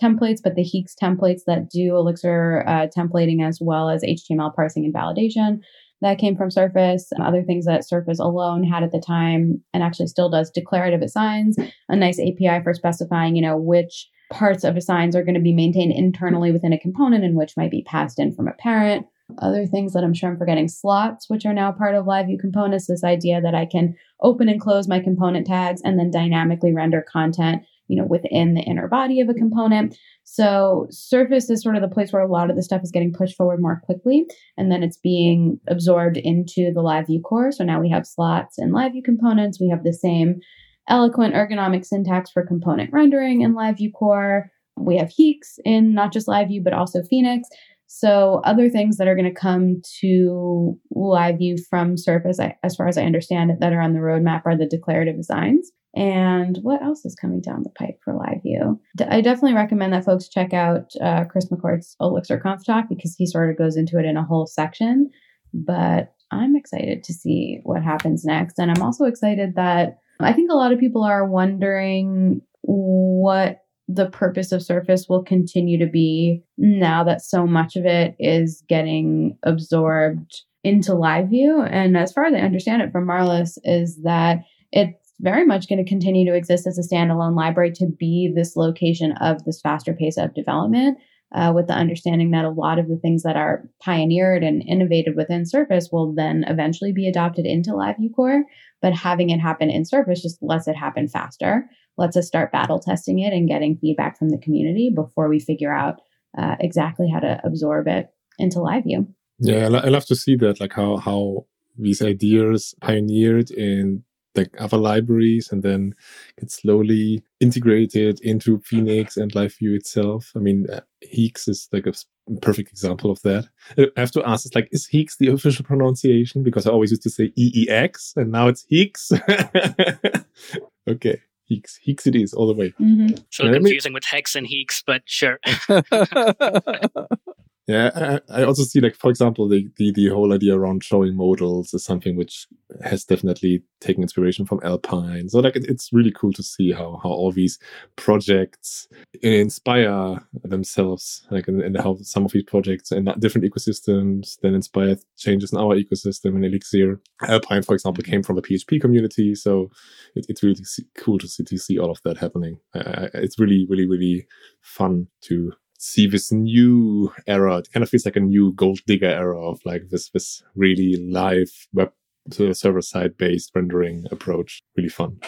templates, 0.00 0.40
but 0.42 0.54
the 0.54 0.62
HEEx 0.62 0.94
templates 1.00 1.42
that 1.46 1.70
do 1.70 1.96
Elixir 1.96 2.64
uh, 2.66 2.86
templating 2.96 3.46
as 3.46 3.58
well 3.60 3.88
as 3.88 4.02
HTML 4.02 4.54
parsing 4.54 4.84
and 4.84 4.94
validation 4.94 5.60
that 6.00 6.18
came 6.18 6.36
from 6.36 6.50
Surface. 6.50 7.08
And 7.10 7.24
other 7.24 7.42
things 7.42 7.66
that 7.66 7.86
Surface 7.86 8.20
alone 8.20 8.62
had 8.62 8.82
at 8.82 8.92
the 8.92 9.02
time 9.04 9.62
and 9.74 9.82
actually 9.82 10.06
still 10.06 10.30
does 10.30 10.50
declarative 10.50 11.02
assigns, 11.02 11.56
a 11.88 11.96
nice 11.96 12.20
API 12.20 12.62
for 12.62 12.72
specifying, 12.72 13.36
you 13.36 13.42
know, 13.42 13.56
which 13.56 14.08
parts 14.30 14.62
of 14.62 14.76
assigns 14.76 15.16
are 15.16 15.24
going 15.24 15.34
to 15.34 15.40
be 15.40 15.54
maintained 15.54 15.92
internally 15.92 16.52
within 16.52 16.72
a 16.72 16.78
component 16.78 17.24
and 17.24 17.36
which 17.36 17.56
might 17.56 17.70
be 17.70 17.82
passed 17.82 18.18
in 18.18 18.34
from 18.34 18.46
a 18.46 18.52
parent. 18.52 19.06
Other 19.40 19.66
things 19.66 19.92
that 19.92 20.02
I'm 20.02 20.14
sure 20.14 20.30
I'm 20.30 20.38
forgetting 20.38 20.68
slots, 20.68 21.28
which 21.28 21.44
are 21.44 21.52
now 21.52 21.70
part 21.70 21.94
of 21.94 22.06
LiveView 22.06 22.40
components. 22.40 22.86
This 22.86 23.04
idea 23.04 23.40
that 23.40 23.54
I 23.54 23.66
can 23.66 23.94
open 24.22 24.48
and 24.48 24.60
close 24.60 24.88
my 24.88 25.00
component 25.00 25.46
tags 25.46 25.82
and 25.84 25.98
then 25.98 26.10
dynamically 26.10 26.72
render 26.72 27.04
content 27.12 27.62
you 27.88 27.96
know, 27.96 28.06
within 28.06 28.54
the 28.54 28.60
inner 28.60 28.86
body 28.86 29.20
of 29.20 29.28
a 29.28 29.34
component. 29.34 29.98
So 30.24 30.86
Surface 30.90 31.50
is 31.50 31.62
sort 31.62 31.74
of 31.74 31.82
the 31.82 31.88
place 31.88 32.12
where 32.12 32.22
a 32.22 32.30
lot 32.30 32.50
of 32.50 32.56
the 32.56 32.62
stuff 32.62 32.82
is 32.82 32.90
getting 32.90 33.12
pushed 33.12 33.36
forward 33.36 33.60
more 33.60 33.80
quickly, 33.84 34.26
and 34.56 34.70
then 34.70 34.82
it's 34.82 34.98
being 34.98 35.58
absorbed 35.68 36.18
into 36.18 36.70
the 36.72 36.82
LiveView 36.82 37.22
core. 37.22 37.50
So 37.50 37.64
now 37.64 37.80
we 37.80 37.90
have 37.90 38.06
slots 38.06 38.58
and 38.58 38.72
LiveView 38.72 39.04
components. 39.04 39.58
We 39.60 39.68
have 39.68 39.84
the 39.84 39.92
same 39.92 40.40
eloquent 40.88 41.34
ergonomic 41.34 41.84
syntax 41.84 42.30
for 42.30 42.46
component 42.46 42.92
rendering 42.92 43.40
in 43.40 43.54
LiveView 43.54 43.92
core. 43.94 44.50
We 44.76 44.96
have 44.98 45.08
HEEx 45.08 45.58
in 45.64 45.94
not 45.94 46.12
just 46.12 46.28
LiveView, 46.28 46.62
but 46.62 46.72
also 46.72 47.02
Phoenix. 47.02 47.48
So 47.88 48.42
other 48.44 48.68
things 48.68 48.98
that 48.98 49.08
are 49.08 49.16
going 49.16 49.32
to 49.32 49.40
come 49.40 49.80
to 50.00 50.78
LiveView 50.94 51.58
from 51.70 51.96
Surface, 51.96 52.38
as 52.62 52.76
far 52.76 52.86
as 52.86 52.98
I 52.98 53.04
understand 53.04 53.50
it, 53.50 53.60
that 53.60 53.72
are 53.72 53.80
on 53.80 53.94
the 53.94 54.00
roadmap 54.00 54.42
are 54.44 54.56
the 54.56 54.66
declarative 54.66 55.18
assigns. 55.18 55.72
And 55.96 56.58
what 56.62 56.82
else 56.82 57.06
is 57.06 57.14
coming 57.14 57.40
down 57.40 57.62
the 57.62 57.70
pipe 57.70 57.98
for 58.04 58.14
live 58.14 58.42
view? 58.42 58.78
I 59.08 59.22
definitely 59.22 59.54
recommend 59.54 59.94
that 59.94 60.04
folks 60.04 60.28
check 60.28 60.52
out 60.52 60.92
uh, 61.02 61.24
Chris 61.24 61.46
McCord's 61.46 61.96
Elixir 61.98 62.38
Conf 62.38 62.64
talk 62.64 62.90
because 62.90 63.16
he 63.16 63.26
sort 63.26 63.50
of 63.50 63.56
goes 63.56 63.76
into 63.76 63.98
it 63.98 64.04
in 64.04 64.18
a 64.18 64.24
whole 64.24 64.46
section. 64.46 65.10
But 65.54 66.12
I'm 66.30 66.56
excited 66.56 67.04
to 67.04 67.14
see 67.14 67.60
what 67.62 67.82
happens 67.82 68.22
next. 68.22 68.58
And 68.58 68.70
I'm 68.70 68.82
also 68.82 69.06
excited 69.06 69.54
that 69.56 69.98
I 70.20 70.34
think 70.34 70.52
a 70.52 70.56
lot 70.56 70.72
of 70.72 70.78
people 70.78 71.04
are 71.04 71.26
wondering 71.26 72.42
what 72.60 73.62
the 73.88 74.10
purpose 74.10 74.52
of 74.52 74.62
Surface 74.62 75.06
will 75.08 75.24
continue 75.24 75.78
to 75.78 75.86
be 75.86 76.42
now 76.58 77.02
that 77.04 77.22
so 77.22 77.46
much 77.46 77.74
of 77.74 77.86
it 77.86 78.14
is 78.18 78.62
getting 78.68 79.36
absorbed 79.42 80.42
into 80.62 80.92
LiveView. 80.92 81.66
And 81.72 81.96
as 81.96 82.12
far 82.12 82.26
as 82.26 82.34
I 82.34 82.40
understand 82.40 82.82
it 82.82 82.92
from 82.92 83.06
Marlus, 83.06 83.56
is 83.64 84.02
that 84.02 84.40
it's 84.72 85.14
very 85.20 85.46
much 85.46 85.68
going 85.68 85.82
to 85.82 85.88
continue 85.88 86.30
to 86.30 86.36
exist 86.36 86.66
as 86.66 86.78
a 86.78 86.82
standalone 86.82 87.34
library 87.34 87.72
to 87.72 87.86
be 87.86 88.30
this 88.34 88.56
location 88.56 89.12
of 89.20 89.44
this 89.44 89.60
faster 89.60 89.94
pace 89.94 90.18
of 90.18 90.34
development. 90.34 90.98
Uh, 91.34 91.52
with 91.54 91.66
the 91.66 91.74
understanding 91.74 92.30
that 92.30 92.46
a 92.46 92.50
lot 92.50 92.78
of 92.78 92.88
the 92.88 92.96
things 92.96 93.22
that 93.22 93.36
are 93.36 93.68
pioneered 93.82 94.42
and 94.42 94.62
innovated 94.66 95.14
within 95.14 95.44
Surface 95.44 95.90
will 95.92 96.14
then 96.14 96.42
eventually 96.48 96.90
be 96.90 97.06
adopted 97.06 97.44
into 97.44 97.72
LiveView 97.72 98.14
Core. 98.16 98.44
But 98.80 98.94
having 98.94 99.28
it 99.28 99.38
happen 99.38 99.68
in 99.68 99.84
Surface 99.84 100.22
just 100.22 100.38
lets 100.40 100.66
it 100.66 100.74
happen 100.74 101.06
faster 101.06 101.68
lets 101.98 102.16
us 102.16 102.26
start 102.26 102.52
battle 102.52 102.78
testing 102.78 103.18
it 103.18 103.32
and 103.32 103.48
getting 103.48 103.76
feedback 103.76 104.18
from 104.18 104.30
the 104.30 104.38
community 104.38 104.90
before 104.94 105.28
we 105.28 105.38
figure 105.38 105.72
out 105.72 106.00
uh, 106.36 106.56
exactly 106.60 107.08
how 107.10 107.20
to 107.20 107.40
absorb 107.44 107.88
it 107.88 108.10
into 108.38 108.58
LiveView. 108.58 109.06
Yeah, 109.40 109.66
I 109.66 109.88
love 109.88 110.06
to 110.06 110.16
see 110.16 110.36
that, 110.36 110.60
like 110.60 110.72
how 110.72 110.96
how 110.96 111.46
these 111.76 112.02
ideas 112.02 112.74
pioneered 112.80 113.50
in 113.50 114.04
like 114.34 114.54
other 114.58 114.76
libraries 114.76 115.50
and 115.50 115.62
then 115.62 115.94
get 116.38 116.50
slowly 116.50 117.22
integrated 117.40 118.20
into 118.20 118.60
Phoenix 118.60 119.16
and 119.16 119.32
LiveView 119.32 119.74
itself. 119.74 120.32
I 120.36 120.38
mean, 120.38 120.66
uh, 120.72 120.80
HEEx 121.04 121.48
is 121.48 121.68
like 121.72 121.86
a 121.86 121.92
perfect 122.40 122.70
example 122.70 123.10
of 123.10 123.20
that. 123.22 123.48
I 123.76 123.88
have 123.96 124.12
to 124.12 124.26
ask, 124.26 124.46
it's 124.46 124.54
like, 124.54 124.68
is 124.70 124.88
HEEx 124.92 125.16
the 125.18 125.28
official 125.28 125.64
pronunciation? 125.64 126.42
Because 126.42 126.66
I 126.66 126.70
always 126.70 126.90
used 126.90 127.02
to 127.02 127.10
say 127.10 127.32
EEX 127.38 128.16
and 128.16 128.30
now 128.30 128.48
it's 128.48 128.66
HEEx. 128.70 130.24
okay. 130.88 131.20
HEEx. 131.50 131.78
HEEx 131.86 132.06
it 132.06 132.14
is 132.14 132.34
all 132.34 132.46
the 132.46 132.54
way. 132.54 132.74
Mm-hmm. 132.80 133.16
So 133.30 133.52
confusing 133.52 133.92
with 133.92 134.04
Hex 134.04 134.34
and 134.34 134.46
HEEx, 134.46 134.82
but 134.86 135.02
sure. 135.06 135.38
Yeah, 137.68 137.90
I, 138.30 138.40
I, 138.40 138.44
also 138.44 138.62
see 138.62 138.80
like, 138.80 138.96
for 138.96 139.10
example, 139.10 139.46
the, 139.46 139.68
the, 139.76 139.92
the 139.92 140.08
whole 140.08 140.32
idea 140.32 140.56
around 140.56 140.82
showing 140.82 141.14
modals 141.14 141.74
is 141.74 141.84
something 141.84 142.16
which 142.16 142.46
has 142.82 143.04
definitely 143.04 143.62
taken 143.80 144.02
inspiration 144.02 144.46
from 144.46 144.60
Alpine. 144.64 145.28
So 145.28 145.40
like, 145.40 145.54
it, 145.54 145.66
it's 145.68 145.92
really 145.92 146.10
cool 146.10 146.32
to 146.32 146.42
see 146.42 146.72
how, 146.72 146.98
how 147.02 147.10
all 147.10 147.30
these 147.30 147.58
projects 147.96 148.88
inspire 149.20 150.18
themselves, 150.44 151.26
like, 151.30 151.46
and, 151.46 151.60
and 151.60 151.76
how 151.76 151.98
some 152.00 152.24
of 152.24 152.32
these 152.32 152.44
projects 152.44 152.90
in 152.90 153.04
different 153.18 153.46
ecosystems 153.46 154.40
then 154.40 154.54
inspire 154.54 154.96
changes 155.18 155.52
in 155.52 155.58
our 155.58 155.76
ecosystem 155.76 156.36
in 156.36 156.44
Elixir. 156.44 156.98
Alpine, 157.28 157.62
for 157.62 157.74
example, 157.74 158.02
came 158.02 158.22
from 158.22 158.36
the 158.36 158.42
PHP 158.42 158.80
community. 158.80 159.34
So 159.34 159.70
it, 160.14 160.24
it's 160.30 160.42
really 160.42 160.56
cool 160.96 161.18
to 161.18 161.28
see, 161.28 161.44
to 161.44 161.58
see 161.58 161.78
all 161.78 161.90
of 161.90 162.00
that 162.04 162.16
happening. 162.16 162.60
I, 162.74 162.78
I, 162.78 163.08
it's 163.12 163.38
really, 163.38 163.66
really, 163.68 163.86
really 163.86 164.26
fun 164.62 165.08
to 165.24 165.52
see 165.78 166.06
this 166.06 166.30
new 166.30 167.12
era. 167.26 167.58
It 167.58 167.72
kind 167.72 167.82
of 167.82 167.88
feels 167.88 168.04
like 168.04 168.16
a 168.16 168.20
new 168.20 168.52
gold 168.52 168.80
digger 168.86 169.08
era 169.08 169.40
of 169.40 169.60
like 169.64 169.88
this 169.88 170.10
this 170.10 170.42
really 170.54 170.96
live 170.96 171.50
web 171.72 171.92
server 172.30 172.82
side 172.82 173.16
based 173.16 173.52
rendering 173.54 174.06
approach. 174.10 174.62
Really 174.76 174.90
fun. 174.90 175.20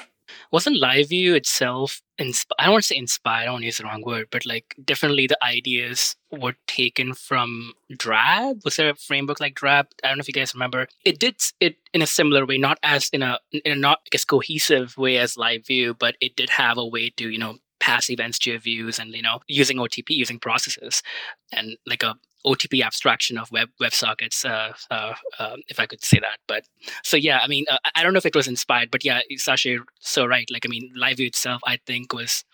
Wasn't 0.53 0.81
LiveView 0.81 1.35
itself 1.35 2.03
insp- 2.21 2.53
I 2.59 2.65
don't 2.65 2.73
want 2.73 2.85
to 2.85 2.89
say 2.89 2.97
inspired, 2.97 3.43
I 3.43 3.45
don't 3.47 3.55
want 3.55 3.63
to 3.63 3.67
use 3.67 3.79
the 3.79 3.85
wrong 3.85 4.03
word, 4.05 4.29
but 4.31 4.47
like 4.47 4.77
definitely 4.85 5.27
the 5.27 5.43
ideas 5.43 6.15
were 6.31 6.55
taken 6.67 7.15
from 7.15 7.73
Drab. 7.97 8.61
Was 8.65 8.77
there 8.77 8.91
a 8.91 8.95
framework 8.95 9.41
like 9.41 9.55
Drab? 9.55 9.89
I 10.05 10.09
don't 10.09 10.19
know 10.19 10.21
if 10.23 10.29
you 10.29 10.35
guys 10.35 10.55
remember. 10.55 10.87
It 11.05 11.19
did 11.19 11.37
it 11.61 11.77
in 11.93 12.03
a 12.03 12.07
similar 12.07 12.47
way, 12.47 12.59
not 12.59 12.79
as 12.83 13.09
in 13.13 13.23
a 13.23 13.41
in 13.53 13.73
a 13.73 13.77
not 13.77 13.99
I 14.07 14.09
guess 14.11 14.25
cohesive 14.25 14.97
way 14.97 15.17
as 15.17 15.35
LiveView, 15.35 15.99
but 15.99 16.17
it 16.21 16.37
did 16.37 16.51
have 16.51 16.79
a 16.79 16.87
way 16.87 17.11
to, 17.11 17.29
you 17.29 17.39
know, 17.39 17.57
pass 17.81 18.11
events 18.11 18.39
to 18.39 18.51
your 18.51 18.61
views 18.61 18.99
and 18.99 19.13
you 19.15 19.23
know 19.23 19.41
using 19.49 19.79
otp 19.79 20.09
using 20.09 20.39
processes 20.39 21.03
and 21.53 21.77
like 21.87 22.03
a 22.03 22.15
otp 22.47 22.83
abstraction 22.85 23.39
of 23.39 23.51
web 23.51 23.69
websockets 23.81 24.45
uh, 24.45 24.73
uh, 24.91 25.15
uh, 25.39 25.57
if 25.69 25.81
i 25.81 25.87
could 25.87 26.05
say 26.05 26.19
that 26.19 26.39
but 26.47 26.65
so 27.03 27.17
yeah 27.17 27.41
i 27.43 27.49
mean 27.49 27.65
uh, 27.71 27.79
i 27.95 28.03
don't 28.03 28.13
know 28.13 28.19
if 28.19 28.27
it 28.27 28.37
was 28.37 28.49
inspired 28.49 28.91
but 28.91 29.05
yeah 29.05 29.21
Sascha 29.33 29.79
so 30.01 30.27
right 30.27 30.49
like 30.51 30.65
i 30.65 30.69
mean 30.69 30.93
liveview 30.97 31.27
itself 31.27 31.61
i 31.67 31.79
think 31.87 32.13
was 32.13 32.45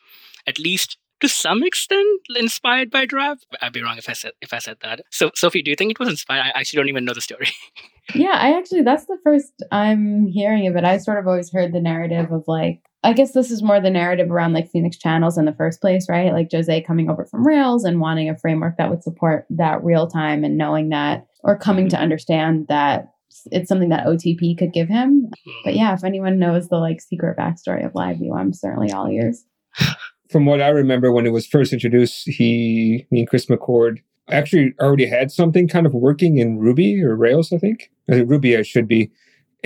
at 0.46 0.58
least 0.58 0.96
to 1.20 1.28
some 1.28 1.62
extent 1.62 2.20
inspired 2.34 2.90
by 2.90 3.06
Drab. 3.06 3.38
I'd 3.62 3.72
be 3.72 3.82
wrong 3.82 3.98
if 3.98 4.08
I 4.08 4.12
said 4.12 4.32
if 4.42 4.52
I 4.52 4.58
said 4.58 4.76
that. 4.82 5.00
So 5.10 5.30
Sophie, 5.34 5.62
do 5.62 5.70
you 5.70 5.76
think 5.76 5.92
it 5.92 5.98
was 5.98 6.08
inspired? 6.08 6.52
I 6.54 6.60
actually 6.60 6.78
don't 6.78 6.88
even 6.88 7.04
know 7.04 7.14
the 7.14 7.20
story. 7.20 7.48
yeah, 8.14 8.34
I 8.34 8.56
actually 8.56 8.82
that's 8.82 9.06
the 9.06 9.18
first 9.24 9.62
I'm 9.72 10.26
hearing 10.26 10.66
of 10.66 10.76
it. 10.76 10.84
I 10.84 10.98
sort 10.98 11.18
of 11.18 11.26
always 11.26 11.50
heard 11.50 11.72
the 11.72 11.80
narrative 11.80 12.32
of 12.32 12.44
like 12.46 12.82
I 13.07 13.12
guess 13.12 13.31
this 13.31 13.53
is 13.53 13.62
more 13.62 13.81
the 13.81 13.88
narrative 13.88 14.33
around 14.33 14.53
like 14.53 14.69
Phoenix 14.69 14.97
channels 14.97 15.38
in 15.38 15.45
the 15.45 15.53
first 15.53 15.81
place, 15.81 16.09
right? 16.09 16.33
Like 16.33 16.51
Jose 16.51 16.81
coming 16.83 17.09
over 17.09 17.25
from 17.25 17.47
Rails 17.47 17.85
and 17.85 18.01
wanting 18.01 18.29
a 18.29 18.37
framework 18.37 18.79
that 18.79 18.90
would 18.90 19.05
support 19.05 19.47
that 19.49 19.85
real 19.85 20.09
time 20.09 20.42
and 20.42 20.59
knowing 20.59 20.88
that 20.88 21.25
or 21.45 21.57
coming 21.57 21.88
to 21.90 21.95
mm-hmm. 21.95 22.03
understand 22.03 22.66
that 22.66 23.12
it's 23.53 23.69
something 23.69 23.90
that 23.90 24.07
OTP 24.07 24.59
could 24.59 24.73
give 24.73 24.88
him. 24.88 25.23
Mm-hmm. 25.23 25.51
But 25.64 25.77
yeah, 25.77 25.95
if 25.95 26.03
anyone 26.03 26.40
knows 26.40 26.69
the 26.69 26.79
like 26.79 27.01
secret 27.01 27.38
backstory 27.38 27.87
of 27.87 27.92
LiveView, 27.92 28.37
I'm 28.37 28.53
certainly 28.53 28.90
all 28.90 29.09
ears. 29.09 29.45
From 30.29 30.45
what 30.45 30.61
I 30.61 30.71
remember 30.71 31.12
when 31.12 31.27
it 31.27 31.33
was 31.33 31.47
first 31.47 31.73
introduced, 31.73 32.29
he, 32.29 33.07
me 33.12 33.21
and 33.21 33.29
Chris 33.29 33.47
McCord 33.47 33.99
actually 34.29 34.75
already 34.81 35.07
had 35.07 35.31
something 35.31 35.69
kind 35.69 35.87
of 35.87 35.95
working 35.95 36.38
in 36.38 36.59
Ruby 36.59 37.01
or 37.05 37.14
Rails, 37.14 37.53
I 37.53 37.59
think. 37.59 37.92
I 38.11 38.14
think 38.14 38.29
Ruby 38.29 38.57
I 38.57 38.62
should 38.62 38.88
be 38.88 39.12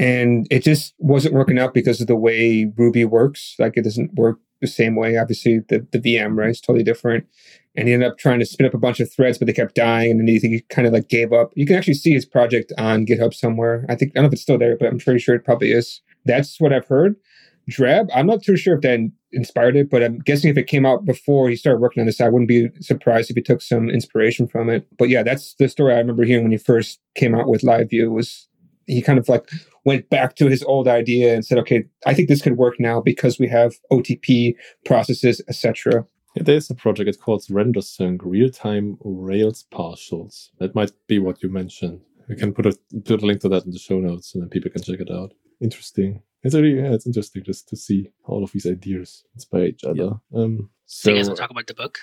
and 0.00 0.46
it 0.50 0.64
just 0.64 0.94
wasn't 0.96 1.34
working 1.34 1.58
out 1.58 1.74
because 1.74 2.00
of 2.00 2.06
the 2.06 2.16
way 2.16 2.72
Ruby 2.74 3.04
works. 3.04 3.54
Like 3.58 3.76
it 3.76 3.84
doesn't 3.84 4.14
work 4.14 4.38
the 4.62 4.66
same 4.66 4.96
way. 4.96 5.18
Obviously, 5.18 5.58
the, 5.68 5.86
the 5.92 5.98
VM, 5.98 6.38
right, 6.38 6.48
is 6.48 6.60
totally 6.62 6.82
different. 6.82 7.26
And 7.76 7.86
he 7.86 7.92
ended 7.92 8.10
up 8.10 8.16
trying 8.16 8.38
to 8.38 8.46
spin 8.46 8.64
up 8.64 8.72
a 8.72 8.78
bunch 8.78 8.98
of 9.00 9.12
threads, 9.12 9.36
but 9.36 9.44
they 9.44 9.52
kept 9.52 9.74
dying. 9.74 10.12
And 10.12 10.20
then 10.20 10.26
he 10.28 10.64
kind 10.70 10.88
of 10.88 10.94
like 10.94 11.10
gave 11.10 11.34
up. 11.34 11.52
You 11.54 11.66
can 11.66 11.76
actually 11.76 11.94
see 11.94 12.14
his 12.14 12.24
project 12.24 12.72
on 12.78 13.04
GitHub 13.04 13.34
somewhere. 13.34 13.84
I 13.90 13.94
think, 13.94 14.12
I 14.12 14.14
don't 14.14 14.22
know 14.22 14.28
if 14.28 14.32
it's 14.32 14.42
still 14.42 14.56
there, 14.56 14.74
but 14.74 14.88
I'm 14.88 14.98
pretty 14.98 15.20
sure 15.20 15.34
it 15.34 15.44
probably 15.44 15.72
is. 15.72 16.00
That's 16.24 16.58
what 16.58 16.72
I've 16.72 16.88
heard. 16.88 17.16
Drab, 17.68 18.08
I'm 18.14 18.26
not 18.26 18.42
too 18.42 18.56
sure 18.56 18.76
if 18.76 18.80
that 18.80 19.00
inspired 19.32 19.76
it, 19.76 19.90
but 19.90 20.02
I'm 20.02 20.18
guessing 20.20 20.50
if 20.50 20.56
it 20.56 20.66
came 20.66 20.86
out 20.86 21.04
before 21.04 21.50
he 21.50 21.56
started 21.56 21.80
working 21.80 22.00
on 22.00 22.06
this, 22.06 22.22
I 22.22 22.28
wouldn't 22.30 22.48
be 22.48 22.70
surprised 22.80 23.28
if 23.28 23.36
he 23.36 23.42
took 23.42 23.60
some 23.60 23.90
inspiration 23.90 24.48
from 24.48 24.70
it. 24.70 24.86
But 24.98 25.10
yeah, 25.10 25.22
that's 25.22 25.54
the 25.56 25.68
story 25.68 25.92
I 25.92 25.98
remember 25.98 26.24
hearing 26.24 26.44
when 26.44 26.52
he 26.52 26.58
first 26.58 27.00
came 27.14 27.34
out 27.34 27.48
with 27.48 27.62
Live 27.62 27.90
View 27.90 28.10
was 28.10 28.48
he 28.86 29.02
kind 29.02 29.18
of 29.18 29.28
like 29.28 29.48
went 29.84 30.10
back 30.10 30.36
to 30.36 30.48
his 30.48 30.62
old 30.64 30.88
idea 30.88 31.34
and 31.34 31.44
said, 31.44 31.58
okay, 31.58 31.84
I 32.06 32.14
think 32.14 32.28
this 32.28 32.42
could 32.42 32.56
work 32.56 32.78
now 32.78 33.00
because 33.00 33.38
we 33.38 33.48
have 33.48 33.74
OTP 33.92 34.54
processes, 34.84 35.40
etc. 35.48 36.06
Yeah, 36.36 36.42
there's 36.44 36.70
a 36.70 36.74
project 36.74 37.08
it's 37.08 37.18
called 37.18 37.42
RenderSync 37.42 38.20
Real-Time 38.22 38.98
Rails 39.02 39.64
Partials. 39.72 40.50
That 40.58 40.74
might 40.74 40.92
be 41.06 41.18
what 41.18 41.42
you 41.42 41.48
mentioned. 41.48 42.00
We 42.28 42.36
can 42.36 42.52
put 42.52 42.66
a 42.66 42.78
put 43.04 43.22
a 43.22 43.26
link 43.26 43.40
to 43.40 43.48
that 43.48 43.64
in 43.64 43.72
the 43.72 43.78
show 43.78 43.98
notes, 43.98 44.34
and 44.34 44.42
then 44.42 44.50
people 44.50 44.70
can 44.70 44.82
check 44.82 45.00
it 45.00 45.10
out. 45.10 45.34
Interesting. 45.60 46.22
It's 46.44 46.54
really 46.54 46.78
yeah, 46.78 46.92
it's 46.92 47.06
interesting 47.06 47.42
just 47.42 47.68
to 47.68 47.76
see 47.76 48.10
all 48.24 48.44
of 48.44 48.52
these 48.52 48.66
ideas 48.66 49.24
inspire 49.34 49.64
each 49.64 49.82
other. 49.82 50.20
Yeah. 50.30 50.40
Um, 50.40 50.70
so, 50.86 51.08
so 51.08 51.10
you 51.10 51.16
guys 51.16 51.28
will 51.28 51.36
talk 51.36 51.50
about 51.50 51.66
the 51.66 51.74
book. 51.74 51.98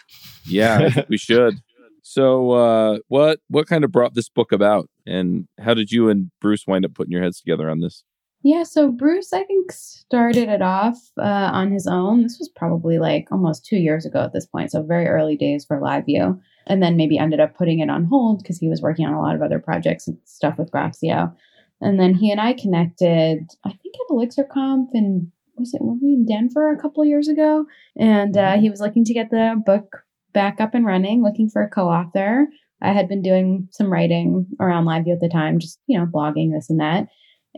Yeah, 0.45 1.03
we 1.09 1.17
should. 1.17 1.61
So, 2.09 2.51
uh, 2.51 2.99
what 3.09 3.41
what 3.49 3.67
kind 3.67 3.83
of 3.83 3.91
brought 3.91 4.13
this 4.13 4.29
book 4.29 4.53
about, 4.53 4.89
and 5.05 5.45
how 5.59 5.73
did 5.73 5.91
you 5.91 6.07
and 6.07 6.31
Bruce 6.39 6.65
wind 6.65 6.85
up 6.85 6.93
putting 6.93 7.11
your 7.11 7.21
heads 7.21 7.41
together 7.41 7.69
on 7.69 7.81
this? 7.81 8.05
Yeah, 8.43 8.63
so 8.63 8.89
Bruce, 8.89 9.33
I 9.33 9.43
think, 9.43 9.73
started 9.73 10.47
it 10.47 10.61
off 10.61 10.97
uh, 11.19 11.49
on 11.51 11.69
his 11.69 11.85
own. 11.85 12.23
This 12.23 12.39
was 12.39 12.47
probably 12.47 12.97
like 12.97 13.27
almost 13.29 13.65
two 13.65 13.75
years 13.75 14.05
ago 14.05 14.21
at 14.21 14.31
this 14.31 14.45
point, 14.45 14.71
so 14.71 14.83
very 14.83 15.05
early 15.05 15.35
days 15.35 15.65
for 15.65 15.81
LiveView, 15.81 16.39
and 16.65 16.81
then 16.81 16.95
maybe 16.95 17.17
ended 17.17 17.41
up 17.41 17.57
putting 17.57 17.79
it 17.79 17.89
on 17.89 18.05
hold 18.05 18.41
because 18.41 18.57
he 18.57 18.69
was 18.69 18.81
working 18.81 19.05
on 19.05 19.13
a 19.13 19.21
lot 19.21 19.35
of 19.35 19.41
other 19.41 19.59
projects 19.59 20.07
and 20.07 20.17
stuff 20.23 20.57
with 20.57 20.71
Groxio. 20.71 21.35
And 21.81 21.99
then 21.99 22.13
he 22.13 22.31
and 22.31 22.39
I 22.39 22.53
connected, 22.53 23.49
I 23.65 23.69
think 23.69 23.95
at 23.95 24.15
ElixirConf 24.15 24.87
and 24.93 25.29
was 25.57 25.73
it 25.73 25.81
were 25.81 25.95
we 26.01 26.13
in 26.13 26.25
Denver 26.25 26.71
a 26.71 26.79
couple 26.79 27.03
years 27.03 27.27
ago? 27.27 27.65
And 27.97 28.37
uh, 28.37 28.57
he 28.57 28.69
was 28.69 28.79
looking 28.79 29.03
to 29.03 29.13
get 29.13 29.29
the 29.29 29.61
book 29.65 30.06
back 30.38 30.62
up 30.62 30.76
and 30.76 30.86
running, 30.86 31.23
looking 31.23 31.50
for 31.50 31.63
a 31.63 31.69
co 31.69 31.89
author. 31.89 32.45
I 32.80 32.91
had 32.91 33.10
been 33.10 33.23
doing 33.23 33.67
some 33.71 33.91
writing 33.91 34.45
around 34.60 34.86
LiveView 34.86 35.13
at 35.13 35.19
the 35.19 35.30
time, 35.30 35.58
just, 35.58 35.80
you 35.88 35.97
know, 35.97 36.06
blogging 36.06 36.54
this 36.54 36.69
and 36.69 36.80
that. 36.80 37.08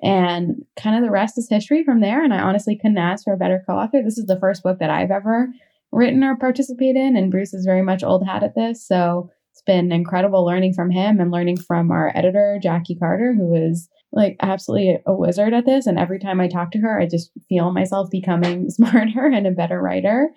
And 0.01 0.63
kind 0.81 0.95
of 0.95 1.03
the 1.03 1.11
rest 1.11 1.37
is 1.37 1.49
history 1.49 1.83
from 1.83 1.99
there. 1.99 2.23
And 2.23 2.33
I 2.33 2.39
honestly 2.39 2.77
couldn't 2.77 2.97
ask 2.97 3.25
for 3.25 3.33
a 3.33 3.37
better 3.37 3.61
co 3.67 3.73
author. 3.73 4.01
This 4.01 4.17
is 4.17 4.27
the 4.27 4.39
first 4.39 4.63
book 4.63 4.79
that 4.79 4.89
I've 4.89 5.11
ever 5.11 5.49
written 5.91 6.23
or 6.23 6.37
participated 6.37 6.95
in. 6.95 7.17
And 7.17 7.29
Bruce 7.29 7.53
is 7.53 7.65
very 7.65 7.81
much 7.81 8.01
old 8.01 8.25
hat 8.25 8.43
at 8.43 8.55
this. 8.55 8.87
So 8.87 9.29
it's 9.51 9.61
been 9.63 9.91
incredible 9.91 10.45
learning 10.45 10.73
from 10.73 10.89
him 10.89 11.19
and 11.19 11.31
learning 11.31 11.57
from 11.57 11.91
our 11.91 12.13
editor, 12.15 12.59
Jackie 12.63 12.95
Carter, 12.95 13.35
who 13.37 13.53
is 13.53 13.89
like 14.13 14.37
absolutely 14.41 14.99
a 15.05 15.13
wizard 15.13 15.53
at 15.53 15.65
this. 15.65 15.85
And 15.85 15.99
every 15.99 16.19
time 16.19 16.39
I 16.39 16.47
talk 16.47 16.71
to 16.71 16.79
her, 16.79 16.97
I 16.97 17.07
just 17.07 17.29
feel 17.49 17.73
myself 17.73 18.09
becoming 18.09 18.69
smarter 18.69 19.25
and 19.25 19.45
a 19.45 19.51
better 19.51 19.81
writer 19.81 20.29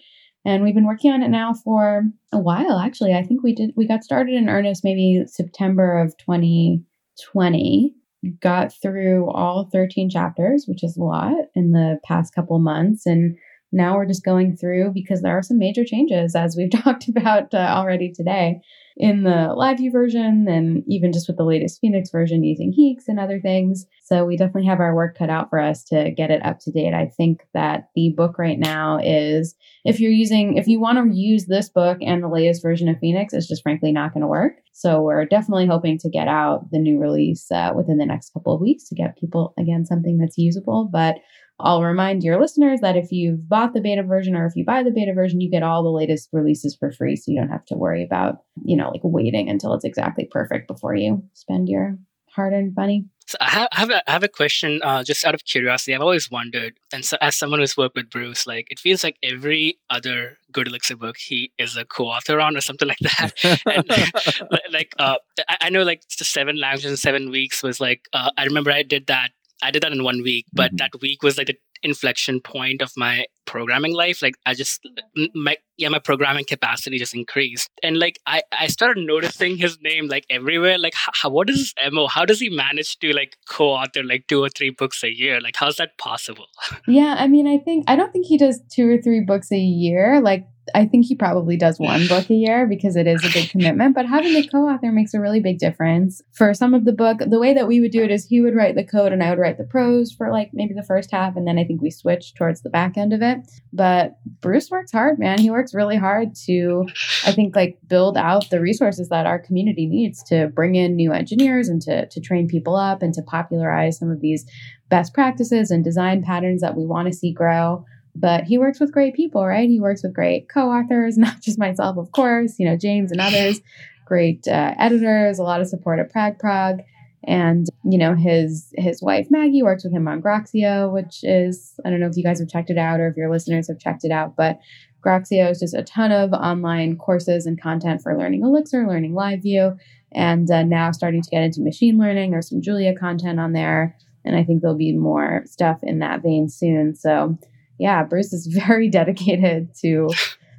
and 0.45 0.63
we've 0.63 0.75
been 0.75 0.87
working 0.87 1.13
on 1.13 1.23
it 1.23 1.29
now 1.29 1.53
for 1.53 2.03
a 2.33 2.39
while 2.39 2.79
actually. 2.79 3.15
I 3.15 3.23
think 3.23 3.43
we 3.43 3.55
did 3.55 3.73
we 3.77 3.87
got 3.87 4.05
started 4.05 4.35
in 4.35 4.49
earnest 4.49 4.85
maybe 4.85 5.25
september 5.27 5.99
of 5.99 6.17
2020 6.19 7.95
got 8.41 8.73
through 8.81 9.29
all 9.31 9.69
13 9.73 10.09
chapters 10.09 10.65
which 10.67 10.85
is 10.85 10.97
a 10.97 11.03
lot 11.03 11.35
in 11.55 11.73
the 11.73 11.99
past 12.05 12.35
couple 12.35 12.59
months. 12.59 13.07
And 13.07 13.37
now 13.73 13.97
we're 13.97 14.07
just 14.07 14.25
going 14.25 14.57
through 14.57 14.93
because 14.93 15.23
there 15.23 15.37
are 15.37 15.43
some 15.43 15.59
major 15.59 15.85
changes, 15.85 16.37
as 16.37 16.57
we've 16.57 16.71
talked 16.83 17.09
about 17.09 17.53
uh, 17.55 17.59
already 17.59 18.13
today 18.13 18.61
in 18.97 19.23
the 19.23 19.55
live 19.57 19.79
view 19.79 19.91
version 19.91 20.47
and 20.49 20.83
even 20.87 21.13
just 21.13 21.27
with 21.27 21.37
the 21.37 21.45
latest 21.45 21.81
Phoenix 21.81 22.11
version 22.11 22.45
using 22.45 22.73
HEEx 22.73 23.05
and 23.09 23.19
other 23.19 23.41
things. 23.41 23.87
So 24.03 24.25
we 24.25 24.37
definitely 24.37 24.67
have 24.67 24.81
our 24.81 24.95
work 24.95 25.17
cut 25.17 25.31
out 25.31 25.49
for 25.49 25.59
us 25.59 25.83
to 25.85 26.11
get 26.11 26.31
it 26.31 26.45
up 26.45 26.59
to 26.61 26.71
date. 26.71 26.93
I 26.93 27.07
think 27.07 27.43
that 27.55 27.89
the 27.95 28.13
book 28.17 28.39
right 28.39 28.59
now 28.59 28.99
is 29.03 29.55
if 29.85 29.99
you're 29.99 30.13
using 30.13 30.57
if 30.57 30.67
you 30.67 30.81
want 30.81 30.99
to 30.99 31.17
use 31.17 31.47
this 31.47 31.69
book 31.69 31.99
and 32.03 32.23
the 32.23 32.29
latest 32.29 32.63
version 32.63 32.89
of 32.89 32.99
Phoenix, 32.99 33.33
it's 33.33 33.49
just 33.49 33.63
frankly 33.63 33.93
not 33.93 34.13
going 34.13 34.23
to 34.23 34.27
work. 34.27 34.59
So 34.73 35.03
we're 35.03 35.27
definitely 35.27 35.67
hoping 35.67 35.99
to 35.99 36.11
get 36.11 36.29
out 36.29 36.71
the 36.71 36.79
new 36.79 36.99
release 36.99 37.51
uh, 37.51 37.73
within 37.75 37.99
the 37.99 38.07
next 38.07 38.33
couple 38.33 38.55
of 38.55 38.61
weeks 38.61 38.89
to 38.89 38.95
get 38.95 39.19
people 39.19 39.55
again 39.59 39.85
something 39.85 40.19
that's 40.19 40.39
usable. 40.39 40.89
But 40.91 41.17
I'll 41.63 41.83
remind 41.83 42.23
your 42.23 42.41
listeners 42.41 42.81
that 42.81 42.97
if 42.97 43.13
you've 43.13 43.49
bought 43.49 43.73
the 43.73 43.81
beta 43.81 44.03
version 44.03 44.37
or 44.37 44.47
if 44.47 44.57
you 44.57 44.65
buy 44.65 44.83
the 44.83 44.91
beta 44.91 45.13
version, 45.15 45.41
you 45.41 45.51
get 45.51 45.63
all 45.63 45.83
the 45.83 45.91
latest 45.91 46.29
releases 46.33 46.75
for 46.77 46.91
free. 46.91 47.17
So 47.17 47.31
you 47.31 47.39
don't 47.39 47.51
have 47.51 47.65
to 47.67 47.77
worry 47.77 48.05
about, 48.05 48.39
you 48.65 48.77
know, 48.77 48.91
like 48.91 49.01
waiting 49.05 49.49
until 49.49 49.75
it's 49.75 49.85
exactly 49.85 50.29
perfect 50.31 50.69
before 50.69 50.95
you 50.95 51.23
spend 51.35 51.69
your 51.69 51.99
hard 52.31 52.53
earned 52.53 52.75
money. 52.77 53.07
So 53.27 53.39
I 53.41 53.51
have, 53.51 53.69
I 53.73 53.81
have, 53.81 53.91
a, 53.91 54.11
I 54.11 54.13
have 54.13 54.23
a 54.25 54.29
question 54.29 54.81
uh, 54.83 55.05
just 55.05 55.25
out 55.25 55.35
of 55.35 55.45
curiosity. 55.45 55.95
I've 55.95 56.03
always 56.03 56.31
wondered, 56.31 56.75
and 56.93 57.05
so 57.05 57.17
as 57.21 57.37
someone 57.37 57.61
who's 57.61 57.77
worked 57.77 57.95
with 57.95 58.11
Bruce, 58.11 58.47
like 58.47 58.67
it 58.71 58.79
feels 58.79 59.05
like 59.05 59.17
every 59.23 59.79
other 59.91 60.39
Good 60.51 60.67
Elixir 60.67 60.97
book 60.97 61.17
he 61.17 61.53
is 61.59 61.77
a 61.77 61.85
co-author 61.85 62.41
on 62.41 62.57
or 62.57 62.61
something 62.61 62.89
like 62.89 62.99
that. 62.99 63.33
and, 63.67 64.53
like 64.73 64.93
uh, 64.99 65.17
I 65.61 65.71
know 65.71 65.83
like 65.83 66.03
the 66.19 66.25
seven 66.25 66.59
languages 66.59 66.91
in 66.91 66.97
seven 66.97 67.31
weeks 67.31 67.63
was 67.63 67.81
like 67.81 68.07
uh, 68.13 68.31
I 68.37 68.45
remember 68.45 68.73
I 68.73 68.83
did 68.83 69.07
that 69.07 69.31
I 69.63 69.71
did 69.71 69.83
that 69.83 69.93
in 69.93 70.05
one 70.05 70.23
week, 70.23 70.47
but 70.53 70.71
mm-hmm. 70.71 70.77
that 70.77 71.01
week 71.01 71.23
was 71.23 71.39
like 71.39 71.47
the 71.47 71.57
inflection 71.83 72.41
point 72.41 72.83
of 72.83 72.93
my 72.97 73.27
programming 73.45 73.95
life 73.95 74.23
like 74.23 74.35
i 74.47 74.55
just 74.55 74.87
my 75.35 75.57
yeah 75.77 75.89
my 75.89 75.99
programming 75.99 76.45
capacity 76.45 76.99
just 76.99 77.15
increased. 77.15 77.69
And 77.83 77.99
like 77.99 78.19
i 78.27 78.43
i 78.59 78.67
started 78.67 79.05
noticing 79.07 79.57
his 79.57 79.79
name 79.81 80.09
like 80.09 80.27
everywhere 80.31 80.79
like 80.79 80.95
how, 80.95 81.31
what 81.31 81.51
is 81.51 81.75
mo 81.91 82.07
how 82.07 82.25
does 82.25 82.41
he 82.41 82.49
manage 82.49 82.99
to 83.01 83.13
like 83.13 83.37
co-author 83.49 84.03
like 84.03 84.27
two 84.29 84.43
or 84.43 84.49
three 84.49 84.71
books 84.71 85.03
a 85.03 85.13
year? 85.13 85.41
Like 85.41 85.57
how's 85.57 85.77
that 85.77 85.99
possible? 85.99 86.47
Yeah 86.87 87.17
i 87.19 87.27
mean 87.27 87.47
i 87.47 87.59
think 87.59 87.85
i 87.89 87.97
don't 87.97 88.13
think 88.13 88.27
he 88.27 88.39
does 88.39 88.61
two 88.71 88.89
or 88.89 89.01
three 89.01 89.21
books 89.21 89.51
a 89.53 89.59
year. 89.59 90.21
Like 90.21 90.47
I 90.75 90.87
think 90.87 91.07
he 91.07 91.15
probably 91.15 91.57
does 91.57 91.79
one 91.79 92.07
book 92.07 92.31
a 92.31 92.35
year 92.35 92.67
because 92.67 92.97
it 92.97 93.07
is 93.07 93.25
a 93.25 93.33
big 93.33 93.51
commitment, 93.51 93.95
but 93.95 94.07
having 94.07 94.35
a 94.37 94.47
co-author 94.47 94.93
makes 94.93 95.13
a 95.13 95.21
really 95.21 95.41
big 95.41 95.59
difference. 95.59 96.23
For 96.33 96.55
some 96.55 96.73
of 96.73 96.85
the 96.85 96.93
book, 96.93 97.19
the 97.27 97.41
way 97.41 97.53
that 97.55 97.67
we 97.67 97.81
would 97.81 97.91
do 97.91 98.03
it 98.03 98.11
is 98.11 98.27
he 98.27 98.41
would 98.41 98.55
write 98.55 98.77
the 98.77 98.85
code 98.85 99.13
and 99.13 99.23
I 99.23 99.31
would 99.31 99.39
write 99.39 99.59
the 99.59 99.65
prose 99.65 100.13
for 100.13 100.31
like 100.31 100.51
maybe 100.53 100.75
the 100.75 100.85
first 100.85 101.11
half 101.11 101.37
and 101.37 101.47
then 101.47 101.59
I 101.59 101.65
think 101.65 101.83
we 101.83 101.91
switched 101.91 102.37
towards 102.37 102.63
the 102.63 102.71
back 102.71 102.97
end 102.97 103.13
of 103.13 103.23
it. 103.23 103.32
But 103.73 104.17
Bruce 104.41 104.71
works 104.71 104.93
hard, 104.93 105.19
man. 105.19 105.39
He 105.39 105.51
works 105.51 105.75
really 105.75 105.97
hard 105.97 106.35
to 106.47 106.87
I 107.25 107.33
think 107.33 107.57
like 107.57 107.79
build 107.87 108.17
out 108.17 108.51
the 108.51 108.61
resources 108.61 109.09
that 109.09 109.27
our 109.27 109.39
community 109.39 109.87
needs 109.87 110.23
to 110.25 110.49
bring 110.49 110.75
in 110.75 110.97
new 110.97 111.13
engineers 111.13 111.69
and 111.69 111.81
to 111.83 112.07
to 112.07 112.21
train 112.21 112.49
people 112.49 112.77
up 112.77 113.03
and 113.03 113.15
to 113.15 113.23
popularize 113.23 113.99
some 113.99 114.11
of 114.11 114.21
these 114.21 114.45
best 114.89 115.15
practices 115.15 115.71
and 115.71 115.83
design 115.83 116.23
patterns 116.23 116.61
that 116.61 116.77
we 116.77 116.85
want 116.85 117.09
to 117.09 117.15
see 117.15 117.33
grow 117.33 117.85
but 118.15 118.45
he 118.45 118.59
works 118.59 118.79
with 118.79 118.93
great 118.93 119.15
people, 119.15 119.47
right? 119.47 119.69
He 119.69 119.81
works 119.81 120.03
with 120.03 120.15
great 120.15 120.49
co-authors, 120.49 121.17
not 121.19 121.41
just 121.41 121.59
myself, 121.59 121.97
of 121.97 122.13
course, 122.13 122.57
you 122.59 122.69
know, 122.69 122.77
James 122.77 123.11
and 123.11 123.21
others, 123.21 123.61
great 124.05 124.47
uh, 124.47 124.75
editors, 124.79 125.39
a 125.39 125.43
lot 125.43 125.61
of 125.61 125.69
support 125.69 125.99
at 125.99 126.13
PragProg. 126.13 126.85
And, 127.25 127.67
you 127.85 127.99
know, 127.99 128.15
his 128.15 128.73
his 128.77 129.01
wife 129.01 129.29
Maggie 129.31 129.63
works 129.63 129.85
with 129.85 129.93
him 129.93 130.09
on 130.09 130.21
Groxio, 130.21 130.93
which 130.93 131.21
is 131.23 131.79
I 131.85 131.91
don't 131.91 132.01
know 132.01 132.09
if 132.09 132.17
you 132.17 132.25
guys 132.25 132.41
have 132.41 132.49
checked 132.49 132.71
it 132.71 132.79
out 132.79 133.01
or 133.01 133.09
if 133.09 133.17
your 133.17 133.31
listeners 133.31 133.69
have 133.69 133.79
checked 133.79 134.05
it 134.05 134.11
out, 134.11 134.35
but 134.37 134.59
Groxio 135.05 135.51
is 135.51 135.61
just 135.61 135.75
a 135.75 135.83
ton 135.83 136.13
of 136.13 136.33
online 136.33 136.97
courses 136.97 137.47
and 137.47 137.61
content 137.61 138.03
for 138.03 138.17
learning 138.17 138.43
Elixir, 138.43 138.87
learning 138.87 139.13
LiveView, 139.13 139.77
and 140.13 140.51
uh, 140.51 140.63
now 140.63 140.93
starting 140.93 141.23
to 141.23 141.31
get 141.31 141.43
into 141.43 141.61
machine 141.61 141.99
learning. 141.99 142.31
There's 142.31 142.49
some 142.49 142.63
Julia 142.63 142.95
content 142.95 143.41
on 143.41 143.53
there, 143.53 143.97
and 144.25 144.37
I 144.37 144.45
think 144.45 144.61
there'll 144.61 144.77
be 144.77 144.97
more 144.97 145.43
stuff 145.47 145.81
in 145.83 145.99
that 146.01 146.23
vein 146.23 146.49
soon. 146.49 146.95
So 146.95 147.39
yeah, 147.79 148.05
Bruce 148.05 148.33
is 148.33 148.47
very 148.67 148.89
dedicated 148.89 149.75
to 149.83 150.09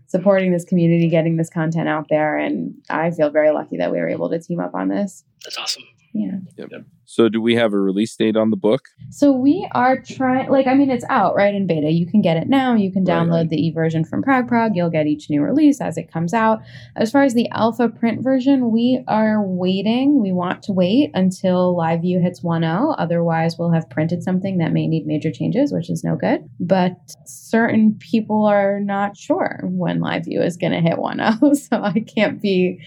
supporting 0.08 0.52
this 0.52 0.66
community, 0.66 1.10
getting 1.10 1.38
this 1.38 1.50
content 1.50 1.90
out 1.90 2.08
there. 2.10 2.38
And 2.38 2.76
I 2.90 3.10
feel 3.12 3.32
very 3.32 3.52
lucky 3.52 3.78
that 3.78 3.92
we 3.92 3.98
were 3.98 4.10
able 4.10 4.30
to 4.30 4.40
team 4.40 4.60
up 4.60 4.76
on 4.76 4.90
this. 4.90 5.24
That's 5.44 5.58
awesome. 5.58 5.84
Yeah. 6.14 6.38
Yep. 6.58 6.70
So, 7.06 7.28
do 7.28 7.42
we 7.42 7.56
have 7.56 7.74
a 7.74 7.80
release 7.80 8.16
date 8.16 8.38
on 8.38 8.52
the 8.52 8.56
book? 8.56 8.84
So, 9.10 9.32
we 9.32 9.68
are 9.74 10.00
trying, 10.00 10.50
like, 10.50 10.68
I 10.68 10.76
mean, 10.76 10.92
it's 10.92 11.04
out, 11.10 11.36
right, 11.36 11.54
in 11.54 11.66
beta. 11.66 11.90
You 11.92 12.06
can 12.06 12.22
get 12.22 12.38
it 12.38 12.48
now. 12.48 12.76
You 12.76 12.92
can 12.92 13.04
download 13.04 13.32
right. 13.32 13.50
the 13.50 13.58
e 13.58 13.72
version 13.72 14.06
from 14.06 14.24
PragProg. 14.24 14.72
You'll 14.76 14.92
get 14.92 15.08
each 15.08 15.30
new 15.32 15.42
release 15.42 15.82
as 15.82 15.98
it 15.98 16.12
comes 16.12 16.34
out. 16.34 16.60
As 16.96 17.12
far 17.12 17.24
as 17.24 17.34
the 17.34 17.50
alpha 17.50 17.90
print 17.90 18.24
version, 18.24 18.72
we 18.72 19.04
are 19.08 19.44
waiting. 19.44 20.22
We 20.22 20.32
want 20.32 20.62
to 20.64 20.72
wait 20.72 21.10
until 21.16 21.76
LiveView 21.76 22.22
hits 22.22 22.42
1.0. 22.42 22.96
Otherwise, 23.00 23.58
we'll 23.58 23.72
have 23.72 23.90
printed 23.90 24.22
something 24.22 24.60
that 24.60 24.72
may 24.72 24.88
need 24.88 25.08
major 25.08 25.32
changes, 25.32 25.74
which 25.74 25.90
is 25.90 26.04
no 26.04 26.16
good. 26.16 26.48
But 26.60 26.96
certain 27.26 27.96
people 28.00 28.46
are 28.46 28.80
not 28.80 29.18
sure 29.18 29.62
when 29.64 30.00
LiveView 30.00 30.46
is 30.46 30.58
going 30.58 30.74
to 30.74 30.80
hit 30.80 31.00
1.0. 31.00 31.58
So, 31.64 31.82
I 31.82 32.00
can't 32.00 32.42
be, 32.42 32.80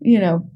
you 0.00 0.18
know, 0.18 0.48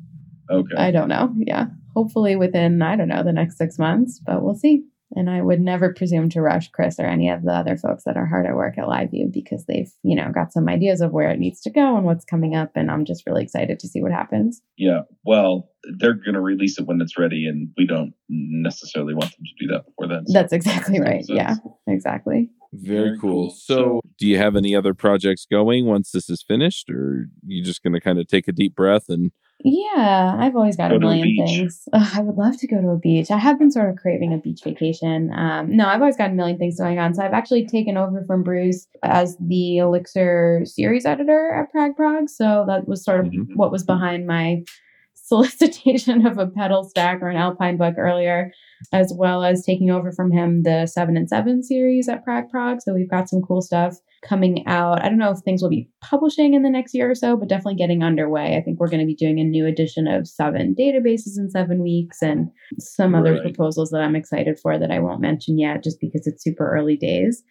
Okay. 0.48 0.76
I 0.76 0.92
don't 0.92 1.08
know. 1.08 1.34
Yeah 1.38 1.66
hopefully 1.96 2.36
within, 2.36 2.82
I 2.82 2.94
don't 2.94 3.08
know, 3.08 3.22
the 3.22 3.32
next 3.32 3.56
six 3.56 3.78
months, 3.78 4.20
but 4.24 4.42
we'll 4.42 4.54
see. 4.54 4.84
And 5.12 5.30
I 5.30 5.40
would 5.40 5.60
never 5.60 5.94
presume 5.94 6.28
to 6.30 6.42
rush 6.42 6.68
Chris 6.68 6.98
or 6.98 7.06
any 7.06 7.30
of 7.30 7.42
the 7.42 7.52
other 7.52 7.78
folks 7.78 8.04
that 8.04 8.18
are 8.18 8.26
hard 8.26 8.44
at 8.44 8.54
work 8.54 8.76
at 8.76 8.84
LiveView 8.84 9.32
because 9.32 9.64
they've, 9.64 9.90
you 10.02 10.14
know, 10.14 10.30
got 10.34 10.52
some 10.52 10.68
ideas 10.68 11.00
of 11.00 11.12
where 11.12 11.30
it 11.30 11.38
needs 11.38 11.62
to 11.62 11.70
go 11.70 11.96
and 11.96 12.04
what's 12.04 12.24
coming 12.24 12.54
up. 12.54 12.72
And 12.74 12.90
I'm 12.90 13.06
just 13.06 13.22
really 13.26 13.44
excited 13.44 13.78
to 13.78 13.88
see 13.88 14.02
what 14.02 14.12
happens. 14.12 14.60
Yeah. 14.76 15.02
Well, 15.24 15.70
they're 15.98 16.12
going 16.12 16.34
to 16.34 16.40
release 16.40 16.78
it 16.78 16.86
when 16.86 17.00
it's 17.00 17.16
ready, 17.16 17.46
and 17.46 17.68
we 17.78 17.86
don't 17.86 18.12
necessarily 18.28 19.14
want 19.14 19.30
them 19.30 19.44
to 19.46 19.66
do 19.66 19.72
that 19.72 19.86
before 19.86 20.08
then. 20.08 20.26
So 20.26 20.32
That's 20.34 20.52
exactly 20.52 21.00
right. 21.00 21.24
Yeah, 21.28 21.54
exactly. 21.86 22.50
Very 22.72 23.16
cool. 23.18 23.50
So, 23.50 24.00
do 24.18 24.26
you 24.26 24.38
have 24.38 24.56
any 24.56 24.74
other 24.74 24.92
projects 24.92 25.46
going 25.48 25.86
once 25.86 26.10
this 26.10 26.28
is 26.28 26.42
finished, 26.42 26.90
or 26.90 27.28
you 27.46 27.62
just 27.62 27.82
going 27.82 27.94
to 27.94 28.00
kind 28.00 28.18
of 28.18 28.26
take 28.26 28.48
a 28.48 28.52
deep 28.52 28.74
breath 28.74 29.04
and 29.08 29.30
yeah, 29.68 30.36
I've 30.38 30.54
always 30.54 30.76
got 30.76 30.90
go 30.90 30.96
a 30.96 31.00
million 31.00 31.26
a 31.26 31.44
things. 31.44 31.88
Ugh, 31.92 32.08
I 32.14 32.20
would 32.20 32.36
love 32.36 32.56
to 32.58 32.68
go 32.68 32.80
to 32.80 32.90
a 32.90 32.96
beach. 32.96 33.32
I 33.32 33.38
have 33.38 33.58
been 33.58 33.72
sort 33.72 33.90
of 33.90 33.96
craving 33.96 34.32
a 34.32 34.38
beach 34.38 34.60
vacation. 34.62 35.32
Um, 35.34 35.76
no, 35.76 35.88
I've 35.88 36.00
always 36.00 36.16
got 36.16 36.30
a 36.30 36.34
million 36.34 36.56
things 36.56 36.78
going 36.78 37.00
on. 37.00 37.14
So 37.14 37.24
I've 37.24 37.32
actually 37.32 37.66
taken 37.66 37.96
over 37.96 38.24
from 38.28 38.44
Bruce 38.44 38.86
as 39.02 39.36
the 39.40 39.78
Elixir 39.78 40.62
series 40.64 41.04
editor 41.04 41.52
at 41.52 41.72
PragProg. 41.74 42.30
So 42.30 42.64
that 42.68 42.86
was 42.86 43.04
sort 43.04 43.18
of 43.18 43.26
mm-hmm. 43.26 43.54
what 43.54 43.72
was 43.72 43.82
behind 43.82 44.28
my 44.28 44.62
solicitation 45.14 46.24
of 46.24 46.38
a 46.38 46.46
PETAL 46.46 46.88
stack 46.88 47.20
or 47.20 47.28
an 47.28 47.36
alpine 47.36 47.76
book 47.76 47.96
earlier 47.98 48.52
as 48.92 49.12
well 49.16 49.42
as 49.42 49.64
taking 49.64 49.90
over 49.90 50.12
from 50.12 50.30
him 50.30 50.62
the 50.62 50.86
seven 50.86 51.16
and 51.16 51.28
seven 51.28 51.64
series 51.64 52.08
at 52.08 52.24
PragProg. 52.24 52.82
So 52.82 52.94
we've 52.94 53.10
got 53.10 53.28
some 53.28 53.42
cool 53.42 53.62
stuff 53.62 53.96
coming 54.26 54.66
out. 54.66 55.02
I 55.02 55.08
don't 55.08 55.18
know 55.18 55.30
if 55.30 55.38
things 55.40 55.62
will 55.62 55.70
be 55.70 55.88
publishing 56.00 56.54
in 56.54 56.62
the 56.62 56.70
next 56.70 56.94
year 56.94 57.10
or 57.10 57.14
so, 57.14 57.36
but 57.36 57.48
definitely 57.48 57.76
getting 57.76 58.02
underway. 58.02 58.56
I 58.56 58.62
think 58.62 58.78
we're 58.78 58.90
going 58.90 59.00
to 59.00 59.06
be 59.06 59.14
doing 59.14 59.38
a 59.38 59.44
new 59.44 59.66
edition 59.66 60.06
of 60.06 60.26
seven 60.26 60.74
databases 60.78 61.38
in 61.38 61.50
seven 61.50 61.82
weeks 61.82 62.22
and 62.22 62.50
some 62.78 63.14
right. 63.14 63.20
other 63.20 63.40
proposals 63.40 63.90
that 63.90 64.02
I'm 64.02 64.16
excited 64.16 64.58
for 64.58 64.78
that 64.78 64.90
I 64.90 64.98
won't 64.98 65.20
mention 65.20 65.58
yet 65.58 65.82
just 65.82 66.00
because 66.00 66.26
it's 66.26 66.42
super 66.42 66.70
early 66.70 66.96
days. 66.96 67.42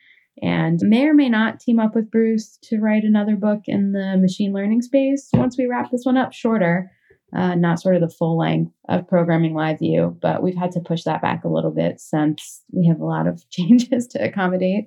And 0.42 0.80
may 0.82 1.06
or 1.06 1.14
may 1.14 1.30
not 1.30 1.60
team 1.60 1.80
up 1.80 1.96
with 1.96 2.12
Bruce 2.12 2.58
to 2.64 2.80
write 2.80 3.04
another 3.04 3.38
book 3.38 3.62
in 3.68 3.94
the 3.94 4.18
machine 4.18 4.52
learning 4.54 4.82
space 4.82 5.30
once 5.34 5.58
we 5.58 5.66
wrap 5.66 5.92
this 5.92 6.04
one 6.04 6.18
up 6.18 6.34
shorter 6.34 6.92
uh, 7.36 7.56
not 7.56 7.82
sort 7.82 7.96
of 7.96 8.02
the 8.02 8.10
full 8.10 8.38
length 8.38 8.72
of 8.88 9.08
programming 9.08 9.54
live 9.54 9.80
view, 9.80 10.18
but 10.22 10.42
we've 10.42 10.56
had 10.56 10.72
to 10.72 10.80
push 10.80 11.04
that 11.04 11.22
back 11.22 11.44
a 11.44 11.50
little 11.50 11.72
bit 11.72 12.00
since 12.00 12.64
we 12.72 12.88
have 12.88 13.00
a 13.00 13.06
lot 13.06 13.28
of 13.28 13.48
changes 13.50 14.08
to 14.08 14.24
accommodate 14.24 14.86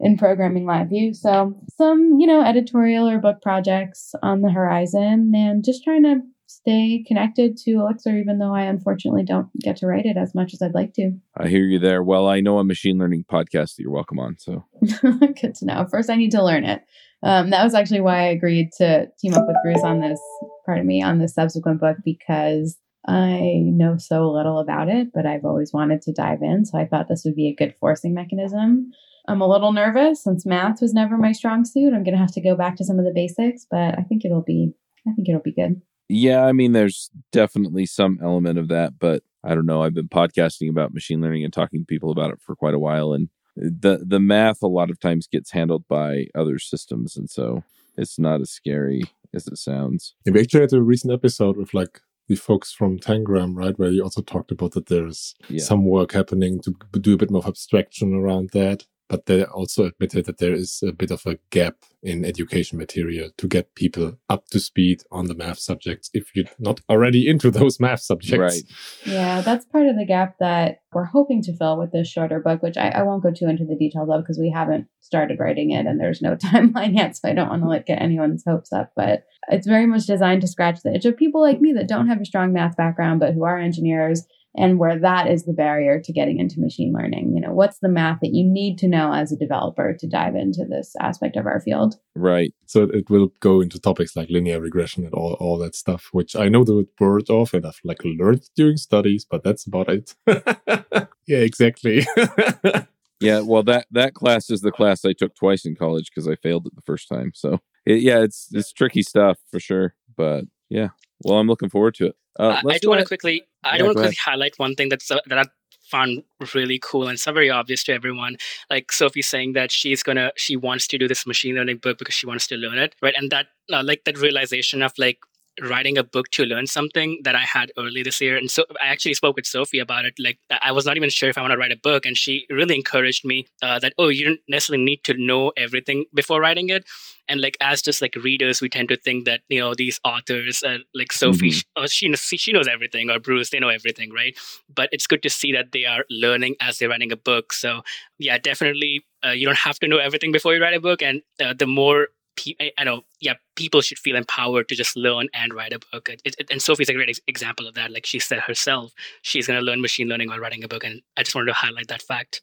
in 0.00 0.16
programming 0.16 0.64
live 0.64 0.88
view. 0.88 1.12
So 1.12 1.54
some, 1.76 2.16
you 2.18 2.26
know, 2.26 2.42
editorial 2.42 3.08
or 3.08 3.18
book 3.18 3.42
projects 3.42 4.14
on 4.22 4.40
the 4.40 4.50
horizon 4.50 5.32
and 5.34 5.64
just 5.64 5.84
trying 5.84 6.04
to 6.04 6.20
stay 6.46 7.04
connected 7.06 7.56
to 7.56 7.72
Elixir, 7.72 8.16
even 8.16 8.38
though 8.38 8.54
I 8.54 8.62
unfortunately 8.62 9.24
don't 9.24 9.48
get 9.58 9.76
to 9.78 9.86
write 9.86 10.06
it 10.06 10.16
as 10.16 10.34
much 10.34 10.52
as 10.52 10.62
I'd 10.62 10.74
like 10.74 10.94
to. 10.94 11.12
I 11.36 11.48
hear 11.48 11.64
you 11.64 11.78
there. 11.78 12.02
Well, 12.02 12.28
I 12.28 12.40
know 12.40 12.58
a 12.58 12.64
machine 12.64 12.98
learning 12.98 13.24
podcast 13.30 13.76
that 13.76 13.80
you're 13.80 13.90
welcome 13.90 14.18
on. 14.18 14.36
So 14.38 14.64
good 15.40 15.54
to 15.56 15.64
know. 15.64 15.86
First, 15.90 16.10
I 16.10 16.16
need 16.16 16.30
to 16.32 16.44
learn 16.44 16.64
it. 16.64 16.82
Um, 17.22 17.50
that 17.50 17.64
was 17.64 17.74
actually 17.74 18.00
why 18.00 18.20
I 18.20 18.28
agreed 18.28 18.70
to 18.78 19.08
team 19.18 19.34
up 19.34 19.46
with 19.46 19.56
Bruce 19.62 19.84
on 19.84 20.00
this, 20.00 20.20
pardon 20.66 20.86
me, 20.86 21.02
on 21.02 21.18
this 21.18 21.34
subsequent 21.34 21.80
book 21.80 21.96
because 22.04 22.76
I 23.06 23.60
know 23.64 23.96
so 23.96 24.30
little 24.30 24.58
about 24.58 24.88
it, 24.88 25.08
but 25.12 25.26
I've 25.26 25.44
always 25.44 25.72
wanted 25.72 26.02
to 26.02 26.12
dive 26.12 26.42
in. 26.42 26.64
So 26.64 26.78
I 26.78 26.86
thought 26.86 27.08
this 27.08 27.22
would 27.24 27.34
be 27.36 27.48
a 27.48 27.54
good 27.54 27.74
forcing 27.80 28.14
mechanism. 28.14 28.90
I'm 29.28 29.40
a 29.40 29.48
little 29.48 29.72
nervous 29.72 30.22
since 30.22 30.44
math 30.44 30.80
was 30.80 30.92
never 30.92 31.16
my 31.16 31.32
strong 31.32 31.64
suit. 31.64 31.94
I'm 31.94 32.02
going 32.02 32.14
to 32.14 32.20
have 32.20 32.32
to 32.32 32.40
go 32.40 32.56
back 32.56 32.76
to 32.76 32.84
some 32.84 32.98
of 32.98 33.04
the 33.04 33.12
basics, 33.14 33.66
but 33.70 33.98
I 33.98 34.02
think 34.08 34.24
it'll 34.24 34.42
be, 34.42 34.72
I 35.06 35.12
think 35.12 35.28
it'll 35.28 35.40
be 35.40 35.52
good. 35.52 35.80
Yeah, 36.08 36.44
I 36.44 36.52
mean, 36.52 36.72
there's 36.72 37.10
definitely 37.30 37.86
some 37.86 38.18
element 38.22 38.58
of 38.58 38.68
that, 38.68 38.98
but 38.98 39.22
I 39.44 39.54
don't 39.54 39.66
know. 39.66 39.82
I've 39.82 39.94
been 39.94 40.08
podcasting 40.08 40.68
about 40.68 40.92
machine 40.94 41.20
learning 41.20 41.44
and 41.44 41.52
talking 41.52 41.80
to 41.80 41.86
people 41.86 42.10
about 42.10 42.32
it 42.32 42.40
for 42.40 42.54
quite 42.54 42.74
a 42.74 42.78
while, 42.78 43.12
and 43.12 43.28
the 43.56 44.02
the 44.06 44.20
math 44.20 44.62
a 44.62 44.66
lot 44.68 44.90
of 44.90 44.98
times 45.00 45.26
gets 45.26 45.50
handled 45.52 45.84
by 45.88 46.26
other 46.34 46.58
systems, 46.58 47.16
and 47.16 47.28
so 47.30 47.64
it's 47.96 48.18
not 48.18 48.40
as 48.40 48.50
scary 48.50 49.02
as 49.34 49.46
it 49.46 49.58
sounds. 49.58 50.14
Yeah, 50.24 50.32
we 50.32 50.40
actually 50.40 50.60
had 50.62 50.72
a 50.72 50.82
recent 50.82 51.12
episode 51.12 51.56
with 51.56 51.74
like 51.74 52.00
the 52.28 52.36
folks 52.36 52.72
from 52.72 52.98
Tangram, 52.98 53.54
right, 53.56 53.78
where 53.78 53.90
you 53.90 54.02
also 54.02 54.22
talked 54.22 54.52
about 54.52 54.72
that 54.72 54.86
there's 54.86 55.34
Yeah. 55.48 55.62
some 55.64 55.84
work 55.84 56.12
happening 56.12 56.60
to 56.60 56.74
do 57.00 57.14
a 57.14 57.16
bit 57.16 57.30
more 57.30 57.46
abstraction 57.46 58.14
around 58.14 58.50
that. 58.50 58.86
But 59.12 59.26
they 59.26 59.44
also 59.44 59.84
admitted 59.84 60.24
that 60.24 60.38
there 60.38 60.54
is 60.54 60.82
a 60.82 60.90
bit 60.90 61.10
of 61.10 61.26
a 61.26 61.36
gap 61.50 61.74
in 62.02 62.24
education 62.24 62.78
material 62.78 63.28
to 63.36 63.46
get 63.46 63.74
people 63.74 64.14
up 64.30 64.46
to 64.46 64.58
speed 64.58 65.02
on 65.10 65.26
the 65.26 65.34
math 65.34 65.58
subjects 65.58 66.08
if 66.14 66.34
you're 66.34 66.46
not 66.58 66.80
already 66.88 67.28
into 67.28 67.50
those 67.50 67.78
math 67.78 68.00
subjects. 68.00 68.38
Right. 68.38 68.62
Yeah, 69.04 69.42
that's 69.42 69.66
part 69.66 69.86
of 69.86 69.96
the 69.96 70.06
gap 70.06 70.36
that 70.40 70.78
we're 70.94 71.04
hoping 71.04 71.42
to 71.42 71.54
fill 71.54 71.78
with 71.78 71.92
this 71.92 72.08
shorter 72.08 72.40
book, 72.40 72.62
which 72.62 72.78
I, 72.78 72.88
I 72.88 73.02
won't 73.02 73.22
go 73.22 73.30
too 73.30 73.48
into 73.48 73.66
the 73.66 73.76
details 73.76 74.08
of 74.10 74.22
because 74.22 74.38
we 74.38 74.50
haven't 74.50 74.86
started 75.02 75.38
writing 75.38 75.72
it 75.72 75.84
and 75.84 76.00
there's 76.00 76.22
no 76.22 76.34
timeline 76.36 76.96
yet. 76.96 77.14
So 77.14 77.28
I 77.28 77.34
don't 77.34 77.50
want 77.50 77.64
to 77.64 77.68
like 77.68 77.84
get 77.84 78.00
anyone's 78.00 78.44
hopes 78.46 78.72
up. 78.72 78.92
But 78.96 79.24
it's 79.48 79.66
very 79.66 79.86
much 79.86 80.06
designed 80.06 80.40
to 80.40 80.48
scratch 80.48 80.80
the 80.82 80.94
itch 80.94 81.04
of 81.04 81.18
people 81.18 81.42
like 81.42 81.60
me 81.60 81.74
that 81.74 81.86
don't 81.86 82.08
have 82.08 82.22
a 82.22 82.24
strong 82.24 82.54
math 82.54 82.78
background, 82.78 83.20
but 83.20 83.34
who 83.34 83.44
are 83.44 83.58
engineers 83.58 84.26
and 84.56 84.78
where 84.78 84.98
that 84.98 85.28
is 85.30 85.44
the 85.44 85.52
barrier 85.52 86.00
to 86.00 86.12
getting 86.12 86.38
into 86.38 86.60
machine 86.60 86.92
learning. 86.92 87.32
You 87.34 87.40
know, 87.40 87.52
what's 87.52 87.78
the 87.78 87.88
math 87.88 88.20
that 88.20 88.32
you 88.34 88.44
need 88.44 88.78
to 88.78 88.88
know 88.88 89.12
as 89.12 89.32
a 89.32 89.36
developer 89.36 89.96
to 89.98 90.06
dive 90.08 90.34
into 90.34 90.64
this 90.68 90.94
aspect 91.00 91.36
of 91.36 91.46
our 91.46 91.60
field? 91.60 91.96
Right. 92.14 92.52
So 92.66 92.82
it 92.84 93.08
will 93.08 93.32
go 93.40 93.60
into 93.60 93.80
topics 93.80 94.14
like 94.16 94.28
linear 94.30 94.60
regression 94.60 95.04
and 95.04 95.14
all, 95.14 95.34
all 95.40 95.58
that 95.58 95.74
stuff, 95.74 96.08
which 96.12 96.36
I 96.36 96.48
know 96.48 96.64
the 96.64 96.86
word 97.00 97.30
of 97.30 97.54
and 97.54 97.66
I've 97.66 97.80
like 97.84 98.02
learned 98.04 98.48
during 98.56 98.76
studies, 98.76 99.24
but 99.28 99.42
that's 99.42 99.66
about 99.66 99.88
it. 99.88 100.14
yeah, 101.26 101.38
exactly. 101.38 102.06
Yeah. 103.20 103.40
Well, 103.42 103.62
that 103.62 103.86
that 103.92 104.14
class 104.14 104.50
is 104.50 104.62
the 104.62 104.72
class 104.72 105.04
I 105.04 105.12
took 105.12 105.36
twice 105.36 105.64
in 105.64 105.76
college 105.76 106.10
because 106.12 106.26
I 106.28 106.34
failed 106.34 106.66
it 106.66 106.74
the 106.74 106.82
first 106.82 107.08
time. 107.08 107.30
So 107.34 107.60
it, 107.86 108.02
yeah, 108.02 108.18
it's 108.18 108.48
it's 108.50 108.72
tricky 108.72 109.02
stuff 109.04 109.38
for 109.48 109.60
sure. 109.60 109.94
But 110.16 110.46
yeah, 110.68 110.88
well, 111.24 111.38
I'm 111.38 111.46
looking 111.46 111.70
forward 111.70 111.94
to 111.96 112.06
it. 112.06 112.16
Uh, 112.36 112.60
I- 112.66 112.68
I 112.70 112.78
do 112.78 112.88
want 112.88 112.98
to 113.00 113.06
quickly. 113.06 113.44
I 113.64 113.78
Yeah, 113.78 113.84
want 113.84 113.98
to 114.00 114.12
highlight 114.24 114.54
one 114.58 114.74
thing 114.74 114.88
that's 114.88 115.10
uh, 115.10 115.18
that 115.26 115.38
I 115.38 115.44
found 115.90 116.22
really 116.54 116.78
cool 116.82 117.04
and 117.08 117.14
it's 117.14 117.26
not 117.26 117.34
very 117.34 117.50
obvious 117.50 117.84
to 117.84 117.92
everyone. 117.92 118.36
Like 118.70 118.92
Sophie 118.92 119.22
saying 119.22 119.52
that 119.54 119.70
she's 119.70 120.02
gonna 120.02 120.32
she 120.36 120.56
wants 120.56 120.86
to 120.88 120.98
do 120.98 121.08
this 121.08 121.26
machine 121.26 121.54
learning 121.54 121.78
book 121.78 121.98
because 121.98 122.14
she 122.14 122.26
wants 122.26 122.46
to 122.48 122.56
learn 122.56 122.78
it, 122.78 122.94
right? 123.02 123.14
And 123.16 123.30
that 123.30 123.46
uh, 123.72 123.82
like 123.84 124.04
that 124.04 124.18
realization 124.18 124.82
of 124.82 124.92
like 124.98 125.18
writing 125.60 125.98
a 125.98 126.02
book 126.04 126.28
to 126.30 126.44
learn 126.44 126.66
something 126.66 127.20
that 127.24 127.34
I 127.34 127.42
had 127.42 127.72
early 127.78 128.02
this 128.02 128.20
year. 128.20 128.36
And 128.36 128.50
so 128.50 128.64
I 128.82 128.86
actually 128.86 129.14
spoke 129.14 129.36
with 129.36 129.46
Sophie 129.46 129.80
about 129.80 130.04
it. 130.06 130.14
Like 130.18 130.38
I 130.62 130.72
was 130.72 130.86
not 130.86 130.96
even 130.96 131.10
sure 131.10 131.28
if 131.28 131.36
I 131.36 131.42
want 131.42 131.52
to 131.52 131.58
write 131.58 131.72
a 131.72 131.76
book, 131.76 132.06
and 132.06 132.16
she 132.16 132.46
really 132.48 132.74
encouraged 132.74 133.24
me 133.24 133.46
uh, 133.62 133.78
that 133.80 133.92
oh, 133.98 134.08
you 134.08 134.24
don't 134.24 134.40
necessarily 134.48 134.82
need 134.84 135.04
to 135.04 135.14
know 135.14 135.52
everything 135.56 136.06
before 136.14 136.40
writing 136.40 136.70
it. 136.70 136.84
And 137.28 137.40
like 137.40 137.56
as 137.60 137.82
just 137.82 138.00
like 138.02 138.14
readers, 138.16 138.60
we 138.60 138.68
tend 138.68 138.88
to 138.88 138.96
think 138.96 139.26
that 139.26 139.42
you 139.48 139.60
know 139.60 139.74
these 139.74 140.00
authors, 140.04 140.62
uh, 140.62 140.78
like 140.94 141.12
Sophie, 141.12 141.50
Mhm. 141.50 141.54
sh- 141.54 141.64
uh, 141.76 141.86
she 141.86 142.08
knows 142.08 142.20
she 142.22 142.52
knows 142.52 142.66
everything, 142.68 143.10
or 143.10 143.18
Bruce, 143.18 143.50
they 143.50 143.60
know 143.60 143.68
everything, 143.68 144.10
right? 144.12 144.36
But 144.74 144.88
it's 144.92 145.06
good 145.06 145.22
to 145.22 145.30
see 145.30 145.52
that 145.52 145.72
they 145.72 145.84
are 145.84 146.04
learning 146.10 146.56
as 146.60 146.78
they're 146.78 146.88
writing 146.88 147.12
a 147.12 147.16
book. 147.16 147.52
So 147.52 147.82
yeah, 148.18 148.38
definitely, 148.38 149.04
uh, 149.24 149.30
you 149.30 149.46
don't 149.46 149.58
have 149.58 149.78
to 149.80 149.88
know 149.88 149.98
everything 149.98 150.32
before 150.32 150.54
you 150.54 150.62
write 150.62 150.74
a 150.74 150.80
book, 150.80 151.02
and 151.02 151.22
uh, 151.40 151.54
the 151.54 151.66
more 151.66 152.08
pe- 152.36 152.72
I, 152.78 152.84
know, 152.84 153.02
yeah, 153.20 153.34
people 153.56 153.80
should 153.80 153.98
feel 153.98 154.16
empowered 154.16 154.68
to 154.68 154.74
just 154.74 154.96
learn 154.96 155.28
and 155.34 155.52
write 155.52 155.72
a 155.72 155.78
book. 155.92 156.08
It, 156.08 156.20
it, 156.24 156.50
and 156.50 156.60
Sophie's 156.60 156.88
a 156.88 156.94
great 156.94 157.08
ex- 157.08 157.20
example 157.26 157.66
of 157.66 157.74
that. 157.74 157.90
Like 157.90 158.06
she 158.06 158.18
said 158.18 158.40
herself, 158.40 158.92
she's 159.22 159.46
going 159.46 159.58
to 159.58 159.64
learn 159.64 159.80
machine 159.80 160.08
learning 160.08 160.28
while 160.28 160.38
writing 160.38 160.64
a 160.64 160.68
book, 160.68 160.84
and 160.84 161.00
I 161.16 161.22
just 161.22 161.34
wanted 161.34 161.48
to 161.48 161.54
highlight 161.54 161.88
that 161.88 162.02
fact. 162.02 162.42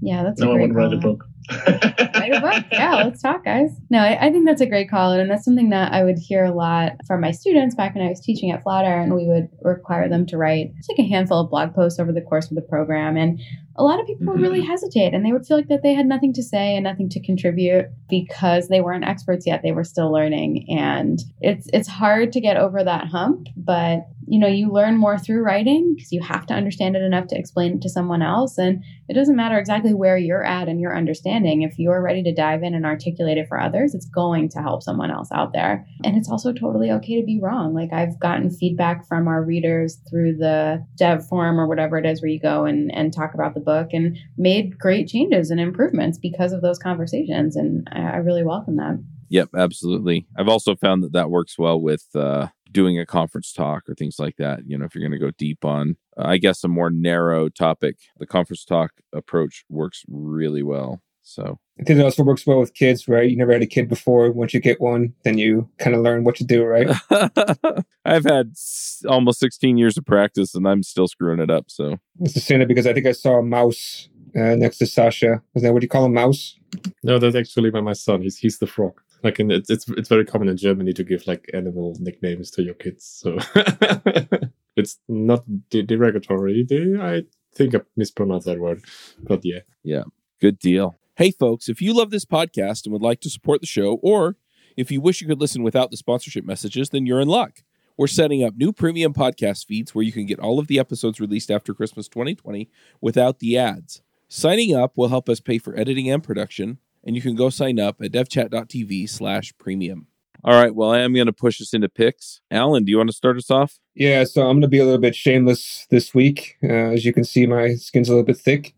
Yeah, 0.00 0.22
that's 0.22 0.40
no, 0.40 0.52
a 0.52 0.54
I 0.54 0.56
great 0.56 0.72
want 0.72 0.72
to 0.72 0.78
write 0.78 0.92
a 0.92 0.96
book. 0.96 1.24
write 1.50 2.34
a 2.34 2.40
book. 2.40 2.64
Yeah, 2.72 2.94
let's 2.96 3.22
talk, 3.22 3.44
guys. 3.44 3.70
No, 3.90 3.98
I, 3.98 4.26
I 4.26 4.30
think 4.30 4.46
that's 4.46 4.60
a 4.60 4.66
great 4.66 4.88
call, 4.88 5.12
and 5.12 5.30
that's 5.30 5.44
something 5.44 5.70
that 5.70 5.92
I 5.92 6.04
would 6.04 6.18
hear 6.18 6.44
a 6.44 6.52
lot 6.52 6.92
from 7.06 7.20
my 7.20 7.32
students 7.32 7.74
back 7.74 7.94
when 7.94 8.04
I 8.04 8.08
was 8.08 8.20
teaching 8.20 8.50
at 8.50 8.62
Flatiron. 8.62 9.04
and 9.04 9.14
we 9.14 9.26
would 9.26 9.48
require 9.62 10.08
them 10.08 10.26
to 10.26 10.36
write 10.36 10.74
just 10.76 10.90
like 10.90 10.98
a 10.98 11.08
handful 11.08 11.40
of 11.40 11.50
blog 11.50 11.74
posts 11.74 11.98
over 11.98 12.12
the 12.12 12.20
course 12.20 12.50
of 12.50 12.54
the 12.54 12.62
program, 12.62 13.16
and 13.16 13.40
a 13.76 13.82
lot 13.82 14.00
of 14.00 14.06
people 14.06 14.26
would 14.26 14.40
really 14.40 14.60
mm-hmm. 14.60 14.70
hesitate, 14.70 15.14
and 15.14 15.24
they 15.24 15.32
would 15.32 15.46
feel 15.46 15.56
like 15.56 15.68
that 15.68 15.82
they 15.82 15.94
had 15.94 16.06
nothing 16.06 16.32
to 16.34 16.42
say 16.42 16.76
and 16.76 16.84
nothing 16.84 17.08
to 17.08 17.20
contribute 17.20 17.86
because 18.08 18.68
they 18.68 18.80
weren't 18.80 19.04
experts 19.04 19.46
yet; 19.46 19.62
they 19.62 19.72
were 19.72 19.84
still 19.84 20.12
learning, 20.12 20.66
and 20.68 21.20
it's 21.40 21.68
it's 21.72 21.88
hard 21.88 22.32
to 22.32 22.40
get 22.40 22.56
over 22.56 22.84
that 22.84 23.08
hump, 23.08 23.48
but 23.56 24.06
you 24.28 24.38
know 24.38 24.46
you 24.46 24.70
learn 24.70 24.96
more 24.96 25.18
through 25.18 25.42
writing 25.42 25.94
because 25.94 26.12
you 26.12 26.22
have 26.22 26.46
to 26.46 26.54
understand 26.54 26.96
it 26.96 27.02
enough 27.02 27.26
to 27.28 27.38
explain 27.38 27.76
it 27.76 27.82
to 27.82 27.88
someone 27.88 28.22
else 28.22 28.58
and 28.58 28.82
it 29.08 29.14
doesn't 29.14 29.36
matter 29.36 29.58
exactly 29.58 29.94
where 29.94 30.18
you're 30.18 30.44
at 30.44 30.68
and 30.68 30.80
your 30.80 30.96
understanding. 30.96 31.62
If 31.62 31.78
you're 31.78 32.02
ready 32.02 32.22
to 32.24 32.34
dive 32.34 32.62
in 32.62 32.74
and 32.74 32.84
articulate 32.84 33.38
it 33.38 33.48
for 33.48 33.58
others, 33.58 33.94
it's 33.94 34.04
going 34.06 34.50
to 34.50 34.58
help 34.60 34.82
someone 34.82 35.10
else 35.10 35.30
out 35.32 35.52
there. 35.54 35.86
And 36.04 36.16
it's 36.16 36.28
also 36.28 36.52
totally 36.52 36.90
okay 36.90 37.18
to 37.18 37.26
be 37.26 37.40
wrong. 37.40 37.74
Like 37.74 37.92
I've 37.92 38.20
gotten 38.20 38.50
feedback 38.50 39.06
from 39.06 39.26
our 39.26 39.42
readers 39.42 39.98
through 40.10 40.36
the 40.36 40.84
dev 40.96 41.26
forum 41.26 41.58
or 41.58 41.66
whatever 41.66 41.96
it 41.96 42.04
is 42.04 42.20
where 42.20 42.30
you 42.30 42.40
go 42.40 42.66
and, 42.66 42.94
and 42.94 43.12
talk 43.12 43.32
about 43.32 43.54
the 43.54 43.60
book 43.60 43.88
and 43.92 44.18
made 44.36 44.78
great 44.78 45.08
changes 45.08 45.50
and 45.50 45.58
improvements 45.58 46.18
because 46.18 46.52
of 46.52 46.60
those 46.60 46.78
conversations. 46.78 47.56
And 47.56 47.88
I, 47.90 48.00
I 48.00 48.16
really 48.16 48.44
welcome 48.44 48.76
that. 48.76 49.02
Yep, 49.30 49.50
absolutely. 49.56 50.26
I've 50.38 50.48
also 50.48 50.74
found 50.74 51.02
that 51.02 51.12
that 51.12 51.30
works 51.30 51.58
well 51.58 51.80
with 51.80 52.04
uh, 52.14 52.48
doing 52.70 52.98
a 52.98 53.06
conference 53.06 53.52
talk 53.52 53.88
or 53.88 53.94
things 53.94 54.18
like 54.18 54.36
that. 54.36 54.60
You 54.66 54.78
know, 54.78 54.84
if 54.84 54.94
you're 54.94 55.06
going 55.06 55.18
to 55.18 55.24
go 55.24 55.30
deep 55.38 55.64
on, 55.64 55.96
uh, 56.16 56.24
I 56.26 56.38
guess, 56.38 56.62
a 56.64 56.68
more 56.68 56.90
narrow 56.90 57.48
topic, 57.48 57.96
the 58.18 58.26
conference 58.26 58.64
talk 58.64 58.92
approach 59.12 59.64
works 59.68 60.04
really 60.08 60.62
well. 60.62 61.02
So, 61.22 61.58
I 61.78 61.82
think 61.84 62.00
it 62.00 62.02
also 62.02 62.22
works 62.22 62.46
well 62.46 62.58
with 62.58 62.72
kids, 62.72 63.06
right? 63.06 63.28
You 63.28 63.36
never 63.36 63.52
had 63.52 63.60
a 63.60 63.66
kid 63.66 63.86
before. 63.88 64.30
Once 64.32 64.54
you 64.54 64.60
get 64.60 64.80
one, 64.80 65.12
then 65.24 65.36
you 65.36 65.68
kind 65.78 65.94
of 65.94 66.00
learn 66.02 66.24
what 66.24 66.36
to 66.36 66.44
do, 66.44 66.64
right? 66.64 66.88
I've 68.04 68.24
had 68.24 68.52
s- 68.52 69.04
almost 69.06 69.38
16 69.40 69.76
years 69.76 69.98
of 69.98 70.06
practice 70.06 70.54
and 70.54 70.66
I'm 70.66 70.82
still 70.82 71.06
screwing 71.06 71.38
it 71.38 71.50
up. 71.50 71.66
So, 71.70 71.98
It's 72.20 72.32
the 72.32 72.40
same 72.40 72.66
because 72.66 72.86
I 72.86 72.94
think 72.94 73.06
I 73.06 73.12
saw 73.12 73.38
a 73.38 73.42
mouse 73.42 74.08
uh, 74.34 74.54
next 74.56 74.78
to 74.78 74.84
Sascha. 74.86 75.42
Is 75.54 75.62
that 75.62 75.72
what 75.74 75.82
you 75.82 75.88
call 75.88 76.06
a 76.06 76.08
mouse? 76.08 76.56
no, 77.02 77.18
that's 77.18 77.36
actually 77.36 77.70
by 77.70 77.80
my 77.80 77.92
son. 77.94 78.22
He's 78.22 78.38
he's 78.38 78.58
the 78.58 78.66
frog. 78.66 79.00
Like, 79.22 79.40
in, 79.40 79.50
it's 79.50 79.68
it's 79.70 80.08
very 80.08 80.24
common 80.24 80.48
in 80.48 80.56
Germany 80.56 80.92
to 80.92 81.04
give 81.04 81.26
like 81.26 81.50
animal 81.52 81.96
nicknames 81.98 82.50
to 82.52 82.62
your 82.62 82.74
kids. 82.74 83.04
So 83.04 83.38
it's 84.76 84.98
not 85.08 85.44
de- 85.70 85.82
derogatory. 85.82 86.64
They- 86.64 86.98
I 87.00 87.22
think 87.54 87.74
I 87.74 87.80
mispronounced 87.96 88.46
that 88.46 88.60
word, 88.60 88.84
but 89.22 89.44
yeah, 89.44 89.60
yeah. 89.82 90.04
good 90.40 90.58
deal. 90.58 90.98
Hey, 91.16 91.32
folks, 91.32 91.68
if 91.68 91.82
you 91.82 91.92
love 91.92 92.10
this 92.10 92.24
podcast 92.24 92.84
and 92.84 92.92
would 92.92 93.02
like 93.02 93.20
to 93.22 93.30
support 93.30 93.60
the 93.60 93.66
show, 93.66 93.94
or 94.02 94.36
if 94.76 94.92
you 94.92 95.00
wish 95.00 95.20
you 95.20 95.26
could 95.26 95.40
listen 95.40 95.64
without 95.64 95.90
the 95.90 95.96
sponsorship 95.96 96.44
messages, 96.44 96.90
then 96.90 97.06
you're 97.06 97.20
in 97.20 97.26
luck. 97.26 97.62
We're 97.96 98.06
setting 98.06 98.44
up 98.44 98.54
new 98.56 98.72
premium 98.72 99.12
podcast 99.12 99.66
feeds 99.66 99.92
where 99.92 100.04
you 100.04 100.12
can 100.12 100.26
get 100.26 100.38
all 100.38 100.60
of 100.60 100.68
the 100.68 100.78
episodes 100.78 101.18
released 101.18 101.50
after 101.50 101.74
Christmas 101.74 102.06
2020 102.06 102.70
without 103.00 103.40
the 103.40 103.58
ads. 103.58 104.02
Signing 104.28 104.76
up 104.76 104.96
will 104.96 105.08
help 105.08 105.28
us 105.28 105.40
pay 105.40 105.58
for 105.58 105.76
editing 105.76 106.08
and 106.08 106.22
production, 106.22 106.78
and 107.04 107.16
you 107.16 107.22
can 107.22 107.34
go 107.34 107.50
sign 107.50 107.78
up 107.78 108.00
at 108.02 108.12
devchat.tv 108.12 109.08
slash 109.08 109.52
premium. 109.58 110.06
All 110.44 110.54
right, 110.54 110.72
well, 110.72 110.92
I 110.92 111.00
am 111.00 111.14
going 111.14 111.26
to 111.26 111.32
push 111.32 111.60
us 111.60 111.74
into 111.74 111.88
picks. 111.88 112.40
Allen, 112.50 112.84
do 112.84 112.90
you 112.92 112.98
want 112.98 113.10
to 113.10 113.16
start 113.16 113.36
us 113.36 113.50
off? 113.50 113.78
Yeah, 113.96 114.22
so 114.22 114.42
I'm 114.42 114.56
going 114.56 114.62
to 114.62 114.68
be 114.68 114.78
a 114.78 114.84
little 114.84 115.00
bit 115.00 115.16
shameless 115.16 115.86
this 115.90 116.14
week. 116.14 116.56
Uh, 116.62 116.92
as 116.92 117.04
you 117.04 117.12
can 117.12 117.24
see, 117.24 117.44
my 117.46 117.74
skin's 117.74 118.08
a 118.08 118.12
little 118.12 118.24
bit 118.24 118.38
thick. 118.38 118.74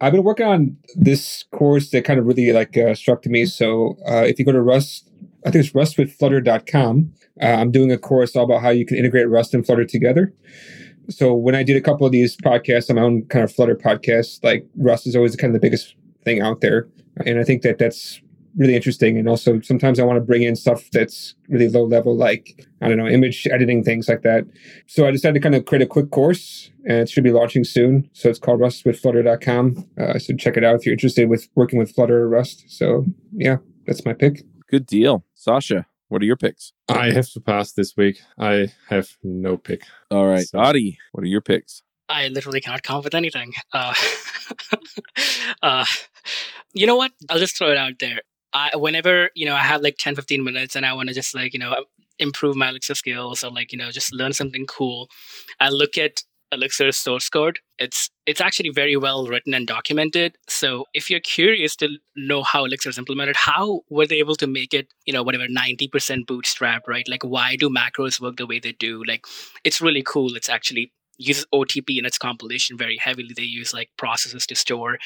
I've 0.00 0.12
been 0.12 0.24
working 0.24 0.46
on 0.46 0.76
this 0.96 1.44
course 1.52 1.90
that 1.90 2.04
kind 2.04 2.18
of 2.18 2.26
really 2.26 2.52
like 2.52 2.76
uh, 2.76 2.96
struck 2.96 3.22
to 3.22 3.28
me. 3.28 3.46
So 3.46 3.96
uh, 4.08 4.24
if 4.26 4.40
you 4.40 4.44
go 4.44 4.50
to 4.50 4.60
Rust, 4.60 5.08
I 5.46 5.50
think 5.50 5.64
it's 5.64 5.74
rustwithflutter.com. 5.74 7.12
Uh, 7.40 7.46
I'm 7.46 7.70
doing 7.70 7.92
a 7.92 7.98
course 7.98 8.34
all 8.34 8.44
about 8.44 8.62
how 8.62 8.70
you 8.70 8.84
can 8.84 8.96
integrate 8.96 9.28
Rust 9.28 9.54
and 9.54 9.64
Flutter 9.64 9.84
together. 9.84 10.34
So 11.10 11.34
when 11.34 11.54
I 11.54 11.62
did 11.62 11.76
a 11.76 11.80
couple 11.80 12.06
of 12.06 12.12
these 12.12 12.36
podcasts 12.36 12.90
on 12.90 12.96
my 12.96 13.02
own 13.02 13.26
kind 13.26 13.44
of 13.44 13.52
Flutter 13.52 13.76
podcast, 13.76 14.42
like 14.42 14.66
Rust 14.76 15.06
is 15.06 15.14
always 15.14 15.36
kind 15.36 15.54
of 15.54 15.60
the 15.60 15.64
biggest 15.64 15.94
thing 16.24 16.40
out 16.40 16.60
there, 16.60 16.88
and 17.26 17.38
I 17.38 17.44
think 17.44 17.62
that 17.62 17.78
that's 17.78 18.20
really 18.56 18.76
interesting. 18.76 19.18
And 19.18 19.28
also 19.28 19.60
sometimes 19.62 19.98
I 19.98 20.04
want 20.04 20.16
to 20.16 20.20
bring 20.20 20.42
in 20.42 20.54
stuff 20.54 20.88
that's 20.92 21.34
really 21.48 21.68
low 21.68 21.84
level, 21.84 22.16
like 22.16 22.66
I 22.80 22.88
don't 22.88 22.98
know, 22.98 23.08
image 23.08 23.46
editing 23.50 23.82
things 23.82 24.08
like 24.08 24.22
that. 24.22 24.44
So 24.86 25.06
I 25.08 25.10
decided 25.10 25.34
to 25.34 25.40
kind 25.40 25.54
of 25.56 25.64
create 25.64 25.82
a 25.82 25.86
quick 25.86 26.10
course, 26.12 26.70
and 26.84 26.98
it 26.98 27.08
should 27.08 27.24
be 27.24 27.32
launching 27.32 27.64
soon. 27.64 28.08
So 28.12 28.28
it's 28.28 28.38
called 28.38 28.60
rust 28.60 28.84
rustwithflutter.com. 28.84 29.88
Uh, 29.98 30.18
so 30.18 30.34
check 30.36 30.56
it 30.56 30.64
out 30.64 30.76
if 30.76 30.86
you're 30.86 30.92
interested 30.92 31.28
with 31.28 31.48
working 31.54 31.78
with 31.78 31.92
Flutter 31.94 32.22
or 32.22 32.28
Rust. 32.28 32.64
So 32.68 33.04
yeah, 33.32 33.56
that's 33.86 34.04
my 34.04 34.12
pick. 34.12 34.42
Good 34.70 34.86
deal. 34.86 35.24
Sascha, 35.36 35.86
what 36.08 36.22
are 36.22 36.26
your 36.26 36.36
picks? 36.36 36.72
I 36.88 37.10
have 37.12 37.28
to 37.30 37.40
pass 37.40 37.72
this 37.72 37.94
week. 37.96 38.18
I 38.38 38.68
have 38.88 39.08
no 39.22 39.56
pick. 39.56 39.82
All 40.10 40.26
right, 40.26 40.46
So- 40.46 40.58
Adi, 40.58 40.98
what 41.12 41.24
are 41.24 41.28
your 41.28 41.40
picks? 41.42 41.82
I 42.08 42.28
literally 42.28 42.60
cannot 42.60 42.82
come 42.82 42.96
up 42.98 43.04
with 43.04 43.14
anything. 43.14 43.54
Uh, 43.72 43.94
uh, 45.62 45.86
you 46.72 46.86
know 46.86 46.96
what? 46.96 47.12
I'll 47.30 47.38
just 47.38 47.56
throw 47.56 47.70
it 47.70 47.76
out 47.76 47.94
there. 48.00 48.20
I, 48.52 48.76
whenever, 48.76 49.30
you 49.34 49.46
know, 49.46 49.54
I 49.54 49.60
have 49.60 49.82
like 49.82 49.96
10, 49.98 50.14
15 50.14 50.44
minutes 50.44 50.76
and 50.76 50.86
I 50.86 50.92
want 50.92 51.08
to 51.08 51.14
just 51.14 51.34
like, 51.34 51.52
you 51.54 51.58
know, 51.58 51.74
improve 52.18 52.56
my 52.56 52.68
Elixir 52.68 52.94
skills 52.94 53.42
or 53.42 53.50
like, 53.50 53.72
you 53.72 53.78
know, 53.78 53.90
just 53.90 54.14
learn 54.14 54.32
something 54.32 54.66
cool, 54.66 55.08
I 55.60 55.70
look 55.70 55.98
at 55.98 56.22
Elixir 56.52 56.92
source 56.92 57.28
code. 57.28 57.58
It's 57.78 58.10
it's 58.26 58.40
actually 58.40 58.70
very 58.70 58.96
well 58.96 59.26
written 59.26 59.54
and 59.54 59.66
documented. 59.66 60.36
So 60.48 60.86
if 60.94 61.10
you're 61.10 61.20
curious 61.20 61.74
to 61.76 61.88
know 62.16 62.42
how 62.44 62.64
Elixir 62.64 62.90
is 62.90 62.98
implemented, 62.98 63.36
how 63.36 63.80
were 63.90 64.06
they 64.06 64.20
able 64.20 64.36
to 64.36 64.46
make 64.46 64.72
it, 64.72 64.88
you 65.04 65.12
know, 65.12 65.22
whatever 65.22 65.46
90% 65.46 66.26
bootstrap, 66.26 66.86
right? 66.86 67.08
Like 67.08 67.24
why 67.24 67.56
do 67.56 67.68
macros 67.68 68.20
work 68.20 68.36
the 68.36 68.46
way 68.46 68.60
they 68.60 68.72
do? 68.72 69.02
Like 69.04 69.26
it's 69.64 69.80
really 69.80 70.02
cool. 70.06 70.36
It's 70.36 70.48
actually 70.48 70.92
uses 71.18 71.46
OTP 71.52 71.98
in 71.98 72.06
its 72.06 72.18
compilation 72.18 72.76
very 72.76 72.96
heavily. 72.96 73.30
They 73.34 73.42
use 73.42 73.72
like 73.72 73.90
processes 73.96 74.46
to 74.48 74.54
store 74.54 74.98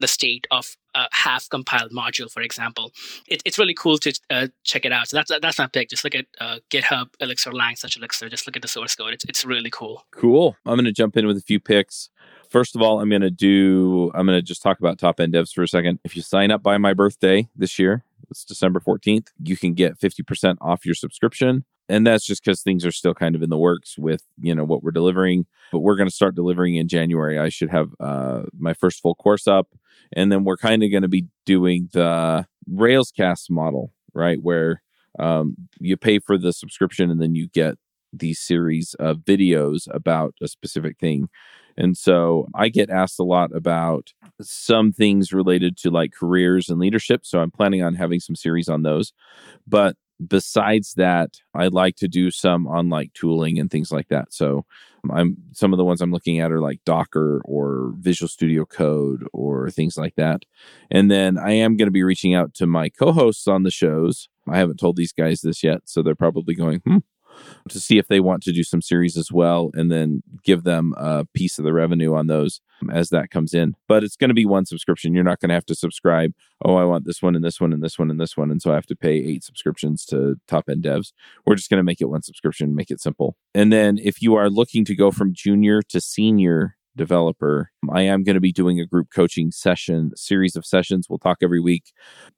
the 0.00 0.08
state 0.08 0.46
of 0.50 0.76
a 0.94 1.06
half 1.12 1.48
compiled 1.48 1.92
module, 1.92 2.30
for 2.30 2.42
example. 2.42 2.92
It, 3.28 3.42
it's 3.44 3.58
really 3.58 3.74
cool 3.74 3.98
to 3.98 4.12
uh, 4.30 4.48
check 4.64 4.84
it 4.84 4.92
out. 4.92 5.08
So 5.08 5.16
that's 5.16 5.30
that's 5.40 5.58
not 5.58 5.72
big. 5.72 5.88
Just 5.88 6.04
look 6.04 6.14
at 6.14 6.26
uh, 6.40 6.58
GitHub 6.70 7.08
Elixir 7.20 7.52
Lang 7.52 7.76
such 7.76 7.96
Elixir. 7.96 8.28
Just 8.28 8.46
look 8.46 8.56
at 8.56 8.62
the 8.62 8.68
source 8.68 8.94
code. 8.94 9.14
It's 9.14 9.24
it's 9.24 9.44
really 9.44 9.70
cool. 9.70 10.04
Cool. 10.10 10.56
I'm 10.66 10.76
going 10.76 10.84
to 10.84 10.92
jump 10.92 11.16
in 11.16 11.26
with 11.26 11.36
a 11.36 11.42
few 11.42 11.60
picks. 11.60 12.10
First 12.50 12.76
of 12.76 12.82
all, 12.82 13.00
I'm 13.00 13.08
going 13.08 13.22
to 13.22 13.30
do. 13.30 14.10
I'm 14.14 14.26
going 14.26 14.38
to 14.38 14.42
just 14.42 14.62
talk 14.62 14.78
about 14.78 14.98
top 14.98 15.20
end 15.20 15.34
devs 15.34 15.52
for 15.52 15.62
a 15.62 15.68
second. 15.68 16.00
If 16.04 16.16
you 16.16 16.22
sign 16.22 16.50
up 16.50 16.62
by 16.62 16.78
my 16.78 16.94
birthday 16.94 17.48
this 17.56 17.78
year, 17.78 18.04
it's 18.30 18.44
December 18.44 18.80
14th. 18.80 19.28
You 19.42 19.56
can 19.56 19.74
get 19.74 19.98
50% 19.98 20.56
off 20.60 20.84
your 20.84 20.94
subscription. 20.94 21.64
And 21.88 22.06
that's 22.06 22.24
just 22.24 22.42
because 22.42 22.62
things 22.62 22.86
are 22.86 22.92
still 22.92 23.12
kind 23.12 23.34
of 23.34 23.42
in 23.42 23.50
the 23.50 23.58
works 23.58 23.98
with 23.98 24.22
you 24.40 24.54
know 24.54 24.64
what 24.64 24.82
we're 24.82 24.90
delivering. 24.90 25.44
But 25.70 25.80
we're 25.80 25.96
going 25.96 26.08
to 26.08 26.14
start 26.14 26.34
delivering 26.34 26.76
in 26.76 26.88
january. 26.88 27.38
I 27.38 27.50
should 27.50 27.68
have 27.68 27.90
uh, 28.00 28.44
my 28.58 28.72
first 28.72 29.02
full 29.02 29.14
course 29.14 29.46
up. 29.46 29.68
And 30.12 30.32
then 30.32 30.44
we're 30.44 30.56
kind 30.56 30.82
of 30.82 30.90
going 30.90 31.02
to 31.02 31.08
be 31.08 31.26
doing 31.44 31.90
the 31.92 32.46
railscast 32.70 33.50
model 33.50 33.92
right? 34.14 34.38
Where 34.40 34.82
um, 35.18 35.56
you 35.78 35.96
pay 35.96 36.18
for 36.20 36.38
the 36.38 36.52
subscription 36.52 37.10
and 37.10 37.20
then 37.20 37.34
you 37.34 37.48
get 37.48 37.74
these 38.12 38.40
series 38.40 38.94
of 39.00 39.18
videos 39.18 39.88
about 39.90 40.34
a 40.40 40.48
specific 40.48 40.98
thing 40.98 41.28
and 41.76 41.96
so 41.96 42.46
i 42.54 42.68
get 42.68 42.90
asked 42.90 43.18
a 43.18 43.24
lot 43.24 43.54
about 43.54 44.12
some 44.40 44.92
things 44.92 45.32
related 45.32 45.76
to 45.76 45.90
like 45.90 46.12
careers 46.12 46.68
and 46.68 46.78
leadership 46.78 47.24
so 47.24 47.40
i'm 47.40 47.50
planning 47.50 47.82
on 47.82 47.94
having 47.94 48.20
some 48.20 48.36
series 48.36 48.68
on 48.68 48.82
those 48.82 49.12
but 49.66 49.96
besides 50.26 50.94
that, 50.94 51.38
I 51.54 51.68
like 51.68 51.96
to 51.96 52.08
do 52.08 52.30
some 52.30 52.66
on 52.66 52.88
like 52.88 53.12
tooling 53.14 53.58
and 53.58 53.70
things 53.70 53.90
like 53.90 54.08
that. 54.08 54.32
So 54.32 54.64
I'm 55.10 55.36
some 55.52 55.72
of 55.72 55.76
the 55.76 55.84
ones 55.84 56.00
I'm 56.00 56.12
looking 56.12 56.40
at 56.40 56.52
are 56.52 56.60
like 56.60 56.80
Docker 56.84 57.42
or 57.44 57.92
Visual 57.98 58.28
Studio 58.28 58.64
Code 58.64 59.26
or 59.32 59.70
things 59.70 59.96
like 59.96 60.14
that. 60.16 60.42
And 60.90 61.10
then 61.10 61.38
I 61.38 61.52
am 61.52 61.76
going 61.76 61.88
to 61.88 61.92
be 61.92 62.02
reaching 62.02 62.34
out 62.34 62.54
to 62.54 62.66
my 62.66 62.88
co-hosts 62.88 63.46
on 63.46 63.64
the 63.64 63.70
shows. 63.70 64.28
I 64.48 64.58
haven't 64.58 64.78
told 64.78 64.96
these 64.96 65.12
guys 65.12 65.40
this 65.40 65.62
yet, 65.62 65.82
so 65.84 66.02
they're 66.02 66.14
probably 66.14 66.54
going, 66.54 66.80
hmm, 66.80 66.98
to 67.68 67.80
see 67.80 67.98
if 67.98 68.08
they 68.08 68.20
want 68.20 68.42
to 68.44 68.52
do 68.52 68.62
some 68.62 68.82
series 68.82 69.16
as 69.16 69.32
well 69.32 69.70
and 69.74 69.90
then 69.90 70.22
give 70.42 70.64
them 70.64 70.94
a 70.96 71.24
piece 71.34 71.58
of 71.58 71.64
the 71.64 71.72
revenue 71.72 72.14
on 72.14 72.26
those 72.26 72.60
as 72.92 73.08
that 73.10 73.30
comes 73.30 73.54
in. 73.54 73.74
But 73.88 74.04
it's 74.04 74.16
going 74.16 74.28
to 74.28 74.34
be 74.34 74.46
one 74.46 74.66
subscription. 74.66 75.14
You're 75.14 75.24
not 75.24 75.40
going 75.40 75.48
to 75.48 75.54
have 75.54 75.66
to 75.66 75.74
subscribe. 75.74 76.32
Oh, 76.64 76.76
I 76.76 76.84
want 76.84 77.04
this 77.04 77.22
one 77.22 77.34
and 77.34 77.44
this 77.44 77.60
one 77.60 77.72
and 77.72 77.82
this 77.82 77.98
one 77.98 78.10
and 78.10 78.20
this 78.20 78.36
one. 78.36 78.50
And 78.50 78.60
so 78.60 78.72
I 78.72 78.74
have 78.74 78.86
to 78.86 78.96
pay 78.96 79.14
eight 79.14 79.44
subscriptions 79.44 80.04
to 80.06 80.36
top 80.48 80.68
end 80.68 80.84
devs. 80.84 81.12
We're 81.46 81.56
just 81.56 81.70
going 81.70 81.78
to 81.78 81.84
make 81.84 82.00
it 82.00 82.10
one 82.10 82.22
subscription, 82.22 82.74
make 82.74 82.90
it 82.90 83.00
simple. 83.00 83.36
And 83.54 83.72
then 83.72 83.98
if 84.02 84.20
you 84.20 84.34
are 84.34 84.50
looking 84.50 84.84
to 84.86 84.94
go 84.94 85.10
from 85.10 85.32
junior 85.32 85.82
to 85.82 86.00
senior 86.00 86.76
developer, 86.96 87.70
I 87.92 88.02
am 88.02 88.22
going 88.22 88.34
to 88.34 88.40
be 88.40 88.52
doing 88.52 88.80
a 88.80 88.86
group 88.86 89.08
coaching 89.12 89.50
session, 89.50 90.12
series 90.14 90.56
of 90.56 90.64
sessions. 90.64 91.08
We'll 91.08 91.18
talk 91.18 91.38
every 91.42 91.60
week, 91.60 91.92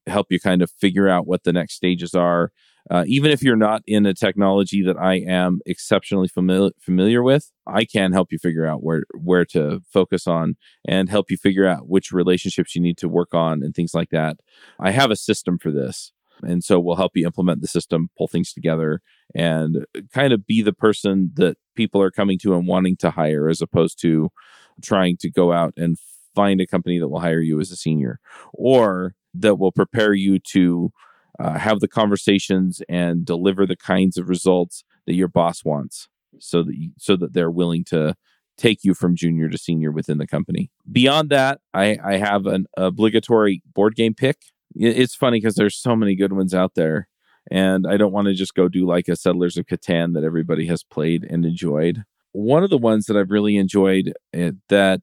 help 0.07 0.28
you 0.30 0.40
kind 0.40 0.62
of 0.62 0.70
figure 0.70 1.09
out 1.09 1.26
what 1.26 1.44
the 1.44 1.53
next 1.53 1.74
stages 1.74 2.14
are 2.14 2.53
uh, 2.91 3.05
even 3.07 3.30
if 3.30 3.43
you're 3.43 3.57
not 3.57 3.82
in 3.87 4.07
a 4.07 4.14
technology 4.14 4.82
that 4.82 4.97
I 4.97 5.14
am 5.14 5.61
exceptionally 5.66 6.28
familiar 6.28 6.70
familiar 6.80 7.22
with, 7.22 7.51
I 7.66 7.84
can 7.84 8.12
help 8.12 8.30
you 8.30 8.39
figure 8.39 8.66
out 8.66 8.82
where 8.82 9.05
where 9.18 9.45
to 9.47 9.80
focus 9.93 10.26
on 10.26 10.57
and 10.87 11.09
help 11.09 11.30
you 11.30 11.37
figure 11.37 11.66
out 11.66 11.89
which 11.89 12.12
relationships 12.12 12.74
you 12.74 12.82
need 12.82 12.99
to 12.99 13.09
work 13.09 13.34
on 13.34 13.62
and 13.62 13.74
things 13.74 13.93
like 13.95 14.11
that. 14.11 14.37
I 14.78 14.93
have 14.93 15.11
a 15.11 15.16
system 15.16 15.59
for 15.59 15.70
this. 15.70 16.12
And 16.43 16.62
so 16.62 16.78
we'll 16.78 16.97
help 16.97 17.12
you 17.14 17.24
implement 17.24 17.62
the 17.62 17.66
system, 17.66 18.11
pull 18.16 18.28
things 18.28 18.53
together, 18.53 19.01
and 19.34 19.87
kind 20.12 20.32
of 20.34 20.47
be 20.47 20.61
the 20.61 20.72
person 20.72 21.32
that 21.34 21.57
people 21.74 22.01
are 22.03 22.11
coming 22.11 22.39
to 22.41 22.55
and 22.55 22.66
wanting 22.66 22.97
to 22.99 23.11
hire 23.11 23.49
as 23.49 23.62
opposed 23.62 24.01
to 24.03 24.28
trying 24.82 25.16
to 25.20 25.30
go 25.30 25.53
out 25.53 25.72
and 25.78 25.97
find 26.34 26.61
a 26.61 26.66
company 26.66 26.99
that 26.99 27.09
will 27.09 27.20
hire 27.20 27.41
you 27.41 27.59
as 27.59 27.70
a 27.70 27.76
senior 27.76 28.20
or 28.53 29.14
that 29.32 29.57
will 29.57 29.72
prepare 29.72 30.12
you 30.12 30.39
to 30.39 30.91
uh, 31.39 31.59
have 31.59 31.80
the 31.80 31.89
conversations 31.89 32.82
and 32.89 33.24
deliver 33.24 33.66
the 33.66 33.76
kinds 33.76 34.16
of 34.16 34.28
results 34.28 34.84
that 35.07 35.14
your 35.14 35.28
boss 35.28 35.64
wants 35.64 36.09
so 36.39 36.62
that 36.62 36.76
you, 36.76 36.91
so 36.99 37.16
that 37.16 37.32
they're 37.32 37.51
willing 37.51 37.84
to 37.84 38.14
take 38.57 38.84
you 38.84 38.95
from 38.95 39.14
junior 39.14 39.49
to 39.49 39.59
senior 39.59 39.93
within 39.93 40.18
the 40.18 40.26
company. 40.26 40.70
Beyond 40.91 41.30
that, 41.30 41.61
I, 41.74 41.99
I 42.03 42.16
have 42.16 42.47
an 42.47 42.66
obligatory 42.76 43.62
board 43.74 43.95
game 43.95 44.14
pick. 44.14 44.39
It's 44.74 45.14
funny 45.14 45.39
because 45.39 45.55
there's 45.55 45.76
so 45.76 45.95
many 45.95 46.16
good 46.16 46.32
ones 46.32 46.55
out 46.55 46.74
there, 46.74 47.09
and 47.51 47.87
I 47.87 47.97
don't 47.97 48.12
want 48.12 48.28
to 48.28 48.34
just 48.34 48.55
go 48.55 48.68
do 48.68 48.87
like 48.87 49.09
a 49.09 49.16
Settlers 49.16 49.57
of 49.57 49.66
Catan 49.66 50.14
that 50.14 50.24
everybody 50.24 50.66
has 50.66 50.82
played 50.82 51.24
and 51.24 51.45
enjoyed. 51.45 52.05
One 52.32 52.62
of 52.62 52.70
the 52.70 52.78
ones 52.78 53.07
that 53.07 53.16
I've 53.16 53.30
really 53.30 53.57
enjoyed 53.57 54.12
uh, 54.39 54.53
that 54.68 55.01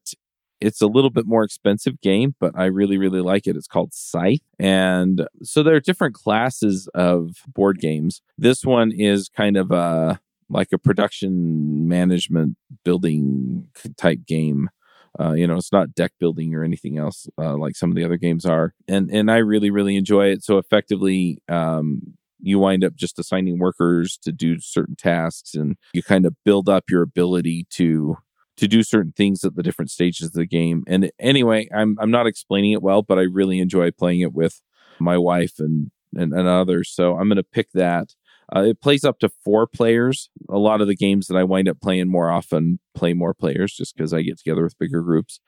it's 0.64 0.80
a 0.80 0.86
little 0.86 1.10
bit 1.10 1.26
more 1.26 1.44
expensive 1.44 2.00
game, 2.00 2.34
but 2.40 2.52
I 2.56 2.64
really, 2.64 2.96
really 2.96 3.20
like 3.20 3.46
it. 3.46 3.54
It's 3.54 3.66
called 3.66 3.92
Scythe. 3.92 4.40
And 4.58 5.28
so 5.42 5.62
there 5.62 5.74
are 5.74 5.80
different 5.80 6.14
classes 6.14 6.88
of 6.94 7.36
board 7.46 7.80
games. 7.80 8.22
This 8.38 8.64
one 8.64 8.90
is 8.90 9.28
kind 9.28 9.56
of 9.56 9.70
a 9.70 10.20
like 10.48 10.68
a 10.72 10.78
production 10.78 11.88
management 11.88 12.56
building 12.84 13.68
type 13.96 14.20
game. 14.26 14.70
Uh, 15.18 15.32
you 15.32 15.46
know, 15.46 15.56
it's 15.56 15.72
not 15.72 15.94
deck 15.94 16.12
building 16.18 16.54
or 16.54 16.64
anything 16.64 16.98
else 16.98 17.28
uh, 17.38 17.56
like 17.56 17.76
some 17.76 17.90
of 17.90 17.96
the 17.96 18.04
other 18.04 18.16
games 18.16 18.44
are, 18.44 18.74
and 18.88 19.10
and 19.10 19.30
I 19.30 19.36
really 19.36 19.70
really 19.70 19.96
enjoy 19.96 20.28
it. 20.28 20.42
So 20.42 20.58
effectively, 20.58 21.40
um, 21.48 22.14
you 22.40 22.58
wind 22.58 22.84
up 22.84 22.94
just 22.94 23.18
assigning 23.18 23.58
workers 23.58 24.18
to 24.22 24.32
do 24.32 24.58
certain 24.60 24.96
tasks, 24.96 25.54
and 25.54 25.76
you 25.92 26.02
kind 26.02 26.26
of 26.26 26.34
build 26.44 26.68
up 26.68 26.90
your 26.90 27.02
ability 27.02 27.66
to 27.70 28.16
to 28.56 28.68
do 28.68 28.82
certain 28.82 29.12
things 29.12 29.44
at 29.44 29.56
the 29.56 29.62
different 29.62 29.90
stages 29.90 30.28
of 30.28 30.32
the 30.32 30.46
game. 30.46 30.84
And 30.86 31.10
anyway, 31.18 31.68
I'm 31.74 31.96
I'm 32.00 32.10
not 32.10 32.26
explaining 32.26 32.72
it 32.72 32.82
well, 32.82 33.02
but 33.02 33.18
I 33.18 33.22
really 33.22 33.58
enjoy 33.58 33.90
playing 33.90 34.20
it 34.20 34.32
with 34.32 34.60
my 34.98 35.18
wife 35.18 35.54
and 35.58 35.90
and, 36.16 36.32
and 36.32 36.48
others. 36.48 36.90
So 36.90 37.16
I'm 37.16 37.28
going 37.28 37.36
to 37.36 37.42
pick 37.42 37.72
that. 37.72 38.14
Uh, 38.54 38.60
it 38.60 38.80
plays 38.80 39.04
up 39.04 39.18
to 39.18 39.28
four 39.28 39.66
players. 39.66 40.28
A 40.48 40.58
lot 40.58 40.80
of 40.80 40.86
the 40.86 40.94
games 40.94 41.26
that 41.26 41.36
I 41.36 41.44
wind 41.44 41.68
up 41.68 41.80
playing 41.80 42.08
more 42.08 42.30
often 42.30 42.78
play 42.94 43.14
more 43.14 43.34
players 43.34 43.74
just 43.74 43.96
because 43.96 44.12
I 44.12 44.22
get 44.22 44.38
together 44.38 44.62
with 44.62 44.78
bigger 44.78 45.00
groups. 45.00 45.40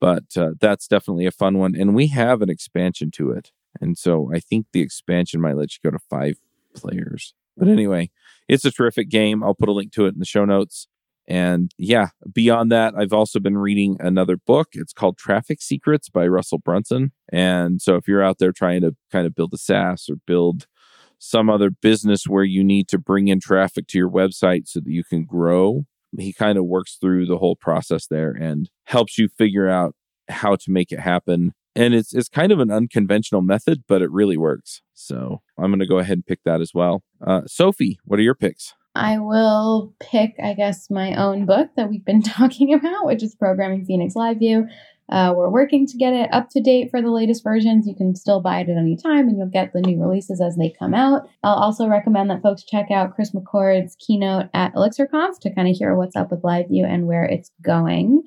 But 0.00 0.24
uh, 0.36 0.50
that's 0.60 0.86
definitely 0.86 1.26
a 1.26 1.32
fun 1.32 1.58
one. 1.58 1.74
And 1.74 1.94
we 1.94 2.08
have 2.08 2.42
an 2.42 2.50
expansion 2.50 3.10
to 3.12 3.30
it. 3.30 3.50
And 3.80 3.96
so 3.96 4.30
I 4.32 4.38
think 4.38 4.66
the 4.72 4.82
expansion 4.82 5.40
might 5.40 5.56
let 5.56 5.72
you 5.72 5.78
go 5.82 5.96
to 5.96 6.04
five 6.10 6.36
players. 6.74 7.34
But 7.56 7.68
anyway, 7.68 8.10
it's 8.48 8.64
a 8.64 8.70
terrific 8.70 9.08
game. 9.08 9.42
I'll 9.42 9.54
put 9.54 9.68
a 9.68 9.72
link 9.72 9.92
to 9.92 10.06
it 10.06 10.14
in 10.14 10.18
the 10.18 10.24
show 10.24 10.44
notes. 10.44 10.88
And 11.28 11.70
yeah, 11.78 12.08
beyond 12.32 12.72
that, 12.72 12.94
I've 12.96 13.12
also 13.12 13.38
been 13.38 13.58
reading 13.58 13.96
another 14.00 14.36
book. 14.36 14.68
It's 14.72 14.92
called 14.92 15.18
Traffic 15.18 15.62
Secrets 15.62 16.08
by 16.08 16.26
Russell 16.26 16.58
Brunson. 16.58 17.12
And 17.32 17.80
so 17.80 17.96
if 17.96 18.08
you're 18.08 18.22
out 18.22 18.38
there 18.38 18.52
trying 18.52 18.80
to 18.82 18.96
kind 19.10 19.26
of 19.26 19.34
build 19.34 19.54
a 19.54 19.58
SaaS 19.58 20.08
or 20.10 20.16
build 20.26 20.66
some 21.18 21.48
other 21.48 21.70
business 21.70 22.24
where 22.26 22.44
you 22.44 22.64
need 22.64 22.88
to 22.88 22.98
bring 22.98 23.28
in 23.28 23.38
traffic 23.38 23.86
to 23.88 23.98
your 23.98 24.10
website 24.10 24.66
so 24.66 24.80
that 24.80 24.90
you 24.90 25.04
can 25.04 25.24
grow, 25.24 25.84
he 26.18 26.32
kind 26.32 26.58
of 26.58 26.66
works 26.66 26.98
through 27.00 27.26
the 27.26 27.38
whole 27.38 27.56
process 27.56 28.06
there 28.08 28.32
and 28.32 28.68
helps 28.84 29.18
you 29.18 29.28
figure 29.28 29.68
out 29.68 29.94
how 30.28 30.56
to 30.56 30.70
make 30.70 30.90
it 30.90 31.00
happen. 31.00 31.52
And 31.74 31.94
it's 31.94 32.12
it's 32.12 32.28
kind 32.28 32.52
of 32.52 32.58
an 32.58 32.70
unconventional 32.70 33.40
method, 33.40 33.84
but 33.86 34.02
it 34.02 34.10
really 34.10 34.36
works. 34.36 34.82
So 34.94 35.40
I'm 35.56 35.70
going 35.70 35.78
to 35.78 35.86
go 35.86 35.98
ahead 35.98 36.18
and 36.18 36.26
pick 36.26 36.40
that 36.44 36.60
as 36.60 36.72
well. 36.74 37.02
Uh, 37.24 37.42
Sophie, 37.46 37.98
what 38.04 38.18
are 38.18 38.22
your 38.22 38.34
picks? 38.34 38.74
I 38.94 39.18
will 39.18 39.94
pick, 40.00 40.34
I 40.42 40.54
guess, 40.54 40.90
my 40.90 41.14
own 41.14 41.46
book 41.46 41.70
that 41.76 41.88
we've 41.88 42.04
been 42.04 42.22
talking 42.22 42.74
about, 42.74 43.06
which 43.06 43.22
is 43.22 43.34
Programming 43.34 43.84
Phoenix 43.84 44.14
Live 44.14 44.38
View. 44.38 44.66
Uh, 45.08 45.34
we're 45.36 45.50
working 45.50 45.86
to 45.86 45.96
get 45.98 46.14
it 46.14 46.32
up 46.32 46.48
to 46.48 46.60
date 46.60 46.90
for 46.90 47.02
the 47.02 47.10
latest 47.10 47.44
versions. 47.44 47.86
You 47.86 47.94
can 47.94 48.14
still 48.14 48.40
buy 48.40 48.60
it 48.60 48.70
at 48.70 48.78
any 48.78 48.96
time 48.96 49.28
and 49.28 49.36
you'll 49.36 49.46
get 49.46 49.72
the 49.72 49.80
new 49.80 50.00
releases 50.00 50.40
as 50.40 50.56
they 50.56 50.74
come 50.78 50.94
out. 50.94 51.28
I'll 51.42 51.54
also 51.54 51.86
recommend 51.86 52.30
that 52.30 52.42
folks 52.42 52.64
check 52.64 52.90
out 52.90 53.14
Chris 53.14 53.32
McCord's 53.32 53.96
keynote 53.96 54.46
at 54.54 54.72
ElixirConf 54.74 55.38
to 55.40 55.54
kind 55.54 55.68
of 55.68 55.76
hear 55.76 55.94
what's 55.94 56.16
up 56.16 56.30
with 56.30 56.44
Live 56.44 56.68
View 56.68 56.86
and 56.86 57.06
where 57.06 57.24
it's 57.24 57.50
going. 57.60 58.22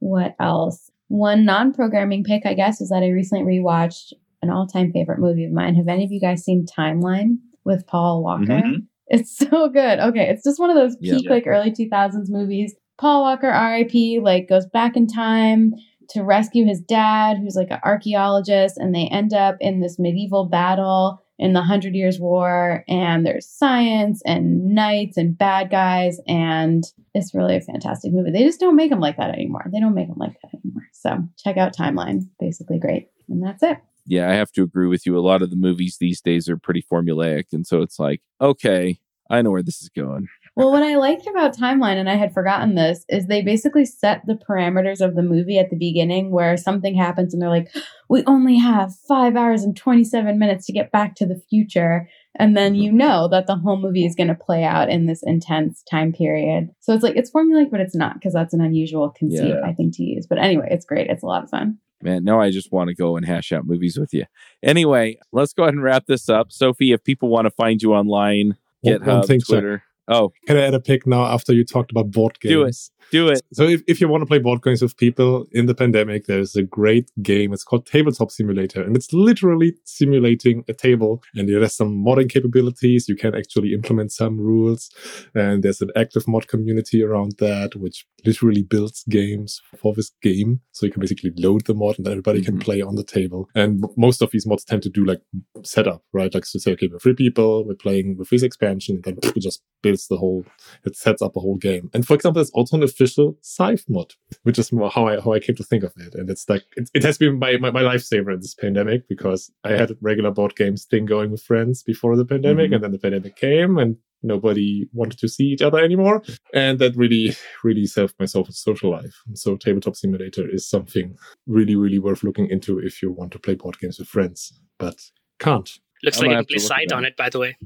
What 0.00 0.34
else? 0.40 0.90
One 1.08 1.44
non 1.44 1.72
programming 1.72 2.24
pick, 2.24 2.46
I 2.46 2.54
guess, 2.54 2.80
is 2.80 2.88
that 2.88 3.02
I 3.02 3.10
recently 3.10 3.58
rewatched 3.58 4.14
an 4.42 4.50
all 4.50 4.66
time 4.66 4.90
favorite 4.92 5.20
movie 5.20 5.44
of 5.44 5.52
mine. 5.52 5.76
Have 5.76 5.88
any 5.88 6.04
of 6.04 6.10
you 6.10 6.20
guys 6.20 6.42
seen 6.42 6.66
Timeline 6.66 7.38
with 7.64 7.86
Paul 7.86 8.24
Walker? 8.24 8.60
Mm-hmm. 8.60 8.78
It's 9.06 9.36
so 9.50 9.68
good. 9.68 9.98
Okay, 9.98 10.28
it's 10.28 10.44
just 10.44 10.58
one 10.58 10.70
of 10.70 10.76
those 10.76 10.96
peak 10.96 11.24
yeah. 11.24 11.30
like 11.30 11.44
early 11.46 11.70
2000s 11.70 12.28
movies. 12.28 12.74
Paul 12.98 13.22
Walker 13.22 13.48
RIP 13.48 14.22
like 14.22 14.48
goes 14.48 14.66
back 14.66 14.96
in 14.96 15.06
time 15.06 15.74
to 16.10 16.22
rescue 16.22 16.66
his 16.66 16.80
dad, 16.80 17.38
who's 17.38 17.56
like 17.56 17.70
an 17.70 17.80
archaeologist, 17.84 18.76
and 18.78 18.94
they 18.94 19.08
end 19.08 19.32
up 19.34 19.56
in 19.60 19.80
this 19.80 19.98
medieval 19.98 20.44
battle 20.44 21.20
in 21.38 21.52
the 21.52 21.62
Hundred 21.62 21.94
Years' 21.94 22.20
War, 22.20 22.84
and 22.86 23.26
there's 23.26 23.48
science 23.48 24.22
and 24.24 24.74
knights 24.74 25.16
and 25.16 25.36
bad 25.36 25.70
guys, 25.70 26.20
and 26.28 26.84
it's 27.14 27.34
really 27.34 27.56
a 27.56 27.60
fantastic 27.60 28.12
movie. 28.12 28.30
They 28.30 28.44
just 28.44 28.60
don't 28.60 28.76
make 28.76 28.90
them 28.90 29.00
like 29.00 29.16
that 29.16 29.30
anymore. 29.30 29.64
They 29.72 29.80
don't 29.80 29.94
make 29.94 30.08
them 30.08 30.18
like 30.18 30.36
that 30.42 30.54
anymore. 30.54 30.84
So 30.92 31.18
check 31.36 31.56
out 31.56 31.76
Timeline, 31.76 32.28
basically 32.38 32.78
great, 32.78 33.08
and 33.28 33.42
that's 33.42 33.62
it. 33.62 33.78
Yeah, 34.06 34.30
I 34.30 34.34
have 34.34 34.52
to 34.52 34.62
agree 34.62 34.86
with 34.86 35.06
you. 35.06 35.16
A 35.16 35.20
lot 35.20 35.42
of 35.42 35.50
the 35.50 35.56
movies 35.56 35.96
these 35.98 36.20
days 36.20 36.48
are 36.48 36.58
pretty 36.58 36.84
formulaic, 36.90 37.46
and 37.52 37.66
so 37.66 37.82
it's 37.82 37.98
like, 37.98 38.20
okay, 38.40 38.98
I 39.30 39.42
know 39.42 39.50
where 39.50 39.62
this 39.62 39.80
is 39.80 39.88
going. 39.88 40.28
Well, 40.56 40.70
what 40.70 40.84
I 40.84 40.94
liked 40.94 41.26
about 41.26 41.56
Timeline, 41.56 41.96
and 41.96 42.08
I 42.08 42.14
had 42.14 42.32
forgotten 42.32 42.76
this, 42.76 43.04
is 43.08 43.26
they 43.26 43.42
basically 43.42 43.84
set 43.84 44.22
the 44.24 44.38
parameters 44.48 45.00
of 45.00 45.16
the 45.16 45.22
movie 45.22 45.58
at 45.58 45.70
the 45.70 45.76
beginning 45.76 46.30
where 46.30 46.56
something 46.56 46.94
happens 46.94 47.32
and 47.32 47.42
they're 47.42 47.50
like, 47.50 47.74
we 48.08 48.22
only 48.24 48.56
have 48.58 48.94
five 49.08 49.34
hours 49.34 49.64
and 49.64 49.76
27 49.76 50.38
minutes 50.38 50.66
to 50.66 50.72
get 50.72 50.92
back 50.92 51.16
to 51.16 51.26
the 51.26 51.40
future. 51.50 52.08
And 52.36 52.56
then 52.56 52.74
mm-hmm. 52.74 52.82
you 52.82 52.92
know 52.92 53.26
that 53.28 53.48
the 53.48 53.56
whole 53.56 53.80
movie 53.80 54.04
is 54.04 54.14
going 54.14 54.28
to 54.28 54.34
play 54.34 54.62
out 54.62 54.90
in 54.90 55.06
this 55.06 55.22
intense 55.24 55.82
time 55.90 56.12
period. 56.12 56.68
So 56.80 56.94
it's 56.94 57.02
like, 57.02 57.16
it's 57.16 57.32
formulaic, 57.32 57.70
but 57.70 57.80
it's 57.80 57.96
not 57.96 58.14
because 58.14 58.34
that's 58.34 58.54
an 58.54 58.60
unusual 58.60 59.10
conceit, 59.10 59.48
Yeah. 59.48 59.60
I 59.64 59.72
think, 59.72 59.96
to 59.96 60.04
use. 60.04 60.26
But 60.28 60.38
anyway, 60.38 60.68
it's 60.70 60.84
great. 60.84 61.10
It's 61.10 61.22
a 61.24 61.26
lot 61.26 61.42
of 61.42 61.50
fun. 61.50 61.78
Man, 62.04 62.22
now 62.22 62.38
I 62.40 62.50
just 62.50 62.70
want 62.70 62.88
to 62.88 62.94
go 62.94 63.16
and 63.16 63.24
hash 63.24 63.50
out 63.50 63.66
movies 63.66 63.98
with 63.98 64.12
you. 64.12 64.26
Anyway, 64.62 65.18
let's 65.32 65.54
go 65.54 65.62
ahead 65.64 65.72
and 65.74 65.82
wrap 65.82 66.04
this 66.06 66.28
up. 66.28 66.52
Sophie, 66.52 66.92
if 66.92 67.02
people 67.02 67.30
want 67.30 67.46
to 67.46 67.50
find 67.50 67.82
you 67.82 67.94
online, 67.94 68.56
GitHub, 68.84 69.26
thing, 69.26 69.40
Jack. 69.40 69.82
Oh, 70.08 70.32
Can 70.46 70.56
I 70.56 70.66
add 70.66 70.74
a 70.74 70.80
pick 70.80 71.06
now 71.06 71.24
after 71.24 71.52
you 71.52 71.64
talked 71.64 71.90
about 71.90 72.10
board 72.10 72.38
games? 72.40 72.52
Do 72.52 72.64
it. 72.64 73.10
do 73.10 73.28
it. 73.28 73.40
So 73.54 73.64
if, 73.64 73.82
if 73.86 74.00
you 74.00 74.08
want 74.08 74.20
to 74.22 74.26
play 74.26 74.38
board 74.38 74.62
games 74.62 74.82
with 74.82 74.96
people 74.98 75.46
in 75.52 75.64
the 75.66 75.74
pandemic, 75.74 76.26
there's 76.26 76.56
a 76.56 76.62
great 76.62 77.10
game. 77.22 77.52
It's 77.54 77.64
called 77.64 77.86
Tabletop 77.86 78.30
Simulator, 78.30 78.82
and 78.82 78.96
it's 78.96 79.12
literally 79.14 79.74
simulating 79.84 80.62
a 80.68 80.74
table. 80.74 81.22
And 81.34 81.48
it 81.48 81.60
has 81.62 81.74
some 81.74 82.04
modding 82.04 82.28
capabilities. 82.30 83.08
You 83.08 83.16
can 83.16 83.34
actually 83.34 83.72
implement 83.72 84.12
some 84.12 84.38
rules, 84.38 84.90
and 85.34 85.62
there's 85.62 85.80
an 85.80 85.90
active 85.96 86.28
mod 86.28 86.48
community 86.48 87.02
around 87.02 87.36
that, 87.38 87.74
which 87.76 88.06
literally 88.26 88.62
builds 88.62 89.04
games 89.08 89.60
for 89.76 89.94
this 89.94 90.10
game. 90.22 90.60
So 90.72 90.84
you 90.86 90.92
can 90.92 91.00
basically 91.00 91.32
load 91.38 91.64
the 91.64 91.74
mod, 91.74 91.98
and 91.98 92.06
everybody 92.08 92.42
can 92.42 92.58
Mhm. 92.58 92.62
play 92.62 92.82
on 92.82 92.96
the 92.96 93.04
table. 93.04 93.48
And 93.54 93.84
most 93.96 94.20
of 94.22 94.30
these 94.32 94.46
mods 94.46 94.64
tend 94.64 94.82
to 94.82 94.90
do 94.90 95.04
like 95.04 95.22
setup, 95.62 96.02
right? 96.12 96.32
Like 96.34 96.44
to 96.52 96.60
say, 96.60 96.72
okay, 96.72 96.88
we're 96.90 96.98
three 96.98 97.14
people, 97.14 97.64
we're 97.66 97.74
playing 97.74 98.16
with 98.18 98.28
this 98.30 98.42
expansion, 98.42 99.00
and 99.06 99.16
then 99.16 99.32
we 99.34 99.40
just 99.40 99.62
builds 99.94 100.08
the 100.08 100.16
whole 100.16 100.44
it 100.84 100.96
sets 100.96 101.22
up 101.22 101.36
a 101.36 101.40
whole 101.40 101.56
game. 101.56 101.90
And 101.94 102.06
for 102.06 102.14
example, 102.14 102.40
there's 102.40 102.50
also 102.50 102.76
an 102.76 102.82
official 102.82 103.36
Scythe 103.40 103.84
mod, 103.88 104.14
which 104.42 104.58
is 104.58 104.72
more 104.72 104.90
how 104.90 105.06
I 105.06 105.20
how 105.20 105.32
I 105.32 105.40
came 105.40 105.56
to 105.56 105.64
think 105.64 105.84
of 105.84 105.92
it. 105.96 106.14
And 106.14 106.28
it's 106.30 106.48
like 106.48 106.62
it, 106.76 106.90
it 106.94 107.02
has 107.02 107.18
been 107.18 107.38
my, 107.38 107.56
my, 107.58 107.70
my 107.70 107.82
lifesaver 107.82 108.32
in 108.34 108.40
this 108.40 108.54
pandemic 108.54 109.08
because 109.08 109.50
I 109.64 109.70
had 109.72 109.90
a 109.90 109.96
regular 110.00 110.30
board 110.30 110.56
games 110.56 110.84
thing 110.84 111.06
going 111.06 111.30
with 111.30 111.42
friends 111.42 111.82
before 111.82 112.16
the 112.16 112.24
pandemic, 112.24 112.70
Mhm. 112.70 112.74
and 112.74 112.84
then 112.84 112.92
the 112.92 112.98
pandemic 112.98 113.36
came 113.36 113.78
and 113.78 113.96
nobody 114.22 114.86
wanted 114.92 115.18
to 115.18 115.28
see 115.28 115.44
each 115.44 115.62
other 115.62 115.78
anymore. 115.78 116.22
And 116.54 116.78
that 116.78 116.96
really, 116.96 117.36
really 117.62 117.86
saved 117.86 118.14
my 118.18 118.24
so- 118.26 118.46
social 118.50 118.90
life. 118.90 119.14
So 119.34 119.56
tabletop 119.56 119.96
simulator 119.96 120.48
is 120.48 120.68
something 120.68 121.16
really, 121.46 121.76
really 121.76 121.98
worth 121.98 122.22
looking 122.24 122.48
into 122.48 122.78
if 122.78 123.02
you 123.02 123.12
want 123.12 123.32
to 123.32 123.38
play 123.38 123.54
board 123.54 123.78
games 123.78 123.98
with 123.98 124.08
friends, 124.08 124.40
but 124.78 124.96
can't. 125.38 125.70
Looks 126.02 126.18
I'm 126.18 126.22
like 126.22 126.30
gonna 126.30 126.40
you 126.40 126.46
can 126.46 126.46
play 126.46 126.56
to 126.58 126.62
look 126.62 126.68
side 126.78 126.92
on 126.92 127.04
it, 127.04 127.16
by 127.16 127.28
the 127.30 127.38
way. 127.38 127.56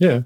Yeah. 0.00 0.22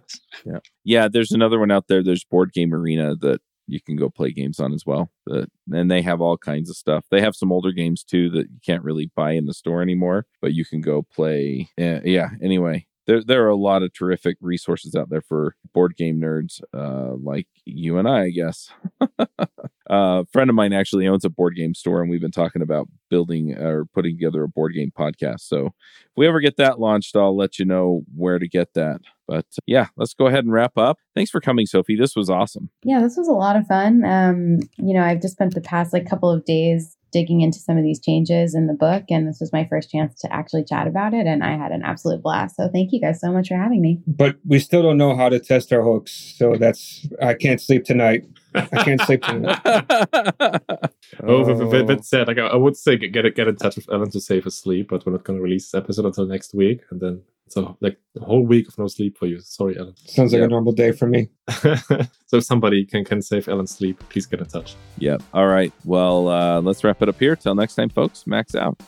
Yeah, 0.47 0.59
Yeah. 0.85 1.09
there's 1.09 1.33
another 1.33 1.59
one 1.59 1.71
out 1.71 1.89
there. 1.89 2.03
There's 2.03 2.25
Board 2.25 2.53
Game 2.55 2.73
Arena 2.75 3.15
that 3.17 3.41
you 3.67 3.81
can 3.81 3.97
go 3.97 4.09
play 4.11 4.31
games 4.31 4.61
on 4.61 4.73
as 4.73 4.85
well. 4.87 5.11
That 5.27 5.49
and 5.73 5.91
they 5.91 6.03
have 6.03 6.21
all 6.21 6.37
kinds 6.39 6.71
of 6.71 6.77
stuff. 6.77 7.05
They 7.11 7.21
have 7.21 7.35
some 7.35 7.51
older 7.53 7.73
games 7.73 8.05
too 8.05 8.31
that 8.31 8.51
you 8.51 8.59
can't 8.65 8.85
really 8.85 9.11
buy 9.17 9.33
in 9.33 9.47
the 9.47 9.55
store 9.55 9.83
anymore, 9.83 10.27
but 10.41 10.55
you 10.55 10.65
can 10.65 10.81
go 10.81 11.03
play. 11.03 11.69
Yeah, 11.77 12.01
yeah. 12.05 12.31
Anyway, 12.43 12.87
there 13.07 13.23
there 13.25 13.45
are 13.45 13.49
a 13.51 13.57
lot 13.57 13.83
of 13.83 13.93
terrific 13.93 14.37
resources 14.41 14.95
out 14.95 15.09
there 15.11 15.23
for 15.23 15.57
board 15.73 15.97
game 15.97 16.21
nerds, 16.21 16.61
uh, 16.75 17.15
like 17.17 17.49
you 17.65 17.99
and 17.99 18.07
I, 18.09 18.25
I 18.25 18.31
guess. 18.31 18.71
Uh, 19.91 20.23
a 20.23 20.27
friend 20.33 20.49
of 20.49 20.57
mine 20.57 20.73
actually 20.73 21.07
owns 21.07 21.25
a 21.25 21.31
board 21.31 21.57
game 21.57 21.75
store, 21.75 22.01
and 22.01 22.11
we've 22.11 22.21
been 22.21 22.31
talking 22.31 22.63
about 22.63 22.89
building 23.11 23.53
or 23.57 23.85
putting 23.87 24.17
together 24.17 24.43
a 24.43 24.49
board 24.49 24.75
game 24.75 24.93
podcast. 24.97 25.41
So 25.41 25.67
if 25.67 26.13
we 26.17 26.27
ever 26.27 26.41
get 26.41 26.57
that 26.57 26.81
launched, 26.81 27.17
I'll 27.17 27.37
let 27.37 27.59
you 27.59 27.65
know 27.65 28.03
where 28.15 28.39
to 28.39 28.49
get 28.49 28.75
that. 28.75 29.01
But 29.27 29.47
uh, 29.59 29.63
yeah, 29.67 29.89
let's 29.97 30.15
go 30.15 30.27
ahead 30.27 30.45
and 30.45 30.53
wrap 30.53 30.77
up. 30.77 30.99
Thanks 31.15 31.31
for 31.31 31.41
coming, 31.41 31.67
Sophie. 31.67 31.97
This 31.97 32.17
was 32.17 32.31
awesome. 32.31 32.71
Yeah, 32.83 33.01
this 33.01 33.17
was 33.17 33.29
a 33.29 33.33
lot 33.33 33.57
of 33.57 33.67
fun. 33.67 34.05
Um, 34.05 34.61
you 34.77 34.95
know, 34.95 35.03
I've 35.03 35.21
just 35.21 35.35
spent 35.35 35.55
the 35.55 35.61
past 35.61 35.93
like 35.93 36.09
couple 36.09 36.31
of 36.31 36.45
days 36.45 36.97
digging 37.15 37.43
into 37.43 37.59
some 37.61 37.79
of 37.79 37.85
these 37.85 38.01
changes 38.01 38.57
in 38.57 38.67
the 38.67 38.75
book, 38.75 39.05
and 39.09 39.27
this 39.27 39.39
was 39.41 39.53
my 39.53 39.65
first 39.71 39.89
chance 39.89 40.21
to 40.21 40.33
actually 40.33 40.65
chat 40.65 40.89
about 40.89 41.15
it, 41.15 41.27
and 41.27 41.45
I 41.45 41.57
had 41.57 41.71
an 41.71 41.83
absolute 41.85 42.23
blast. 42.23 42.57
So 42.57 42.69
thank 42.69 42.91
you 42.93 43.01
guys 43.01 43.21
so 43.21 43.33
much 43.33 43.49
for 43.49 43.57
having 43.57 43.81
me. 43.81 44.03
But 44.07 44.37
we 44.45 44.59
still 44.59 44.83
don't 44.83 44.99
know 44.99 45.17
how 45.17 45.29
to 45.29 45.39
test 45.39 45.73
our 45.73 45.83
hooks, 45.83 46.35
so 46.37 46.57
that's 46.57 47.07
I 47.23 47.35
can't 47.35 47.61
sleep 47.61 47.85
tonight. 47.85 48.25
I 48.55 48.85
can't 48.85 49.01
sleep 49.03 49.23
tonight. 49.23 49.61
Oh, 51.23 51.45
that- 51.45 51.71
that- 51.71 51.87
that's 51.87 52.09
sad. 52.09 52.27
Like 52.27 52.39
I, 52.39 52.47
I 52.49 52.57
would 52.57 52.77
say, 52.77 52.97
get 52.97 53.13
get 53.13 53.35
get 53.35 53.47
in 53.49 53.57
touch 53.57 53.77
with 53.77 53.89
Allen 53.91 54.11
to 54.11 54.21
save 54.21 54.45
his 54.45 54.57
sleep, 54.59 54.89
but 54.91 55.05
we're 55.07 55.13
not 55.13 55.23
going 55.25 55.39
to 55.39 55.43
release 55.43 55.71
this 55.71 55.79
episode 55.79 56.07
until 56.07 56.27
next 56.27 56.55
week, 56.55 56.81
and 56.91 57.01
then 57.01 57.23
so 57.49 57.77
like 57.81 57.99
a 58.21 58.25
whole 58.25 58.45
week 58.45 58.67
of 58.69 58.77
no 58.79 58.89
sleep 58.89 59.17
for 59.17 59.27
you. 59.27 59.39
Sorry, 59.41 59.79
Allen. 59.79 59.95
Sounds 60.07 60.33
like 60.33 60.41
Yeah. 60.41 60.47
a 60.47 60.49
normal 60.49 60.73
day 60.73 60.91
for 60.93 61.07
me. 61.07 61.29
so 61.51 62.39
if 62.39 62.45
somebody 62.45 62.85
can 62.85 63.05
can 63.05 63.23
save 63.23 63.49
Allen's 63.49 63.71
sleep, 63.71 64.03
please 64.09 64.27
get 64.27 64.41
in 64.41 64.47
touch. 64.47 64.75
Yep. 64.99 65.23
All 65.33 65.47
right. 65.47 65.73
Well, 65.85 66.29
uh, 66.29 66.61
let's 66.63 66.83
wrap 66.83 67.01
it 67.03 67.09
up 67.09 67.19
here. 67.21 67.37
Till 67.37 67.55
next 67.55 67.77
time, 67.77 67.91
folks. 67.91 68.27
Max 68.27 68.55
out. 68.57 68.81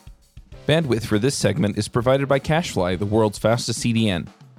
Bandwidth 0.67 1.07
for 1.07 1.19
this 1.21 1.37
segment 1.37 1.79
is 1.79 1.87
provided 1.87 2.27
by 2.29 2.41
CacheFly, 2.41 2.99
the 2.99 3.07
world's 3.07 3.39
fastest 3.39 3.81
CDN. 3.85 4.27